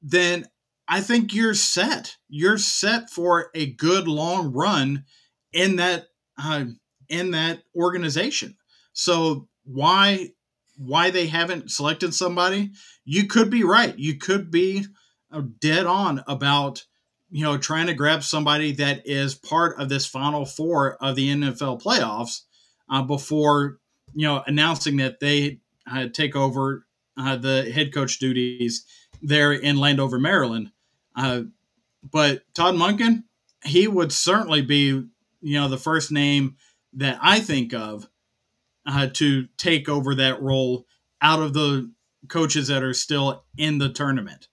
then 0.00 0.46
I 0.86 1.00
think 1.00 1.34
you're 1.34 1.54
set. 1.54 2.16
You're 2.28 2.58
set 2.58 3.10
for 3.10 3.50
a 3.54 3.66
good 3.66 4.08
long 4.08 4.52
run 4.52 5.04
in 5.58 5.76
that 5.76 6.06
uh, 6.40 6.64
in 7.08 7.32
that 7.32 7.62
organization. 7.74 8.56
So 8.92 9.48
why 9.64 10.30
why 10.76 11.10
they 11.10 11.26
haven't 11.26 11.70
selected 11.70 12.14
somebody? 12.14 12.70
You 13.04 13.26
could 13.26 13.50
be 13.50 13.64
right. 13.64 13.98
You 13.98 14.16
could 14.16 14.50
be 14.50 14.86
uh, 15.32 15.42
dead 15.60 15.84
on 15.84 16.22
about 16.28 16.84
you 17.30 17.42
know 17.42 17.58
trying 17.58 17.88
to 17.88 17.94
grab 17.94 18.22
somebody 18.22 18.72
that 18.72 19.02
is 19.04 19.34
part 19.34 19.78
of 19.80 19.88
this 19.88 20.06
final 20.06 20.46
four 20.46 20.96
of 21.02 21.16
the 21.16 21.28
NFL 21.28 21.82
playoffs 21.82 22.42
uh, 22.88 23.02
before 23.02 23.78
you 24.14 24.26
know 24.26 24.44
announcing 24.46 24.98
that 24.98 25.18
they 25.18 25.58
uh, 25.90 26.06
take 26.12 26.36
over 26.36 26.86
uh, 27.18 27.34
the 27.34 27.70
head 27.72 27.92
coach 27.92 28.20
duties 28.20 28.86
there 29.20 29.52
in 29.52 29.76
Landover, 29.76 30.20
Maryland. 30.20 30.70
Uh, 31.16 31.42
but 32.08 32.42
Todd 32.54 32.76
Monken, 32.76 33.24
he 33.64 33.88
would 33.88 34.12
certainly 34.12 34.62
be 34.62 35.02
you 35.40 35.58
know 35.58 35.68
the 35.68 35.78
first 35.78 36.10
name 36.10 36.56
that 36.94 37.18
I 37.20 37.40
think 37.40 37.74
of 37.74 38.08
uh, 38.86 39.08
to 39.14 39.46
take 39.56 39.88
over 39.88 40.14
that 40.16 40.40
role 40.40 40.86
out 41.20 41.42
of 41.42 41.52
the 41.52 41.92
coaches 42.28 42.68
that 42.68 42.82
are 42.82 42.94
still 42.94 43.44
in 43.56 43.78
the 43.78 43.90
tournament. 43.90 44.48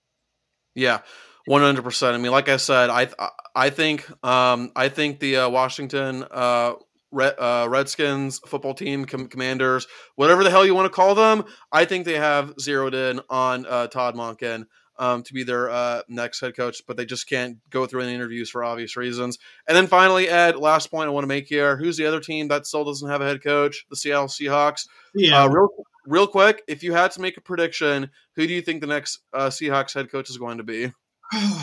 Yeah, 0.73 0.99
one 1.45 1.61
hundred 1.61 1.83
percent. 1.83 2.15
I 2.15 2.17
mean, 2.17 2.31
like 2.31 2.49
I 2.49 2.57
said, 2.57 2.89
I 2.89 3.09
I 3.55 3.69
think 3.69 4.09
um, 4.25 4.71
I 4.75 4.89
think 4.89 5.19
the 5.19 5.38
uh, 5.38 5.49
Washington 5.49 6.25
uh, 6.29 6.73
Red, 7.11 7.36
uh, 7.39 7.67
Redskins 7.69 8.39
football 8.45 8.73
team, 8.73 9.05
com- 9.05 9.27
Commanders, 9.27 9.88
whatever 10.15 10.43
the 10.43 10.49
hell 10.49 10.65
you 10.65 10.75
want 10.75 10.86
to 10.86 10.95
call 10.95 11.15
them, 11.15 11.45
I 11.71 11.86
think 11.86 12.05
they 12.05 12.17
have 12.17 12.53
zeroed 12.59 12.93
in 12.93 13.21
on 13.29 13.65
uh, 13.65 13.88
Todd 13.88 14.15
Monken 14.15 14.65
um, 14.97 15.23
to 15.23 15.33
be 15.33 15.43
their 15.43 15.69
uh, 15.69 16.01
next 16.07 16.39
head 16.39 16.55
coach, 16.55 16.81
but 16.87 16.97
they 16.97 17.05
just 17.05 17.27
can't 17.27 17.57
go 17.69 17.85
through 17.85 18.01
any 18.01 18.13
interviews 18.13 18.49
for 18.49 18.63
obvious 18.63 18.95
reasons. 18.95 19.37
And 19.67 19.75
then 19.75 19.87
finally, 19.87 20.29
Ed, 20.29 20.57
last 20.57 20.91
point 20.91 21.07
I 21.07 21.11
want 21.11 21.23
to 21.23 21.27
make 21.27 21.47
here: 21.47 21.77
who's 21.77 21.97
the 21.97 22.05
other 22.05 22.19
team 22.19 22.47
that 22.49 22.65
still 22.65 22.85
doesn't 22.85 23.09
have 23.09 23.21
a 23.21 23.25
head 23.25 23.43
coach? 23.43 23.85
The 23.89 23.95
Seattle 23.95 24.27
Seahawks. 24.27 24.87
Yeah. 25.13 25.43
Uh, 25.43 25.49
real, 25.49 25.69
real 26.05 26.27
quick, 26.27 26.63
if 26.67 26.83
you 26.83 26.93
had 26.93 27.11
to 27.11 27.21
make 27.21 27.37
a 27.37 27.41
prediction, 27.41 28.09
who 28.35 28.47
do 28.47 28.53
you 28.53 28.61
think 28.61 28.81
the 28.81 28.87
next 28.87 29.19
uh, 29.33 29.49
Seahawks 29.49 29.93
head 29.93 30.11
coach 30.11 30.29
is 30.29 30.37
going 30.37 30.57
to 30.57 30.63
be? 30.63 30.91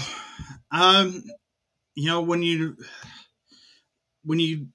um, 0.71 1.23
you 1.95 2.07
know 2.07 2.23
when 2.23 2.43
you 2.43 2.77
when 4.25 4.39
you 4.39 4.69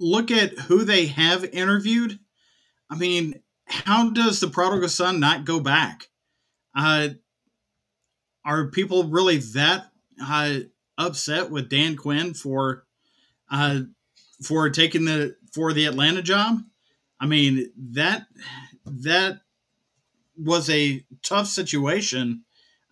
look 0.00 0.30
at 0.30 0.58
who 0.58 0.84
they 0.84 1.06
have 1.06 1.44
interviewed, 1.44 2.18
I 2.90 2.96
mean, 2.96 3.40
how 3.66 4.10
does 4.10 4.40
the 4.40 4.48
prodigal 4.48 4.88
son 4.88 5.20
not 5.20 5.44
go 5.44 5.60
back? 5.60 6.08
Uh, 6.76 7.10
are 8.44 8.68
people 8.68 9.04
really 9.04 9.38
that 9.38 9.90
uh, 10.22 10.58
upset 10.98 11.50
with 11.50 11.70
Dan 11.70 11.96
Quinn 11.96 12.34
for 12.34 12.84
uh, 13.50 13.80
for 14.42 14.70
taking 14.70 15.04
the 15.04 15.36
for 15.52 15.72
the 15.72 15.86
Atlanta 15.86 16.22
job? 16.22 16.58
I 17.20 17.26
mean 17.26 17.70
that 17.76 18.26
that 18.84 19.40
was 20.36 20.68
a 20.68 21.04
tough 21.22 21.46
situation 21.46 22.44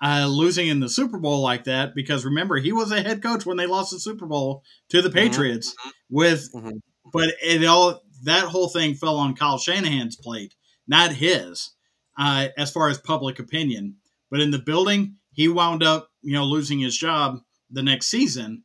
uh, 0.02 0.26
losing 0.26 0.68
in 0.68 0.80
the 0.80 0.88
Super 0.88 1.18
Bowl 1.18 1.40
like 1.40 1.64
that 1.64 1.94
because 1.94 2.24
remember 2.24 2.56
he 2.56 2.72
was 2.72 2.90
a 2.90 3.02
head 3.02 3.22
coach 3.22 3.46
when 3.46 3.56
they 3.56 3.66
lost 3.66 3.92
the 3.92 4.00
Super 4.00 4.26
Bowl 4.26 4.62
to 4.88 5.00
the 5.00 5.08
mm-hmm. 5.08 5.18
Patriots 5.18 5.70
mm-hmm. 5.70 5.90
with 6.10 6.52
mm-hmm. 6.52 6.78
but 7.12 7.30
it 7.42 7.64
all 7.64 8.02
that 8.24 8.44
whole 8.44 8.68
thing 8.68 8.94
fell 8.94 9.16
on 9.16 9.34
Kyle 9.34 9.58
Shanahan's 9.58 10.16
plate, 10.16 10.54
not 10.86 11.12
his, 11.12 11.72
uh, 12.18 12.48
as 12.56 12.70
far 12.70 12.88
as 12.88 12.98
public 12.98 13.38
opinion. 13.38 13.96
But 14.30 14.40
in 14.40 14.50
the 14.50 14.58
building, 14.58 15.16
he 15.32 15.48
wound 15.48 15.82
up, 15.82 16.08
you 16.22 16.32
know, 16.32 16.44
losing 16.44 16.80
his 16.80 16.96
job 16.96 17.40
the 17.70 17.82
next 17.82 18.06
season 18.06 18.64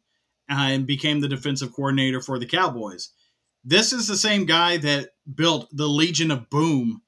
uh, 0.50 0.56
and 0.70 0.86
became 0.86 1.22
the 1.22 1.28
defensive 1.28 1.74
coordinator 1.74 2.22
for 2.22 2.38
the 2.38 2.46
Cowboys. 2.46 3.12
This 3.64 3.92
is 3.92 4.08
the 4.08 4.18
same 4.18 4.46
guy 4.46 4.78
that 4.78 5.10
built 5.34 5.68
the 5.72 5.88
Legion 5.88 6.32
of 6.32 6.50
Boom 6.50 7.02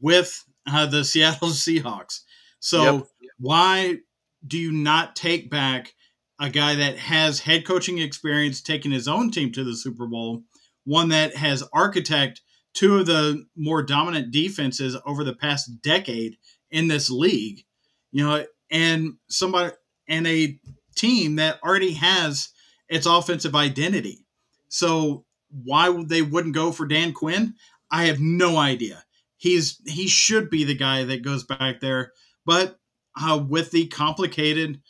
with 0.00 0.44
uh, 0.70 0.86
the 0.86 1.04
Seattle 1.04 1.48
Seahawks. 1.48 2.20
So 2.60 2.82
yep. 2.94 3.06
why 3.38 3.98
do 4.46 4.58
you 4.58 4.72
not 4.72 5.16
take 5.16 5.50
back 5.50 5.94
a 6.40 6.50
guy 6.50 6.74
that 6.74 6.98
has 6.98 7.40
head 7.40 7.66
coaching 7.66 7.98
experience, 7.98 8.60
taking 8.60 8.90
his 8.90 9.08
own 9.08 9.30
team 9.30 9.52
to 9.52 9.64
the 9.64 9.76
Super 9.76 10.06
Bowl, 10.06 10.42
one 10.84 11.08
that 11.10 11.36
has 11.36 11.64
architect 11.72 12.40
two 12.74 12.98
of 12.98 13.06
the 13.06 13.44
more 13.56 13.82
dominant 13.82 14.32
defenses 14.32 14.96
over 15.04 15.24
the 15.24 15.34
past 15.34 15.82
decade 15.82 16.36
in 16.70 16.88
this 16.88 17.10
league? 17.10 17.64
You 18.10 18.26
know, 18.26 18.44
and 18.72 19.14
somebody 19.28 19.72
and 20.08 20.26
a 20.26 20.58
team 20.96 21.36
that 21.36 21.62
already 21.62 21.92
has 21.92 22.48
its 22.88 23.06
offensive 23.06 23.54
identity. 23.54 24.26
So 24.68 25.24
why 25.50 26.02
they 26.06 26.22
wouldn't 26.22 26.54
go 26.54 26.72
for 26.72 26.86
Dan 26.86 27.12
Quinn? 27.12 27.54
I 27.90 28.06
have 28.06 28.18
no 28.18 28.56
idea. 28.56 29.04
He's 29.36 29.80
he 29.86 30.08
should 30.08 30.50
be 30.50 30.64
the 30.64 30.74
guy 30.74 31.04
that 31.04 31.22
goes 31.22 31.44
back 31.44 31.80
there, 31.80 32.12
but 32.46 32.78
uh, 33.20 33.44
with 33.46 33.70
the 33.70 33.86
complicated 33.88 34.80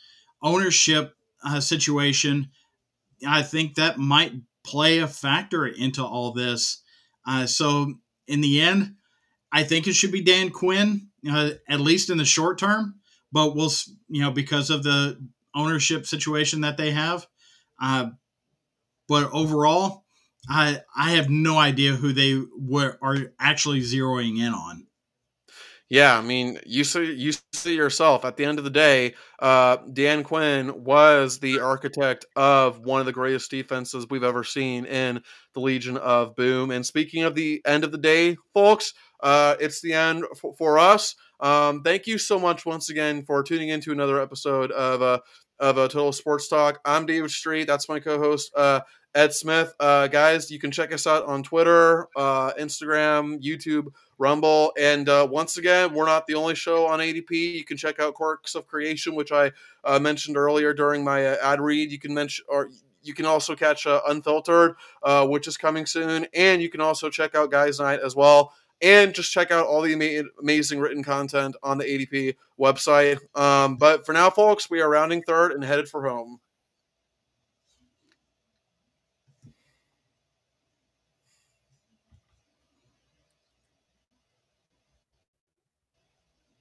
ownership 0.41 1.13
uh, 1.43 1.59
situation, 1.59 2.49
I 3.27 3.43
think 3.43 3.75
that 3.75 3.97
might 3.97 4.33
play 4.63 4.99
a 4.99 5.07
factor 5.07 5.65
into 5.65 6.03
all 6.03 6.31
this. 6.31 6.81
Uh, 7.27 7.45
so 7.45 7.95
in 8.27 8.41
the 8.41 8.61
end, 8.61 8.95
I 9.51 9.63
think 9.63 9.87
it 9.87 9.93
should 9.93 10.11
be 10.11 10.21
Dan 10.21 10.49
Quinn, 10.51 11.09
uh, 11.29 11.51
at 11.67 11.81
least 11.81 12.09
in 12.09 12.17
the 12.17 12.25
short 12.25 12.57
term. 12.57 12.95
But 13.33 13.55
we'll, 13.55 13.71
you 14.07 14.21
know, 14.21 14.31
because 14.31 14.69
of 14.69 14.83
the 14.83 15.19
ownership 15.55 16.05
situation 16.05 16.61
that 16.61 16.77
they 16.77 16.91
have. 16.91 17.27
Uh, 17.81 18.11
but 19.09 19.29
overall, 19.33 20.05
I 20.49 20.81
I 20.95 21.11
have 21.11 21.29
no 21.29 21.57
idea 21.57 21.93
who 21.93 22.13
they 22.13 22.41
were 22.57 22.97
are 23.01 23.33
actually 23.39 23.81
zeroing 23.81 24.39
in 24.39 24.53
on. 24.53 24.87
Yeah, 25.89 26.17
I 26.17 26.21
mean, 26.21 26.59
you 26.65 26.83
see, 26.85 27.13
you 27.13 27.33
see 27.53 27.75
yourself. 27.75 28.25
At 28.25 28.35
the 28.35 28.45
end 28.45 28.57
of 28.57 28.63
the 28.63 28.71
day, 28.71 29.13
uh, 29.39 29.77
Dan 29.91 30.23
Quinn 30.23 30.83
was 30.83 31.37
the 31.37 31.59
architect 31.59 32.25
of 32.35 32.79
one 32.79 32.99
of 32.99 33.05
the 33.05 33.11
greatest 33.11 33.51
defenses 33.51 34.07
we've 34.09 34.23
ever 34.23 34.43
seen 34.43 34.85
in 34.85 35.21
the 35.53 35.59
Legion 35.59 35.97
of 35.97 36.35
Boom. 36.35 36.71
And 36.71 36.83
speaking 36.83 37.23
of 37.23 37.35
the 37.35 37.61
end 37.63 37.83
of 37.83 37.91
the 37.91 37.99
day, 37.99 38.37
folks, 38.55 38.93
uh, 39.21 39.55
it's 39.59 39.81
the 39.81 39.93
end 39.93 40.23
for, 40.41 40.55
for 40.57 40.79
us. 40.79 41.15
Um, 41.39 41.81
thank 41.81 42.07
you 42.07 42.17
so 42.17 42.39
much 42.39 42.65
once 42.65 42.89
again 42.89 43.23
for 43.23 43.43
tuning 43.43 43.69
into 43.69 43.91
another 43.91 44.21
episode 44.21 44.71
of 44.71 45.01
uh, 45.01 45.19
of 45.59 45.77
a 45.77 45.87
Total 45.87 46.11
Sports 46.11 46.47
Talk. 46.47 46.79
I'm 46.85 47.05
David 47.05 47.31
Street. 47.31 47.67
That's 47.67 47.87
my 47.87 47.99
co-host. 47.99 48.51
Uh, 48.55 48.81
Ed 49.15 49.33
Smith. 49.33 49.73
Uh, 49.79 50.07
guys, 50.07 50.49
you 50.49 50.59
can 50.59 50.71
check 50.71 50.91
us 50.91 51.05
out 51.05 51.25
on 51.25 51.43
Twitter, 51.43 52.07
uh, 52.15 52.51
Instagram, 52.53 53.41
YouTube, 53.41 53.87
Rumble. 54.17 54.73
And 54.79 55.07
uh, 55.07 55.27
once 55.29 55.57
again, 55.57 55.93
we're 55.93 56.05
not 56.05 56.25
the 56.25 56.33
only 56.33 56.55
show 56.55 56.87
on 56.87 56.99
ADP. 56.99 57.31
You 57.31 57.63
can 57.63 57.77
check 57.77 57.99
out 57.99 58.15
Quirks 58.15 58.55
of 58.55 58.65
Creation, 58.67 59.13
which 59.15 59.31
I 59.31 59.51
uh, 59.83 59.99
mentioned 59.99 60.37
earlier 60.37 60.73
during 60.73 61.03
my 61.03 61.27
uh, 61.27 61.37
ad 61.43 61.61
read. 61.61 61.91
You 61.91 61.99
can 61.99 62.13
mention 62.13 62.45
or 62.49 62.69
you 63.03 63.13
can 63.13 63.25
also 63.25 63.53
catch 63.55 63.85
uh, 63.85 64.01
Unfiltered, 64.07 64.75
which 65.25 65.47
is 65.47 65.57
coming 65.57 65.85
soon, 65.85 66.25
and 66.33 66.61
you 66.61 66.69
can 66.69 66.79
also 66.79 67.09
check 67.09 67.35
out 67.35 67.51
Guys 67.51 67.79
Night 67.79 67.99
as 67.99 68.15
well. 68.15 68.53
And 68.83 69.13
just 69.15 69.31
check 69.31 69.49
out 69.49 69.65
all 69.65 69.81
the 69.81 69.93
ama- 69.93 70.27
amazing 70.41 70.79
written 70.79 71.03
content 71.03 71.55
on 71.63 71.77
the 71.77 71.85
ADP 71.85 72.35
website. 72.59 73.17
Um, 73.33 73.77
but 73.77 74.05
for 74.05 74.11
now, 74.11 74.29
folks, 74.29 74.69
we 74.69 74.81
are 74.81 74.89
rounding 74.89 75.23
third 75.23 75.53
and 75.53 75.63
headed 75.63 75.87
for 75.87 76.07
home. 76.07 76.39